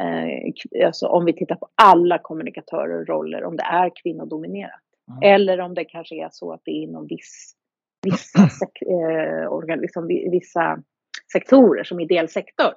eh, 0.00 0.86
alltså 0.86 1.06
om 1.06 1.24
vi 1.24 1.32
tittar 1.32 1.56
på 1.56 1.68
alla 1.82 2.18
kommunikatörer 2.18 3.00
och 3.00 3.08
roller, 3.08 3.44
om 3.44 3.56
det 3.56 3.62
är 3.62 3.90
kvinnodominerat. 4.02 4.80
Mm. 5.10 5.34
Eller 5.34 5.60
om 5.60 5.74
det 5.74 5.84
kanske 5.84 6.14
är 6.24 6.28
så 6.32 6.52
att 6.52 6.60
det 6.64 6.70
är 6.70 6.82
inom 6.82 7.06
viss, 7.06 7.54
vissa, 8.02 8.42
eh, 8.86 9.52
organ, 9.52 9.80
liksom, 9.80 10.06
vissa 10.06 10.82
sektorer 11.32 11.84
som 11.84 12.00
ideell 12.00 12.28
sektor. 12.28 12.72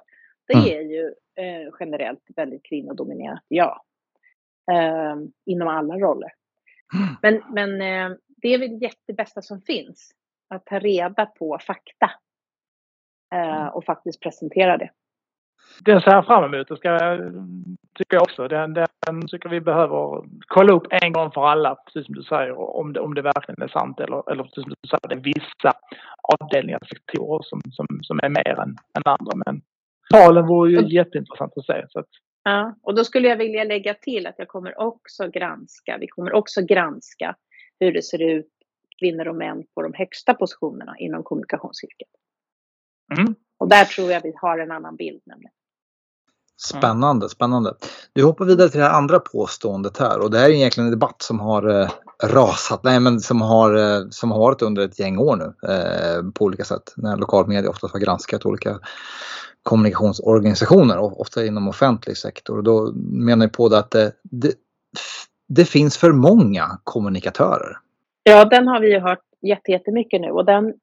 Det 0.46 0.54
mm. 0.54 0.66
är 0.66 0.80
ju 0.80 1.06
eh, 1.36 1.72
generellt 1.80 2.24
väldigt 2.36 2.62
kvinnodominerat, 2.62 3.44
ja. 3.48 3.84
Eh, 4.72 5.16
inom 5.46 5.68
alla 5.68 5.94
roller. 5.94 6.30
Mm. 6.94 7.14
Men, 7.22 7.54
men 7.54 7.70
eh, 7.80 8.16
det 8.28 8.48
är 8.48 8.58
väl 8.58 8.78
det 8.78 8.86
jättebästa 8.86 9.42
som 9.42 9.60
finns. 9.60 10.10
Att 10.48 10.66
ta 10.66 10.78
reda 10.78 11.26
på 11.26 11.58
fakta. 11.66 12.10
Eh, 13.34 13.56
mm. 13.56 13.68
och 13.68 13.84
faktiskt 13.84 14.20
presentera 14.20 14.76
det. 14.76 14.90
Den 15.80 16.00
ser 16.00 16.10
jag 16.10 16.26
fram 16.26 16.54
emot. 16.54 16.68
Det 16.68 16.76
ska, 16.76 17.18
tycker 17.94 18.16
jag 18.16 18.22
också. 18.22 18.48
Den, 18.48 18.74
den 18.74 19.28
tycker 19.28 19.48
vi 19.48 19.60
behöver 19.60 20.24
kolla 20.46 20.72
upp 20.72 20.86
en 20.90 21.12
gång 21.12 21.30
för 21.30 21.46
alla, 21.46 21.74
precis 21.74 22.06
som 22.06 22.14
du 22.14 22.22
säger, 22.22 22.76
om 22.76 22.92
det, 22.92 23.00
om 23.00 23.14
det 23.14 23.22
verkligen 23.22 23.62
är 23.62 23.68
sant 23.68 24.00
eller, 24.00 24.30
eller 24.32 24.42
precis 24.42 24.62
som 24.62 24.74
du 24.82 24.88
säger, 24.88 25.08
det 25.08 25.14
är 25.14 25.34
vissa 25.34 25.72
avdelningar, 26.22 26.80
sektorer 26.88 27.42
som, 27.42 27.60
som, 27.70 27.86
som 28.02 28.20
är 28.22 28.28
mer 28.28 28.60
än, 28.60 28.76
än 28.96 29.02
andra. 29.04 29.32
Men 29.46 29.60
talen 30.10 30.46
vore 30.46 30.70
ju 30.70 30.94
jätteintressant 30.94 31.52
att 31.56 31.66
se. 31.66 31.86
Så 31.88 31.98
att... 31.98 32.08
Ja, 32.42 32.74
och 32.82 32.94
då 32.94 33.04
skulle 33.04 33.28
jag 33.28 33.36
vilja 33.36 33.64
lägga 33.64 33.94
till 33.94 34.26
att 34.26 34.34
jag 34.38 34.48
kommer 34.48 34.80
också 34.80 35.28
granska, 35.28 35.98
vi 36.00 36.06
kommer 36.06 36.32
också 36.32 36.62
granska 36.62 37.36
hur 37.80 37.92
det 37.92 38.02
ser 38.02 38.22
ut 38.22 38.50
kvinnor 38.98 39.28
och 39.28 39.36
män 39.36 39.64
på 39.74 39.82
de 39.82 39.92
högsta 39.94 40.34
positionerna 40.34 40.94
inom 40.98 41.22
kommunikationsyrket. 41.22 42.08
Mm. 43.18 43.34
Och 43.58 43.68
där 43.68 43.84
tror 43.84 44.12
jag 44.12 44.22
vi 44.22 44.32
har 44.36 44.58
en 44.58 44.70
annan 44.70 44.96
bild 44.96 45.22
nämligen. 45.24 45.52
Spännande, 46.56 47.28
spännande. 47.28 47.74
Du 48.12 48.24
hoppar 48.24 48.44
vidare 48.44 48.68
till 48.68 48.80
det 48.80 48.90
andra 48.90 49.18
påståendet 49.18 49.98
här 49.98 50.20
och 50.20 50.30
det 50.30 50.38
här 50.38 50.48
är 50.48 50.52
egentligen 50.52 50.86
en 50.86 50.90
debatt 50.90 51.22
som 51.22 51.40
har 51.40 51.80
eh, 51.80 51.90
rasat, 52.22 52.84
nej 52.84 53.00
men 53.00 53.20
som 53.20 53.40
har, 53.40 53.74
eh, 53.74 54.08
som 54.10 54.30
har 54.30 54.38
varit 54.38 54.62
under 54.62 54.84
ett 54.84 54.98
gäng 54.98 55.18
år 55.18 55.36
nu 55.36 55.72
eh, 55.72 56.32
på 56.34 56.44
olika 56.44 56.64
sätt. 56.64 56.94
När 56.96 57.16
lokalmedia 57.16 57.70
ofta 57.70 57.88
har 57.92 58.00
granskat 58.00 58.46
olika 58.46 58.78
kommunikationsorganisationer, 59.62 61.20
ofta 61.20 61.46
inom 61.46 61.68
offentlig 61.68 62.16
sektor. 62.16 62.56
Och 62.56 62.64
då 62.64 62.92
menar 63.10 63.44
jag 63.44 63.52
på 63.52 63.68
det 63.68 63.78
att 63.78 63.90
det, 63.90 64.12
det, 64.22 64.52
det 65.48 65.64
finns 65.64 65.96
för 65.96 66.12
många 66.12 66.78
kommunikatörer. 66.84 67.78
Ja, 68.22 68.44
den 68.44 68.68
har 68.68 68.80
vi 68.80 68.92
ju 68.92 69.00
hört 69.00 69.22
jättemycket 69.68 70.20
nu 70.20 70.30
och 70.30 70.44
den 70.44 70.74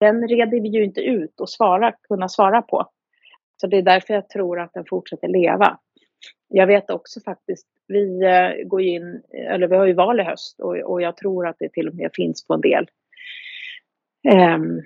den 0.00 0.28
reder 0.28 0.60
vi 0.60 0.68
ju 0.68 0.84
inte 0.84 1.00
ut 1.00 1.40
och 1.40 1.50
svara, 1.50 1.92
kunna 1.92 2.28
svara 2.28 2.62
på. 2.62 2.90
Så 3.60 3.66
det 3.66 3.76
är 3.76 3.82
därför 3.82 4.14
jag 4.14 4.28
tror 4.28 4.60
att 4.60 4.72
den 4.72 4.84
fortsätter 4.88 5.28
leva. 5.28 5.78
Jag 6.48 6.66
vet 6.66 6.90
också 6.90 7.20
faktiskt, 7.20 7.66
vi 7.88 8.22
eh, 8.22 8.66
går 8.66 8.82
in, 8.82 9.22
eller 9.32 9.68
vi 9.68 9.76
har 9.76 9.86
ju 9.86 9.92
val 9.92 10.20
i 10.20 10.22
höst 10.22 10.60
och, 10.60 10.76
och 10.76 11.02
jag 11.02 11.16
tror 11.16 11.46
att 11.46 11.56
det 11.58 11.72
till 11.72 11.88
och 11.88 11.94
med 11.94 12.10
finns 12.14 12.46
på 12.46 12.54
en 12.54 12.60
del 12.60 12.86
um, 14.28 14.82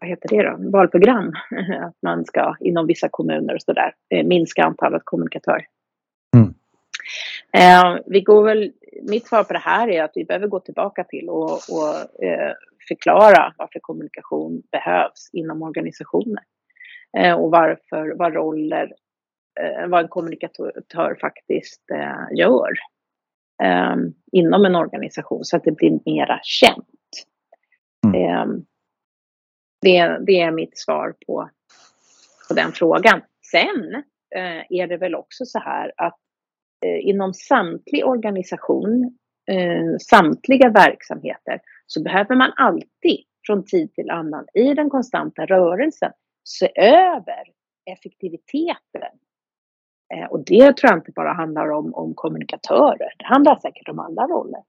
vad 0.00 0.10
heter 0.10 0.28
det 0.28 0.42
då, 0.42 0.70
valprogram. 0.70 1.32
Att 1.80 1.96
man 2.02 2.24
ska 2.24 2.56
inom 2.60 2.86
vissa 2.86 3.08
kommuner 3.08 3.54
och 3.54 3.62
sådär 3.62 3.94
eh, 4.08 4.26
minska 4.26 4.64
antalet 4.64 5.02
kommunikatörer. 5.04 5.66
Mm. 6.36 6.54
Eh, 7.52 8.00
vi 8.06 8.20
går 8.20 8.44
väl, 8.44 8.72
mitt 9.02 9.26
svar 9.26 9.44
på 9.44 9.52
det 9.52 9.58
här 9.58 9.88
är 9.88 10.02
att 10.02 10.12
vi 10.14 10.24
behöver 10.24 10.46
gå 10.46 10.60
tillbaka 10.60 11.04
till 11.04 11.28
och, 11.28 11.50
och 11.52 12.24
eh, 12.24 12.52
förklara 12.88 13.54
varför 13.58 13.80
kommunikation 13.80 14.62
behövs 14.72 15.30
inom 15.32 15.62
organisationer. 15.62 16.42
Eh, 17.18 17.34
och 17.34 17.50
varför, 17.50 18.14
vad 18.16 18.34
roller, 18.34 18.92
eh, 19.60 19.88
vad 19.88 20.00
en 20.00 20.08
kommunikatör 20.08 21.18
faktiskt 21.20 21.90
eh, 21.94 22.38
gör 22.38 22.72
inom 24.32 24.64
en 24.64 24.76
organisation 24.76 25.44
så 25.44 25.56
att 25.56 25.64
det 25.64 25.72
blir 25.72 26.00
mera 26.04 26.40
känt. 26.42 26.86
Mm. 28.06 28.64
Det, 29.80 30.18
det, 30.26 30.40
är 30.40 30.50
mitt 30.50 30.78
svar 30.78 31.14
på, 31.26 31.50
på 32.48 32.54
den 32.54 32.72
frågan. 32.72 33.20
Sen 33.50 34.02
är 34.68 34.86
det 34.86 34.96
väl 34.96 35.14
också 35.14 35.44
så 35.44 35.58
här 35.58 35.92
att 35.96 36.18
inom 37.00 37.34
samtlig 37.34 38.06
organisation, 38.06 39.18
samtliga 40.00 40.70
verksamheter, 40.70 41.60
så 41.86 42.02
behöver 42.02 42.36
man 42.36 42.52
alltid 42.56 43.24
från 43.46 43.64
tid 43.64 43.94
till 43.94 44.10
annan 44.10 44.46
i 44.54 44.74
den 44.74 44.90
konstanta 44.90 45.46
rörelsen 45.46 46.12
se 46.44 46.72
över 46.80 47.42
effektiviteten. 47.90 49.18
Eh, 50.14 50.26
och 50.30 50.44
det 50.44 50.76
tror 50.76 50.90
jag 50.90 50.98
inte 50.98 51.12
bara 51.12 51.32
handlar 51.32 51.68
om, 51.68 51.94
om 51.94 52.14
kommunikatörer, 52.14 53.12
det 53.18 53.24
handlar 53.24 53.56
säkert 53.56 53.88
om 53.88 53.98
alla 53.98 54.26
roller. 54.26 54.62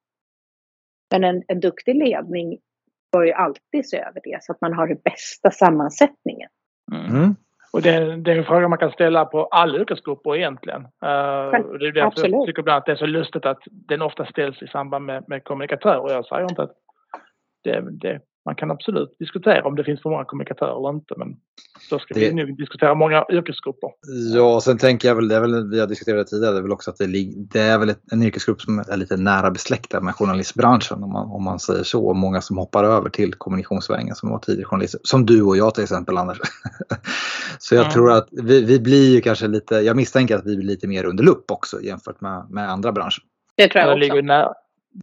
Men 1.11 1.23
en, 1.23 1.43
en 1.47 1.59
duktig 1.59 1.95
ledning 1.95 2.57
bör 3.11 3.23
ju 3.23 3.31
alltid 3.31 3.89
se 3.89 3.97
över 3.97 4.21
det 4.23 4.43
så 4.43 4.51
att 4.51 4.61
man 4.61 4.73
har 4.73 4.87
den 4.87 4.99
bästa 5.03 5.51
sammansättningen. 5.51 6.49
Mm. 6.91 7.15
mm. 7.15 7.35
Och 7.73 7.81
det, 7.81 8.15
det, 8.15 8.31
är 8.31 8.37
en 8.37 8.45
fråga 8.45 8.67
man 8.67 8.77
kan 8.77 8.91
ställa 8.91 9.25
på 9.25 9.45
alla 9.45 9.79
yrkesgrupper 9.79 10.35
egentligen. 10.35 10.81
Uh, 10.81 10.89
det 11.79 11.87
är 11.87 11.91
därför 11.91 12.27
jag 12.27 12.45
tycker 12.45 12.61
ibland 12.61 12.77
att 12.77 12.85
det 12.85 12.91
är 12.91 12.95
så 12.95 13.05
lustigt 13.05 13.45
att 13.45 13.59
den 13.71 14.01
ofta 14.01 14.25
ställs 14.25 14.61
i 14.61 14.67
samband 14.67 15.05
med, 15.05 15.23
med 15.27 15.43
kommunikatörer. 15.43 16.13
Jag 16.13 16.25
säger 16.25 16.49
inte 16.49 16.63
att 16.63 16.75
det, 17.67 17.91
det, 17.91 18.19
man 18.47 18.55
kan 18.55 18.71
absolut 18.71 19.15
diskutera 19.19 19.67
om 19.67 19.75
det 19.75 19.83
finns 19.83 20.01
för 20.01 20.09
många 20.09 20.25
kommunikatörer 20.25 20.79
eller 20.79 20.89
inte. 20.89 21.13
Men 21.17 21.35
då 21.89 21.99
ska 21.99 22.13
det... 22.13 22.19
vi 22.19 22.33
nu 22.33 22.45
diskutera 22.45 22.95
många 22.95 23.25
yrkesgrupper. 23.31 23.89
Ja, 24.35 24.61
sen 24.61 24.77
tänker 24.77 25.07
jag 25.07 25.15
väl, 25.15 25.27
det 25.27 25.35
är 25.35 25.41
väl, 25.41 25.69
vi 25.69 25.79
har 25.79 25.87
diskuterat 25.87 26.25
det 26.25 26.29
tidigare, 26.29 26.53
det 26.53 26.57
är 26.57 26.61
väl 26.61 26.71
också 26.71 26.91
att 26.91 26.97
det, 26.97 27.07
det 27.35 27.59
är 27.59 27.77
väl 27.77 27.93
en 28.11 28.23
yrkesgrupp 28.23 28.61
som 28.61 28.79
är 28.79 28.97
lite 28.97 29.17
nära 29.17 29.51
besläktad 29.51 30.01
med 30.01 30.15
journalistbranschen 30.15 31.03
om 31.03 31.11
man, 31.11 31.31
om 31.31 31.43
man 31.43 31.59
säger 31.59 31.83
så. 31.83 32.05
Och 32.05 32.15
många 32.15 32.41
som 32.41 32.57
hoppar 32.57 32.83
över 32.83 33.09
till 33.09 33.33
kommunikationsvägen 33.33 34.15
som 34.15 34.29
var 34.29 34.39
tidigare 34.39 34.65
journalister. 34.65 34.99
Som 35.03 35.25
du 35.25 35.41
och 35.41 35.57
jag 35.57 35.73
till 35.73 35.83
exempel 35.83 36.17
Anders. 36.17 36.37
så 37.59 37.75
jag 37.75 37.81
mm. 37.81 37.93
tror 37.93 38.11
att 38.11 38.27
vi, 38.31 38.65
vi 38.65 38.79
blir 38.79 39.15
ju 39.15 39.21
kanske 39.21 39.47
lite, 39.47 39.75
jag 39.75 39.95
misstänker 39.95 40.35
att 40.35 40.45
vi 40.45 40.55
blir 40.55 40.67
lite 40.67 40.87
mer 40.87 41.05
under 41.05 41.23
lupp 41.23 41.51
också 41.51 41.81
jämfört 41.81 42.21
med, 42.21 42.45
med 42.49 42.69
andra 42.69 42.91
branscher. 42.91 43.23
Det 43.55 43.67
tror 43.67 43.81
jag 43.81 43.91
också. 43.91 43.99
Det 43.99 44.05
ligger 44.05 44.21
nära, 44.21 44.53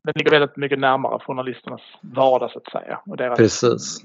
den 0.02 0.12
ligger 0.16 0.30
väldigt 0.30 0.56
mycket 0.56 0.78
närmare 0.78 1.18
journalisternas 1.18 1.82
vardag 2.00 2.50
så 2.50 2.58
att 2.58 2.70
säga. 2.72 3.00
Och 3.06 3.16
deras, 3.16 3.38
Precis. 3.38 4.00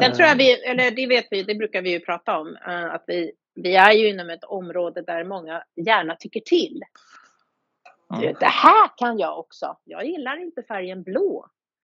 Sen 0.00 0.12
tror 0.12 0.28
jag 0.28 0.36
vi, 0.36 0.64
eller 0.64 0.90
det 0.90 1.06
vet 1.06 1.26
vi, 1.30 1.42
det 1.42 1.54
brukar 1.54 1.82
vi 1.82 1.90
ju 1.90 2.00
prata 2.00 2.38
om, 2.38 2.56
eh, 2.66 2.84
att 2.84 3.04
vi, 3.06 3.32
vi 3.54 3.76
är 3.76 3.92
ju 3.92 4.08
inom 4.08 4.30
ett 4.30 4.44
område 4.44 5.02
där 5.02 5.24
många 5.24 5.64
gärna 5.76 6.16
tycker 6.16 6.40
till. 6.40 6.82
Mm. 8.14 8.34
Det 8.40 8.46
här 8.46 8.90
kan 8.96 9.18
jag 9.18 9.38
också. 9.38 9.76
Jag 9.84 10.06
gillar 10.06 10.36
inte 10.36 10.62
färgen 10.62 11.02
blå. 11.02 11.46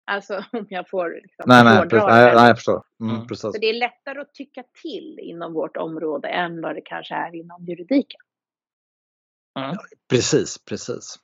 Alltså 0.05 0.43
om 0.51 0.65
jag 0.69 0.89
får 0.89 1.09
liksom, 1.09 1.45
nej, 1.45 1.63
nej, 1.63 1.81
precis, 1.81 2.07
nej, 2.07 2.35
nej, 2.35 2.47
jag 2.47 2.57
förstår. 2.57 2.83
Mm, 3.01 3.15
mm. 3.15 3.35
Så 3.35 3.51
det 3.51 3.69
är 3.69 3.73
lättare 3.73 4.21
att 4.21 4.33
tycka 4.33 4.63
till 4.81 5.19
inom 5.21 5.53
vårt 5.53 5.77
område 5.77 6.27
än 6.27 6.61
vad 6.61 6.75
det 6.75 6.81
kanske 6.81 7.15
är 7.15 7.35
inom 7.35 7.65
juridiken. 7.65 8.21
Mm. 9.59 9.77
Precis, 10.09 10.65
precis. 10.65 11.19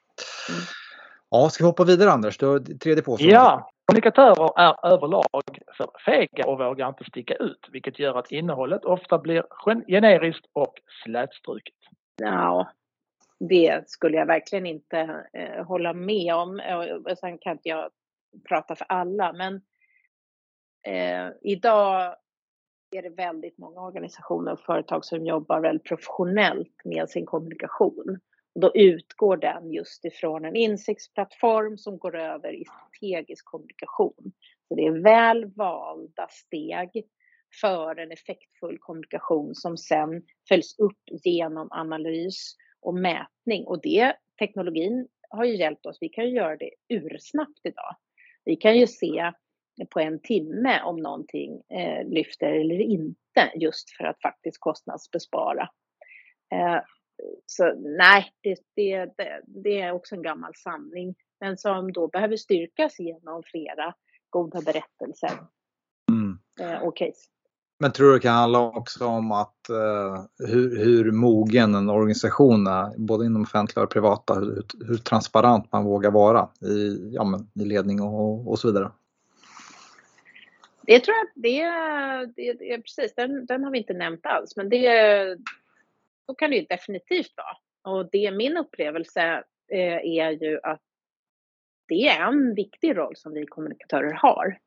Ja, 1.36 1.50
ska 1.50 1.64
vi 1.64 1.68
hoppa 1.68 1.84
vidare 1.84 2.12
Anders? 2.12 2.38
Du 2.38 2.46
har 2.46 2.60
tredje 2.60 3.04
påståendet. 3.04 3.34
Ja, 3.34 3.70
kommunikatörer 3.86 4.60
är 4.60 4.94
överlag 4.94 5.60
för 5.78 5.88
fega 6.06 6.48
och 6.48 6.60
vågar 6.60 6.90
inte 6.90 7.04
sticka 7.04 7.34
ut, 7.36 7.70
vilket 7.72 8.00
gör 8.00 8.20
att 8.20 8.32
innehållet 8.32 8.86
ofta 8.86 9.18
blir 9.18 9.44
generiskt 9.88 10.46
och 10.54 10.74
slätstruket. 11.04 11.76
Ja, 12.22 12.72
det 13.40 13.90
skulle 13.90 14.18
jag 14.18 14.26
verkligen 14.26 14.66
inte 14.66 15.26
eh, 15.34 15.66
hålla 15.66 15.94
med 15.94 16.36
om. 16.36 16.62
Och 17.06 17.18
sen 17.18 17.38
kan 17.38 17.52
inte 17.52 17.70
jag 17.70 17.90
prata 18.50 18.76
för 18.76 18.86
alla, 18.90 19.34
men 19.34 19.56
eh, 20.88 21.34
idag 21.42 22.16
är 22.92 23.02
det 23.02 23.10
väldigt 23.10 23.58
många 23.58 23.82
organisationer 23.82 24.52
och 24.52 24.60
företag 24.60 25.06
som 25.06 25.26
jobbar 25.26 25.60
väldigt 25.60 25.88
professionellt 25.88 26.82
med 26.84 27.10
sin 27.10 27.26
kommunikation. 27.26 28.20
Då 28.62 28.72
utgår 28.76 29.38
den 29.38 29.72
just 29.72 30.06
ifrån 30.06 30.46
en 30.46 30.56
insiktsplattform 30.56 31.78
som 31.78 31.98
går 31.98 32.16
över 32.16 32.54
i 32.54 32.66
strategisk 32.66 33.46
kommunikation. 33.46 34.32
Så 34.68 34.76
det 34.76 34.86
är 34.86 35.04
väl 35.04 35.46
valda 35.46 36.28
steg 36.30 37.06
för 37.62 38.00
en 38.00 38.12
effektfull 38.12 38.78
kommunikation 38.80 39.56
som 39.56 39.78
sen 39.78 40.24
följs 40.50 40.80
upp 40.80 41.02
genom 41.24 41.68
analys 41.72 42.56
och 42.82 42.94
mätning. 42.94 43.66
Och 43.66 43.82
det, 43.82 44.16
teknologin 44.40 45.08
har 45.30 45.46
ju 45.46 45.56
hjälpt 45.56 45.86
oss. 45.86 45.98
Vi 46.02 46.10
kan 46.10 46.26
ju 46.26 46.36
göra 46.36 46.58
det 46.58 46.72
ursnabbt 46.90 47.60
idag. 47.64 47.96
Vi 48.46 48.56
kan 48.56 48.78
ju 48.78 48.88
se 48.88 49.32
på 49.90 50.00
en 50.00 50.22
timme 50.22 50.82
om 50.82 50.98
någonting 50.98 51.62
eh, 51.70 52.08
lyfter 52.08 52.54
eller 52.54 52.80
inte 52.80 53.52
just 53.56 53.92
för 53.98 54.04
att 54.04 54.22
faktiskt 54.22 54.58
kostnadsbespara. 54.60 55.70
Eh, 56.54 56.82
så 57.46 57.74
nej, 57.76 58.34
det, 58.42 58.60
det, 58.76 59.12
det, 59.48 59.82
är 59.82 59.92
också 59.92 60.16
en 60.16 60.22
gammal 60.22 60.56
sanning. 60.56 61.16
Men 61.40 61.58
som 61.58 61.92
då 61.92 62.08
behöver 62.08 62.38
styrkas 62.38 63.00
genom 63.00 63.44
flera 63.44 63.94
goda 64.30 64.62
berättelser 64.62 65.32
mm. 66.12 66.38
eh, 66.60 66.84
och 66.84 66.98
case. 66.98 67.30
Men 67.80 67.92
tror 67.92 68.08
du 68.08 68.14
det 68.14 68.20
kan 68.20 68.34
handla 68.34 68.60
också 68.60 69.06
om 69.06 69.32
att 69.32 69.70
eh, 69.70 70.48
hur, 70.48 70.78
hur 70.86 71.12
mogen 71.12 71.76
en 71.76 71.90
organisation 71.90 72.68
är, 72.68 72.98
både 72.98 73.26
inom 73.26 73.42
offentliga 73.42 73.84
och 73.84 73.92
privata, 73.92 74.34
hur, 74.34 74.64
hur 74.88 74.98
transparent 74.98 75.72
man 75.72 75.84
vågar 75.84 76.12
vara 76.12 76.50
i, 76.62 77.10
ja, 77.14 77.24
men, 77.24 77.50
i 77.54 77.66
ledning 77.66 78.02
och, 78.02 78.48
och 78.48 78.60
så 78.60 78.68
vidare? 78.68 78.92
Det 80.82 81.00
tror 81.00 81.16
jag, 81.16 81.44
det, 81.44 81.64
det, 82.36 82.54
det, 82.54 82.78
precis, 82.78 83.16
den, 83.16 83.46
den 83.46 83.64
har 83.64 83.72
vi 83.72 83.78
inte 83.78 83.94
nämnt 83.94 84.26
alls, 84.26 84.56
men 84.56 84.70
det, 84.70 85.38
så 86.26 86.36
kan 86.36 86.50
det 86.50 86.56
ju 86.56 86.66
definitivt 86.70 87.34
vara. 87.38 87.58
Och 87.98 88.10
det 88.12 88.32
min 88.32 88.58
upplevelse 88.58 89.44
eh, 89.72 89.98
är 89.98 90.32
ju 90.32 90.60
att 90.64 90.82
det 91.88 92.08
är 92.08 92.28
en 92.28 92.56
viktig 92.56 92.98
roll 92.98 93.16
som 93.16 93.34
vi 93.34 93.46
kommunikatörer 93.46 94.14
har. 94.14 94.58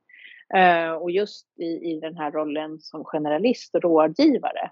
Eh, 0.55 0.93
och 0.93 1.11
just 1.11 1.59
i, 1.59 1.65
i 1.65 2.01
den 2.01 2.17
här 2.17 2.31
rollen 2.31 2.81
som 2.81 3.05
generalist 3.05 3.75
och 3.75 3.83
rådgivare. 3.83 4.71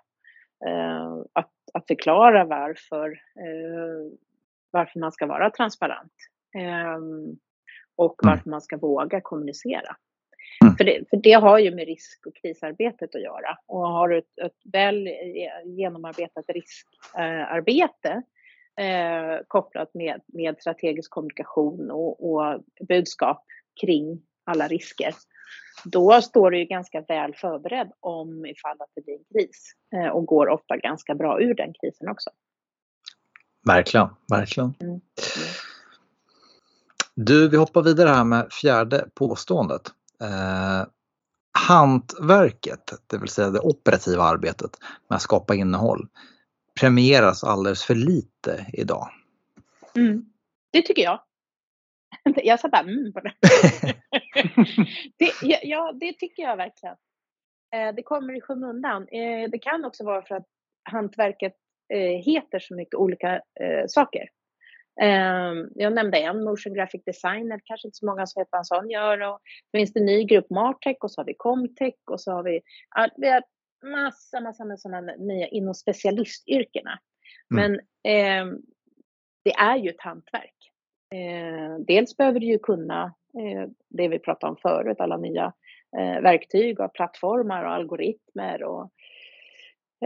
Eh, 0.67 1.13
att, 1.33 1.53
att 1.75 1.87
förklara 1.87 2.45
varför, 2.45 3.21
varför 4.71 5.01
man 5.01 5.13
ska 5.13 5.27
vara 5.27 5.51
transparent. 5.51 6.13
Och 7.97 8.25
mm. 8.25 8.33
varför 8.33 8.51
man 8.51 8.61
ska 8.61 8.77
våga 8.77 9.21
kommunicera. 9.21 9.97
Mm. 10.63 10.77
För, 10.77 10.85
det, 10.85 11.11
för 11.11 11.17
det 11.17 11.33
har 11.33 11.59
ju 11.59 11.75
med 11.75 11.87
risk 11.87 12.27
och 12.27 12.37
krisarbetet 12.43 13.15
att 13.15 13.23
göra. 13.23 13.59
Och 13.67 13.81
har 13.81 14.09
du 14.09 14.19
ett, 14.19 14.39
ett 14.45 14.73
väl 14.73 15.09
genomarbetat 15.65 16.45
riskarbete 16.49 18.23
eh, 18.81 19.45
kopplat 19.49 19.95
med, 19.95 20.21
med 20.27 20.57
strategisk 20.59 21.11
kommunikation 21.11 21.91
och, 21.91 22.33
och 22.33 22.65
budskap 22.89 23.45
kring 23.81 24.23
alla 24.45 24.69
risker, 24.69 25.15
då 25.85 26.23
står 26.23 26.51
du 26.51 26.59
ju 26.59 26.65
ganska 26.65 27.01
väl 27.01 27.35
förberedd 27.35 27.93
om 28.01 28.47
ifall 28.47 28.81
att 28.81 28.91
det 28.95 29.05
blir 29.05 29.15
en 29.15 29.25
kris 29.33 29.73
eh, 29.97 30.09
och 30.09 30.27
går 30.27 30.49
ofta 30.49 30.77
ganska 30.77 31.15
bra 31.15 31.41
ur 31.41 31.55
den 31.55 31.73
krisen 31.81 32.09
också. 32.09 32.31
Verkligen, 33.67 34.09
verkligen. 34.29 34.75
Mm. 34.81 35.01
Du, 37.15 37.49
vi 37.49 37.57
hoppar 37.57 37.83
vidare 37.83 38.09
här 38.09 38.25
med 38.25 38.53
fjärde 38.53 39.09
påståendet. 39.15 39.83
Eh, 40.23 40.87
hantverket, 41.59 42.93
det 43.07 43.19
vill 43.19 43.29
säga 43.29 43.51
det 43.51 43.61
operativa 43.61 44.23
arbetet 44.23 44.71
med 45.09 45.17
att 45.17 45.23
skapa 45.23 45.55
innehåll, 45.55 46.09
premieras 46.81 47.45
alldeles 47.45 47.85
för 47.85 47.95
lite 47.95 48.67
idag. 48.73 49.09
Mm, 49.97 50.25
det 50.73 50.83
tycker 50.83 51.03
jag. 51.03 51.21
Jag 52.45 52.61
sa 52.61 52.69
bara 52.69 52.83
mm 52.83 53.13
på 53.13 53.21
det. 53.21 53.33
det. 55.19 55.33
Ja, 55.63 55.93
det 56.01 56.13
tycker 56.13 56.43
jag 56.43 56.57
verkligen. 56.57 56.97
Det 57.97 58.03
kommer 58.03 58.37
i 58.37 58.41
skymundan. 58.41 59.07
Det 59.51 59.59
kan 59.63 59.85
också 59.85 60.05
vara 60.05 60.23
för 60.23 60.35
att 60.35 60.47
hantverket 60.85 61.55
heter 62.25 62.59
så 62.59 62.75
mycket 62.75 62.95
olika 62.95 63.41
saker. 63.89 64.29
Ehm, 65.01 65.69
jag 65.75 65.93
nämnde 65.93 66.19
en, 66.19 66.45
motion 66.45 66.75
graphic 66.75 67.05
designer, 67.05 67.61
kanske 67.65 67.89
inte 67.89 67.97
så 67.97 68.07
många 68.07 68.27
som 68.27 68.41
vet 68.41 68.49
vad 68.51 68.59
en 68.59 68.65
sån 68.65 68.91
gör. 68.91 69.21
Och 69.21 69.41
finns 69.73 69.93
det 69.93 70.01
en 70.01 70.07
ny 70.07 70.25
grupp, 70.25 70.51
Martech, 70.51 70.97
och 71.01 71.11
så 71.11 71.21
har 71.21 71.27
vi 71.27 71.35
Comtech 71.35 71.95
och 72.11 72.21
så 72.21 72.33
har 72.33 72.43
vi, 72.43 72.61
vi 73.17 73.29
har 73.29 73.43
massa, 73.91 74.41
massa 74.41 74.65
med 74.65 74.81
sådana 74.81 75.15
nya 75.19 75.49
inom 75.49 75.75
specialistyrkena. 75.75 76.99
Mm. 77.55 77.73
Men 77.73 77.81
eh, 78.13 78.59
det 79.45 79.53
är 79.53 79.77
ju 79.77 79.91
ett 79.91 80.01
hantverk. 80.01 80.55
Eh, 81.15 81.79
dels 81.87 82.17
behöver 82.17 82.41
du 82.41 82.47
ju 82.47 82.59
kunna 82.59 83.15
eh, 83.39 83.69
det 83.89 84.09
vi 84.09 84.19
pratade 84.19 84.51
om 84.51 84.57
förut, 84.57 85.01
alla 85.01 85.17
nya 85.17 85.53
eh, 85.99 86.21
verktyg 86.21 86.81
och 86.81 86.95
plattformar 86.95 87.65
och 87.65 87.73
algoritmer 87.73 88.63
och, 88.63 88.91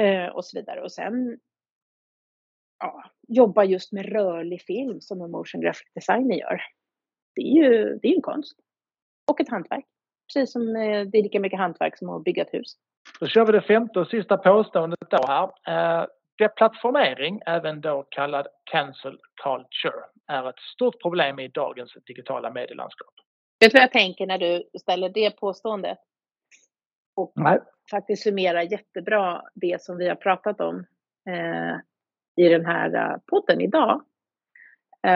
eh, 0.03 0.29
och 0.29 0.45
så 0.45 0.59
vidare. 0.59 0.83
Och 0.83 0.93
sen 0.93 1.39
ja, 2.79 3.03
jobba 3.29 3.65
just 3.65 3.93
med 3.93 4.13
rörlig 4.13 4.63
film 4.63 5.01
som 5.01 5.21
en 5.21 5.31
motion 5.31 5.61
graphic 5.61 5.93
designer 5.95 6.37
gör. 6.37 6.61
Det 7.35 7.43
är 7.43 7.55
ju 7.55 7.99
det 8.03 8.09
är 8.09 8.15
en 8.15 8.23
konst. 8.23 8.59
Och 9.31 9.41
ett 9.41 9.51
hantverk. 9.51 9.85
Precis 10.33 10.53
som 10.53 10.77
eh, 10.77 11.07
det 11.07 11.19
är 11.19 11.23
lika 11.23 11.41
mycket 11.41 11.59
hantverk 11.59 11.99
som 11.99 12.11
att 12.11 12.25
bygga 12.25 12.43
ett 12.43 12.55
hus. 12.55 12.77
Då 13.21 13.27
kör 13.27 13.47
vi 13.47 13.53
det 13.53 13.63
femte 13.63 14.01
och 14.01 14.09
sista 14.09 14.37
påståendet 14.37 15.11
då 15.11 15.27
här. 15.27 15.51
Eh, 15.69 16.07
deplattformering, 16.39 17.41
även 17.47 17.81
då 17.81 18.07
kallad 18.11 18.47
cancel 18.65 19.19
culture, 19.43 20.05
är 20.27 20.49
ett 20.49 20.59
stort 20.75 21.03
problem 21.03 21.39
i 21.39 21.49
dagens 21.49 21.97
digitala 22.07 22.51
medielandskap. 22.51 23.15
Vet 23.61 23.73
du 23.73 23.77
vad 23.79 23.83
jag 23.83 23.93
tänker 23.93 24.27
när 24.27 24.39
du 24.39 24.79
ställer 24.81 25.09
det 25.09 25.31
påståendet? 25.31 25.99
Och 27.17 27.33
Nej. 27.37 27.61
faktiskt 27.91 28.23
summerar 28.23 28.63
jättebra 28.63 29.43
det 29.55 29.83
som 29.83 29.97
vi 29.97 30.09
har 30.09 30.15
pratat 30.15 30.61
om 30.61 30.87
eh, 31.29 31.77
i 32.39 32.49
den 32.49 32.67
här 32.67 32.95
eh, 32.95 33.17
podden 33.27 33.61
idag. 33.61 34.05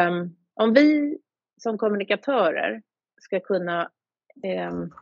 Um, 0.08 0.36
om 0.54 0.74
vi 0.74 1.18
som 1.56 1.78
kommunikatörer 1.78 2.82
ska 3.20 3.40
kunna 3.40 3.90
um, 4.68 4.94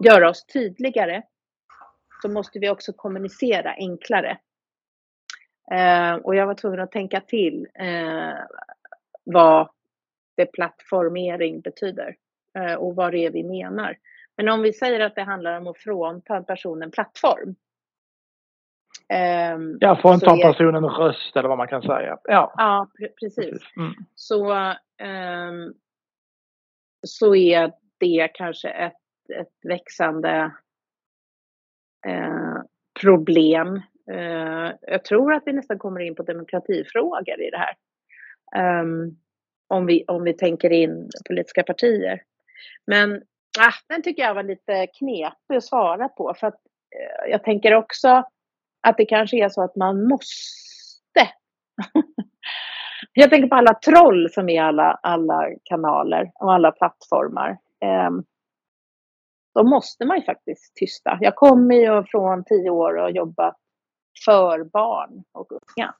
göra 0.00 0.30
oss 0.30 0.46
tydligare 0.46 1.22
så 2.22 2.28
måste 2.28 2.58
vi 2.58 2.70
också 2.70 2.92
kommunicera 2.92 3.72
enklare. 3.72 4.38
Uh, 5.72 6.14
och 6.14 6.34
jag 6.34 6.46
var 6.46 6.54
tvungen 6.54 6.80
att 6.80 6.92
tänka 6.92 7.20
till 7.20 7.66
uh, 7.82 8.34
vad 9.24 9.68
deplattformering 10.36 11.60
betyder 11.60 12.16
uh, 12.58 12.74
och 12.74 12.94
vad 12.94 13.12
det 13.12 13.26
är 13.26 13.30
vi 13.30 13.44
menar. 13.44 13.98
Men 14.36 14.48
om 14.48 14.62
vi 14.62 14.72
säger 14.72 15.00
att 15.00 15.14
det 15.14 15.22
handlar 15.22 15.58
om 15.60 15.66
att 15.66 15.78
frånta 15.78 16.36
en 16.36 16.44
person 16.44 16.82
en 16.82 16.90
plattform 16.90 17.54
Um, 19.12 19.78
ja, 19.80 19.96
frånta 19.96 20.30
en 20.30 20.40
person 20.40 20.74
en 20.74 20.84
röst 20.84 21.36
eller 21.36 21.48
vad 21.48 21.58
man 21.58 21.68
kan 21.68 21.82
säga. 21.82 22.18
Ja, 22.24 22.54
ja 22.56 22.88
precis. 23.20 23.62
Mm. 23.76 23.92
Så, 24.14 24.52
um, 25.02 25.74
så 27.06 27.34
är 27.34 27.72
det 27.98 28.28
kanske 28.34 28.68
ett, 28.68 28.92
ett 29.34 29.68
växande 29.68 30.52
uh, 32.08 32.62
problem. 33.00 33.82
Uh, 34.10 34.72
jag 34.80 35.04
tror 35.04 35.32
att 35.32 35.42
vi 35.46 35.52
nästan 35.52 35.78
kommer 35.78 36.00
in 36.00 36.14
på 36.14 36.22
demokratifrågor 36.22 37.40
i 37.40 37.50
det 37.50 37.58
här. 37.58 37.74
Um, 38.80 39.18
om, 39.68 39.86
vi, 39.86 40.04
om 40.08 40.24
vi 40.24 40.32
tänker 40.32 40.70
in 40.70 41.10
politiska 41.28 41.62
partier. 41.62 42.22
Men 42.86 43.22
ah, 43.58 43.74
den 43.88 44.02
tycker 44.02 44.22
jag 44.22 44.34
var 44.34 44.42
lite 44.42 44.86
knepig 44.86 45.56
att 45.56 45.64
svara 45.64 46.08
på. 46.08 46.34
För 46.40 46.46
att 46.46 46.54
uh, 46.54 47.30
jag 47.30 47.44
tänker 47.44 47.74
också 47.74 48.24
att 48.88 48.96
det 48.96 49.04
kanske 49.04 49.44
är 49.44 49.48
så 49.48 49.62
att 49.62 49.76
man 49.76 50.08
måste. 50.08 51.28
Jag 53.12 53.30
tänker 53.30 53.48
på 53.48 53.54
alla 53.54 53.74
troll 53.74 54.30
som 54.30 54.48
är 54.48 54.54
i 54.54 54.58
alla, 54.58 54.98
alla 55.02 55.46
kanaler 55.64 56.30
och 56.34 56.52
alla 56.52 56.72
plattformar. 56.72 57.58
Um, 58.08 58.24
då 59.54 59.64
måste 59.64 60.04
man 60.04 60.16
ju 60.16 60.22
faktiskt 60.24 60.76
tysta. 60.76 61.18
Jag 61.20 61.34
kommer 61.34 61.74
ju 61.74 62.04
från 62.04 62.44
tio 62.44 62.70
år 62.70 62.96
och 62.96 63.10
jobbat 63.10 63.56
för 64.24 64.64
barn 64.64 65.24
och 65.32 65.52
unga. 65.52 65.94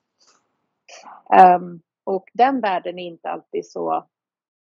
Um, 1.57 1.81
och 2.05 2.29
den 2.35 2.61
världen 2.61 2.99
är 2.99 3.07
inte 3.07 3.29
alltid 3.29 3.67
så 3.67 4.07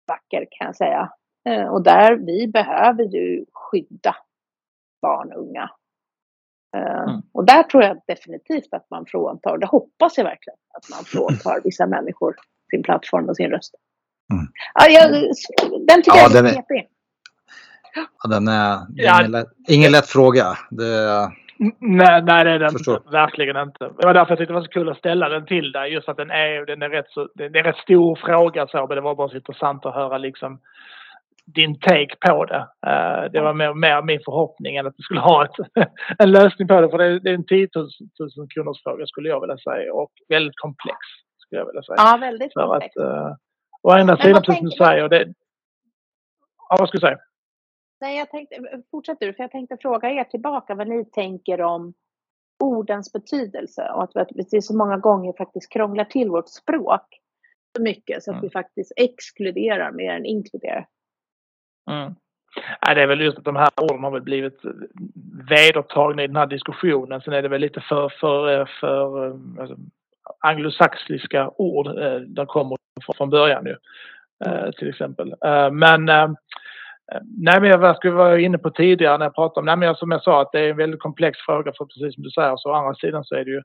vacker 0.06 0.46
kan 0.50 0.66
jag 0.66 0.76
säga. 0.76 1.12
Uh, 1.48 1.66
och 1.66 1.82
där 1.82 2.16
vi 2.16 2.48
behöver 2.48 3.04
ju 3.04 3.44
skydda 3.52 4.16
barn 5.02 5.32
och 5.32 5.42
unga 5.42 5.70
mm. 6.76 7.22
Och 7.32 7.44
där 7.46 7.62
tror 7.62 7.82
jag 7.82 8.00
definitivt 8.06 8.68
att 8.74 8.90
man 8.90 9.06
fråntar, 9.06 9.58
det 9.58 9.66
hoppas 9.66 10.18
jag 10.18 10.24
verkligen, 10.24 10.58
att 10.74 10.90
man 10.90 11.04
fråntar 11.04 11.60
vissa 11.64 11.86
människor 11.86 12.34
sin 12.70 12.82
plattform 12.82 13.28
och 13.28 13.36
sin 13.36 13.50
röst. 13.50 13.74
Mm. 14.32 14.46
Ja, 14.74 14.86
jag, 14.88 15.12
den 15.88 16.02
tycker 16.02 16.18
ja, 16.18 16.28
jag 16.32 16.46
är 16.46 16.52
knepig. 16.52 16.88
Ja, 18.22 18.28
den 18.28 18.48
är, 18.48 18.78
det 18.88 19.06
är 19.06 19.20
ingen, 19.20 19.30
lätt, 19.30 19.48
ingen 19.68 19.92
lätt 19.92 20.06
fråga. 20.06 20.58
Det, 20.70 21.30
Nej, 21.58 22.22
nej 22.22 22.44
det 22.44 22.50
är 22.50 22.58
den 22.58 22.72
inte. 22.78 23.00
Verkligen 23.10 23.56
inte. 23.56 23.84
Det 23.98 24.06
var 24.06 24.14
därför 24.14 24.30
jag 24.30 24.38
tyckte 24.38 24.52
det 24.52 24.58
var 24.58 24.64
så 24.64 24.70
kul 24.70 24.88
att 24.88 24.98
ställa 24.98 25.28
den 25.28 25.46
till 25.46 25.72
dig. 25.72 25.92
Just 25.92 26.08
att 26.08 26.16
den 26.16 26.30
är, 26.30 26.66
den 26.66 26.82
är, 26.82 26.88
rätt, 26.88 27.08
så, 27.08 27.28
det 27.34 27.44
är 27.44 27.62
rätt 27.62 27.76
stor 27.76 28.16
fråga 28.16 28.66
så, 28.66 28.86
men 28.86 28.96
det 28.96 29.00
var 29.00 29.14
bara 29.14 29.28
så 29.28 29.36
intressant 29.36 29.86
att 29.86 29.94
höra 29.94 30.18
liksom 30.18 30.60
din 31.46 31.78
take 31.78 32.16
på 32.26 32.44
det. 32.44 32.68
Uh, 32.86 33.32
det 33.32 33.40
var 33.40 33.54
mer, 33.54 33.74
mer, 33.74 34.02
min 34.02 34.20
förhoppning 34.24 34.76
än 34.76 34.86
att 34.86 34.96
du 34.96 35.02
skulle 35.02 35.20
ha 35.20 35.44
ett, 35.44 35.56
en 36.18 36.30
lösning 36.30 36.68
på 36.68 36.80
det. 36.80 36.90
För 36.90 36.98
det, 36.98 37.30
är 37.30 37.34
en 37.34 37.46
10 37.46 37.68
000, 37.74 37.88
000 38.36 38.48
kronors 38.54 38.82
fråga 38.82 39.06
skulle 39.06 39.28
jag 39.28 39.40
vilja 39.40 39.58
säga 39.58 39.92
och 39.92 40.12
väldigt 40.28 40.56
komplex. 40.56 40.98
Skulle 41.38 41.60
jag 41.60 41.66
vilja 41.66 41.82
säga. 41.82 41.96
Ja, 41.98 42.18
väldigt 42.20 42.52
för 42.52 42.66
komplex. 42.66 42.96
Att, 42.96 43.02
uh, 43.02 43.34
å 43.82 43.98
ena 43.98 44.16
sidan, 44.16 44.42
precis 44.42 44.58
som 44.58 44.68
du 44.68 44.76
säger, 44.76 45.08
det, 45.08 45.34
ja, 46.68 46.76
vad 46.78 46.88
ska 46.88 46.96
du 46.96 47.00
säga? 47.00 47.18
Nej, 48.00 48.18
jag 48.18 48.30
tänkte, 48.30 48.56
fortsätt 48.90 49.20
du, 49.20 49.32
för 49.32 49.42
jag 49.42 49.50
tänkte 49.50 49.76
fråga 49.80 50.10
er 50.10 50.24
tillbaka 50.24 50.74
vad 50.74 50.88
ni 50.88 51.04
tänker 51.04 51.60
om 51.62 51.94
ordens 52.64 53.12
betydelse 53.12 53.90
och 53.94 54.20
att 54.20 54.28
vi 54.52 54.62
så 54.62 54.76
många 54.76 54.96
gånger 54.96 55.32
faktiskt 55.38 55.72
krånglar 55.72 56.04
till 56.04 56.30
vårt 56.30 56.48
språk 56.48 57.20
så 57.76 57.82
mycket 57.82 58.22
så 58.22 58.30
att 58.30 58.34
mm. 58.34 58.42
vi 58.42 58.50
faktiskt 58.50 58.92
exkluderar 58.96 59.92
mer 59.92 60.12
än 60.12 60.24
inkluderar. 60.24 60.86
Mm. 61.90 62.14
Det 62.94 63.02
är 63.02 63.06
väl 63.06 63.20
just 63.20 63.38
att 63.38 63.44
de 63.44 63.56
här 63.56 63.68
orden 63.80 64.04
har 64.04 64.10
väl 64.10 64.22
blivit 64.22 64.60
vedertagna 65.48 66.22
i 66.22 66.26
den 66.26 66.36
här 66.36 66.46
diskussionen. 66.46 67.20
Sen 67.20 67.32
är 67.32 67.42
det 67.42 67.48
väl 67.48 67.60
lite 67.60 67.80
för, 67.80 68.08
för, 68.08 68.60
eh, 68.60 68.66
för 68.80 69.26
eh, 69.26 69.34
alltså, 69.60 69.76
anglosaxiska 70.40 71.50
ord 71.56 71.86
eh, 71.86 72.20
där 72.20 72.46
kommer 72.46 72.76
från 73.16 73.30
början 73.30 73.64
nu. 73.64 73.76
Eh, 74.46 74.70
till 74.70 74.88
exempel. 74.88 75.34
Eh, 75.44 75.70
men 75.70 76.08
eh, 76.08 76.28
Nej 77.22 77.60
men 77.60 77.70
jag 77.70 77.96
skulle 77.96 78.12
vara 78.12 78.40
inne 78.40 78.58
på 78.58 78.70
tidigare 78.70 79.18
när 79.18 79.26
jag 79.26 79.34
pratade 79.34 79.60
om, 79.60 79.66
nej 79.66 79.76
men 79.76 79.94
som 79.94 80.10
jag 80.10 80.22
sa 80.22 80.42
att 80.42 80.52
det 80.52 80.60
är 80.60 80.70
en 80.70 80.76
väldigt 80.76 81.00
komplex 81.00 81.38
fråga 81.38 81.72
för 81.78 81.84
precis 81.84 82.14
som 82.14 82.22
du 82.22 82.30
säger 82.30 82.56
så 82.56 82.70
å 82.70 82.74
andra 82.74 82.94
sidan 82.94 83.24
så 83.24 83.34
är 83.34 83.44
det 83.44 83.50
ju 83.50 83.62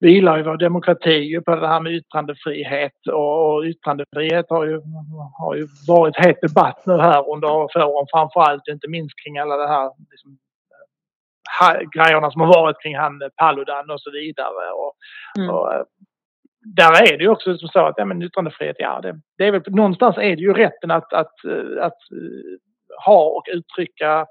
vilar 0.00 0.36
ju 0.36 0.42
vår 0.42 0.56
demokrati 0.56 1.40
på 1.46 1.56
det 1.56 1.68
här 1.68 1.80
med 1.80 1.92
yttrandefrihet 1.92 3.06
och, 3.12 3.54
och 3.54 3.64
yttrandefrihet 3.64 4.46
har 4.48 4.64
ju, 4.64 4.80
har 5.38 5.54
ju 5.54 5.66
varit 5.88 6.16
het 6.16 6.40
debatt 6.42 6.86
nu 6.86 6.96
här 6.96 7.32
under 7.32 7.48
åren 7.50 8.06
framförallt 8.10 8.68
inte 8.68 8.88
minst 8.88 9.24
kring 9.24 9.38
alla 9.38 9.56
det 9.56 9.68
här 9.68 9.90
liksom, 10.10 10.38
grejerna 11.96 12.30
som 12.30 12.40
har 12.40 12.48
varit 12.48 12.82
kring 12.82 12.96
han 12.96 13.20
Paludan 13.36 13.90
och 13.90 14.00
så 14.00 14.10
vidare. 14.10 14.72
Och, 14.72 14.92
mm. 15.38 15.50
och 15.50 15.74
eh, 15.74 15.82
där 16.76 17.12
är 17.12 17.18
det 17.18 17.24
ju 17.24 17.28
också 17.28 17.58
som 17.58 17.68
så 17.68 17.86
att 17.86 17.94
ja, 17.96 18.04
men 18.04 18.22
yttrandefrihet, 18.22 18.76
ja 18.78 19.00
det, 19.02 19.20
det 19.38 19.46
är 19.46 19.52
väl 19.52 19.62
någonstans 19.66 20.16
är 20.16 20.36
det 20.36 20.42
ju 20.42 20.52
rätten 20.52 20.90
att, 20.90 21.12
att, 21.12 21.44
att, 21.44 21.80
att 21.80 21.98
ha 23.04 23.24
och 23.24 23.44
uttrycka 23.52 24.26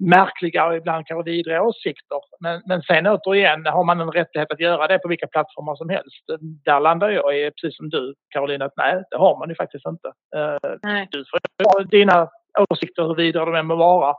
märkliga 0.00 0.66
och 0.66 0.76
ibland 0.76 1.06
kanske 1.06 1.30
vidriga 1.30 1.62
åsikter. 1.62 2.20
Men, 2.40 2.62
men 2.66 2.82
sen 2.82 3.06
återigen, 3.06 3.66
har 3.66 3.84
man 3.84 4.00
en 4.00 4.12
rättighet 4.12 4.52
att 4.52 4.60
göra 4.60 4.86
det 4.86 4.98
på 4.98 5.08
vilka 5.08 5.26
plattformar 5.26 5.76
som 5.76 5.88
helst? 5.88 6.24
Där 6.64 6.80
landar 6.80 7.10
jag 7.10 7.38
i, 7.38 7.50
precis 7.50 7.76
som 7.76 7.88
du 7.88 8.14
Karolina, 8.34 8.64
att 8.64 8.76
nej, 8.76 9.02
det 9.10 9.16
har 9.16 9.38
man 9.38 9.48
ju 9.48 9.54
faktiskt 9.54 9.86
inte. 9.86 10.08
Uh, 10.36 10.76
nej. 10.82 11.08
Du 11.10 11.24
får 11.24 11.40
ha 11.64 11.84
dina 11.84 12.28
åsikter 12.70 13.02
hur 13.02 13.14
vidare 13.14 13.44
de 13.44 13.54
än 13.54 13.66
må 13.66 13.76
vara. 13.76 14.14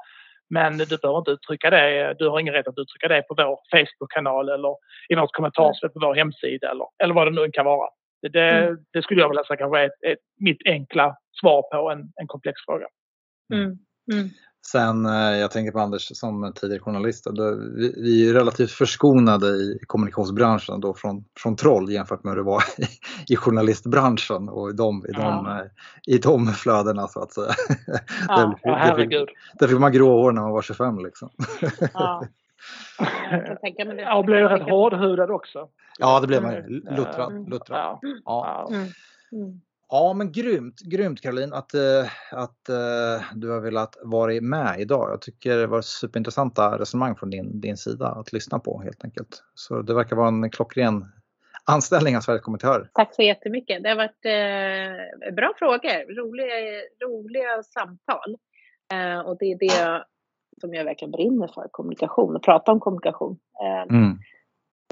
Men 0.49 0.77
du 0.77 0.97
behöver 0.97 1.19
inte 1.19 1.31
uttrycka 1.31 1.69
det. 1.69 2.15
Du 2.19 2.29
har 2.29 2.39
ingen 2.39 2.53
rätt 2.53 2.67
att 2.67 2.77
uttrycka 2.77 3.07
det 3.07 3.21
på 3.21 3.33
vår 3.37 3.59
Facebook-kanal 3.71 4.49
eller 4.49 4.75
i 5.09 5.15
något 5.15 5.31
kommentarsfält 5.31 5.93
på 5.93 5.99
vår 5.99 6.15
hemsida 6.15 6.71
eller, 6.71 6.85
eller 7.03 7.13
vad 7.13 7.27
det 7.27 7.41
nu 7.41 7.51
kan 7.51 7.65
vara. 7.65 7.89
Det, 8.21 8.29
det, 8.29 8.49
mm. 8.49 8.77
det 8.93 9.01
skulle 9.01 9.21
jag 9.21 9.29
vilja 9.29 9.43
säga 9.43 9.57
kanske 9.57 9.79
är 9.79 9.85
ett, 9.85 10.03
ett, 10.07 10.19
mitt 10.39 10.61
enkla 10.65 11.15
svar 11.41 11.61
på 11.61 11.91
en, 11.91 11.99
en 12.21 12.27
komplex 12.27 12.61
fråga. 12.65 12.85
Mm. 13.53 13.77
Mm. 14.13 14.29
Sen, 14.67 15.05
eh, 15.05 15.11
jag 15.39 15.51
tänker 15.51 15.71
på 15.71 15.79
Anders 15.79 16.17
som 16.17 16.53
tidigare 16.55 16.81
journalist, 16.81 17.25
då, 17.31 17.55
vi, 17.55 17.93
vi 17.97 18.29
är 18.29 18.33
relativt 18.33 18.71
förskonade 18.71 19.47
i 19.47 19.79
kommunikationsbranschen 19.87 20.79
då 20.81 20.93
från, 20.93 21.25
från 21.39 21.55
troll 21.55 21.91
jämfört 21.91 22.23
med 22.23 22.31
hur 22.31 22.37
det 22.37 22.43
var 22.43 22.63
i, 22.77 22.85
i 23.33 23.35
journalistbranschen 23.35 24.49
och 24.49 24.69
i 24.69 24.73
de, 24.73 25.05
i, 25.09 25.11
de, 25.11 25.21
Ja. 25.21 25.59
eh, 25.59 25.65
i 26.15 26.17
de 26.17 26.47
flödena 26.47 27.07
så 27.07 27.23
att 27.23 27.33
säga. 27.33 27.51
Ja, 28.27 28.37
Där- 28.37 28.59
Ja, 28.63 28.75
herregud. 28.75 29.29
Där 29.59 29.67
fick 29.67 29.79
man 29.79 29.91
grå 29.91 30.21
hår 30.21 30.31
när 30.31 30.41
man 30.41 30.51
var 30.51 30.61
25 30.61 30.99
liksom. 30.99 31.29
Ja. 31.93 32.23
Jag 33.97 34.25
blev 34.25 34.45
rätt 34.49 34.69
hårdhudad 34.69 35.31
också. 35.31 35.67
Ja, 35.99 36.19
det 36.19 36.27
blev 36.27 36.43
man 36.43 36.51
ju. 36.53 36.59
Mm. 36.59 36.95
Luttrad. 36.95 37.31
Mm. 37.31 37.45
luttrad. 37.45 37.79
Ja. 37.79 37.99
Ja. 38.25 38.67
Ja. 38.69 38.75
Mm. 39.37 39.61
Ja, 39.93 40.13
men 40.13 40.31
grymt, 40.31 40.79
grymt 40.79 41.21
Caroline 41.21 41.53
att, 41.53 41.73
eh, 41.73 42.05
att 42.31 42.69
eh, 42.69 43.23
du 43.35 43.49
har 43.49 43.61
velat 43.61 43.97
vara 44.03 44.41
med 44.41 44.79
idag. 44.79 45.11
Jag 45.11 45.21
tycker 45.21 45.57
det 45.57 45.67
var 45.67 45.81
superintressanta 45.81 46.79
resonemang 46.79 47.15
från 47.15 47.29
din, 47.29 47.61
din 47.61 47.77
sida 47.77 48.07
att 48.07 48.33
lyssna 48.33 48.59
på 48.59 48.81
helt 48.81 49.03
enkelt. 49.03 49.43
Så 49.55 49.81
det 49.81 49.93
verkar 49.93 50.15
vara 50.15 50.27
en 50.27 50.49
klockren 50.49 51.05
anställning 51.65 52.17
av 52.17 52.21
Sveriges 52.21 52.43
kommentörer. 52.43 52.89
Tack 52.93 53.15
så 53.15 53.21
jättemycket. 53.21 53.83
Det 53.83 53.89
har 53.89 53.95
varit 53.95 54.25
eh, 54.25 55.33
bra 55.35 55.53
frågor, 55.59 56.15
roliga, 56.15 56.81
roliga 57.05 57.63
samtal. 57.63 58.37
Eh, 58.93 59.19
och 59.19 59.37
det 59.39 59.45
är 59.45 59.57
det 59.59 60.03
som 60.61 60.73
jag 60.73 60.85
verkligen 60.85 61.11
brinner 61.11 61.47
för, 61.47 61.67
kommunikation 61.71 62.35
och 62.35 62.43
prata 62.43 62.71
om 62.71 62.79
kommunikation. 62.79 63.39
Eh, 63.63 63.95
Mm. 63.95 64.17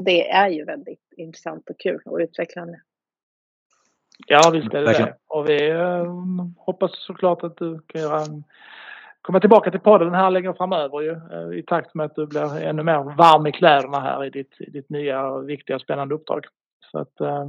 Det 0.03 0.29
är 0.29 0.49
ju 0.49 0.65
väldigt 0.65 1.13
intressant 1.17 1.69
och 1.69 1.79
kul 1.79 2.01
och 2.05 2.17
utvecklande. 2.17 2.81
Ja, 4.27 4.49
visst 4.53 4.73
är 4.73 4.79
det 4.79 4.85
Verkligen. 4.85 5.09
det. 5.11 5.17
Och 5.27 5.49
vi 5.49 5.69
eh, 5.69 6.05
hoppas 6.57 6.91
såklart 6.93 7.43
att 7.43 7.57
du 7.57 7.79
kan 7.87 8.01
göra 8.01 8.21
en, 8.21 8.43
komma 9.21 9.39
tillbaka 9.39 9.71
till 9.71 9.79
podden 9.79 10.13
här 10.13 10.29
längre 10.31 10.53
framöver 10.53 11.01
ju, 11.01 11.11
eh, 11.11 11.59
i 11.59 11.63
takt 11.67 11.95
med 11.95 12.05
att 12.05 12.15
du 12.15 12.25
blir 12.27 12.61
ännu 12.63 12.83
mer 12.83 13.15
varm 13.17 13.47
i 13.47 13.51
kläderna 13.51 13.99
här 13.99 14.25
i 14.25 14.29
ditt, 14.29 14.55
i 14.59 14.69
ditt 14.69 14.89
nya, 14.89 15.37
viktiga, 15.37 15.79
spännande 15.79 16.15
uppdrag. 16.15 16.45
Så 16.91 16.99
att 16.99 17.21
eh, 17.21 17.45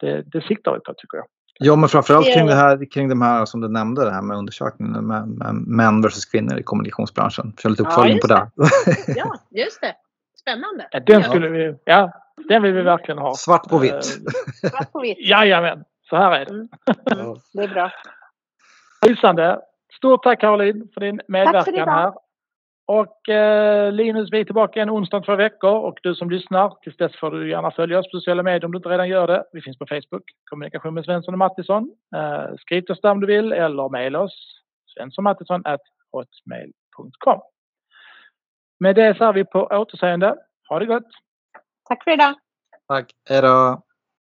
det, 0.00 0.22
det 0.22 0.40
siktar 0.40 0.72
vi 0.74 0.80
på 0.80 0.94
tycker 0.96 1.16
jag. 1.18 1.26
Ja, 1.58 1.76
men 1.76 1.88
framförallt 1.88 2.26
kring, 2.26 2.46
Ja. 2.46 2.54
det 2.54 2.54
här, 2.54 2.90
kring 2.90 3.08
de 3.08 3.22
här 3.22 3.44
som 3.44 3.60
du 3.60 3.68
nämnde, 3.68 4.04
det 4.04 4.10
här 4.10 4.22
med 4.22 4.36
undersökningen 4.36 5.06
med, 5.06 5.28
med 5.28 5.54
män 5.54 6.02
versus 6.02 6.24
kvinnor 6.24 6.58
i 6.58 6.62
kommunikationsbranschen. 6.62 7.52
Kör 7.62 7.70
lite 7.70 7.82
Ja, 7.82 7.88
uppföljning 7.88 8.16
just 8.16 8.28
på 8.28 8.34
det. 8.34 8.50
Ja, 9.16 9.34
just 9.50 9.80
det. 9.80 9.94
Spännande. 10.40 10.88
Ja, 10.90 11.00
Den 11.00 11.20
Ja. 11.20 11.28
skulle 11.28 11.48
vi, 11.48 11.74
ja, 11.84 12.12
den 12.48 12.62
vill 12.62 12.72
vi 12.72 12.82
verkligen 12.82 13.18
ha. 13.18 13.34
Svart 13.34 13.68
på 13.68 13.78
vitt. 13.78 14.04
Svart 14.70 14.92
på 14.92 15.00
vitt. 15.00 15.18
Jajamän, 15.28 15.84
så 16.08 16.16
här 16.16 16.32
är 16.32 16.44
det. 16.44 16.50
Mm. 16.50 16.68
Mm. 17.12 17.34
Det 17.52 17.62
är 17.62 17.68
bra. 17.68 17.90
Lysande. 19.06 19.60
Stort 19.96 20.22
tack 20.22 20.40
Caroline 20.40 20.88
för 20.94 21.00
din 21.00 21.20
medverkan 21.28 21.74
idag. 21.74 21.86
här. 21.86 22.12
Och 22.86 23.28
eh, 23.28 23.92
Linus, 23.92 24.28
vi 24.32 24.40
är 24.40 24.44
tillbaka 24.44 24.82
en 24.82 24.90
onsdag 24.90 25.16
om 25.16 25.22
två 25.22 25.36
veckor 25.36 25.70
och 25.70 25.98
du 26.02 26.14
som 26.14 26.30
lyssnar, 26.30 26.76
tills 26.82 26.96
dess 26.96 27.16
får 27.16 27.30
du 27.30 27.50
gärna 27.50 27.70
följa 27.70 27.98
oss 27.98 28.06
på 28.10 28.18
sociala 28.18 28.42
medier 28.42 28.64
om 28.64 28.72
du 28.72 28.76
inte 28.76 28.88
redan 28.88 29.08
gör 29.08 29.26
det. 29.26 29.44
Vi 29.52 29.62
finns 29.62 29.78
på 29.78 29.86
Facebook, 29.86 30.22
kommunikation 30.50 30.94
med 30.94 31.04
Svensson 31.04 31.34
och 31.34 31.38
Mattisson. 31.38 31.90
Eh, 32.16 32.44
skriv 32.58 32.82
till 32.82 32.92
oss 32.92 33.00
där 33.00 33.10
om 33.10 33.20
du 33.20 33.26
vill 33.26 33.52
eller 33.52 33.88
mejla 33.88 34.20
oss, 34.20 34.60
svenssonmattisson.hotmail.com. 34.94 37.40
Med 38.80 38.96
det 38.96 39.16
så 39.16 39.24
är 39.24 39.32
vi 39.32 39.44
på 39.44 39.60
återseende. 39.60 40.36
Ha 40.68 40.78
det 40.78 40.86
gott! 40.86 41.08
Tack 41.88 42.04
för 42.04 42.10
idag. 42.10 42.34
Tack. 42.88 43.12
Hej 43.28 43.42
då. 43.42 43.82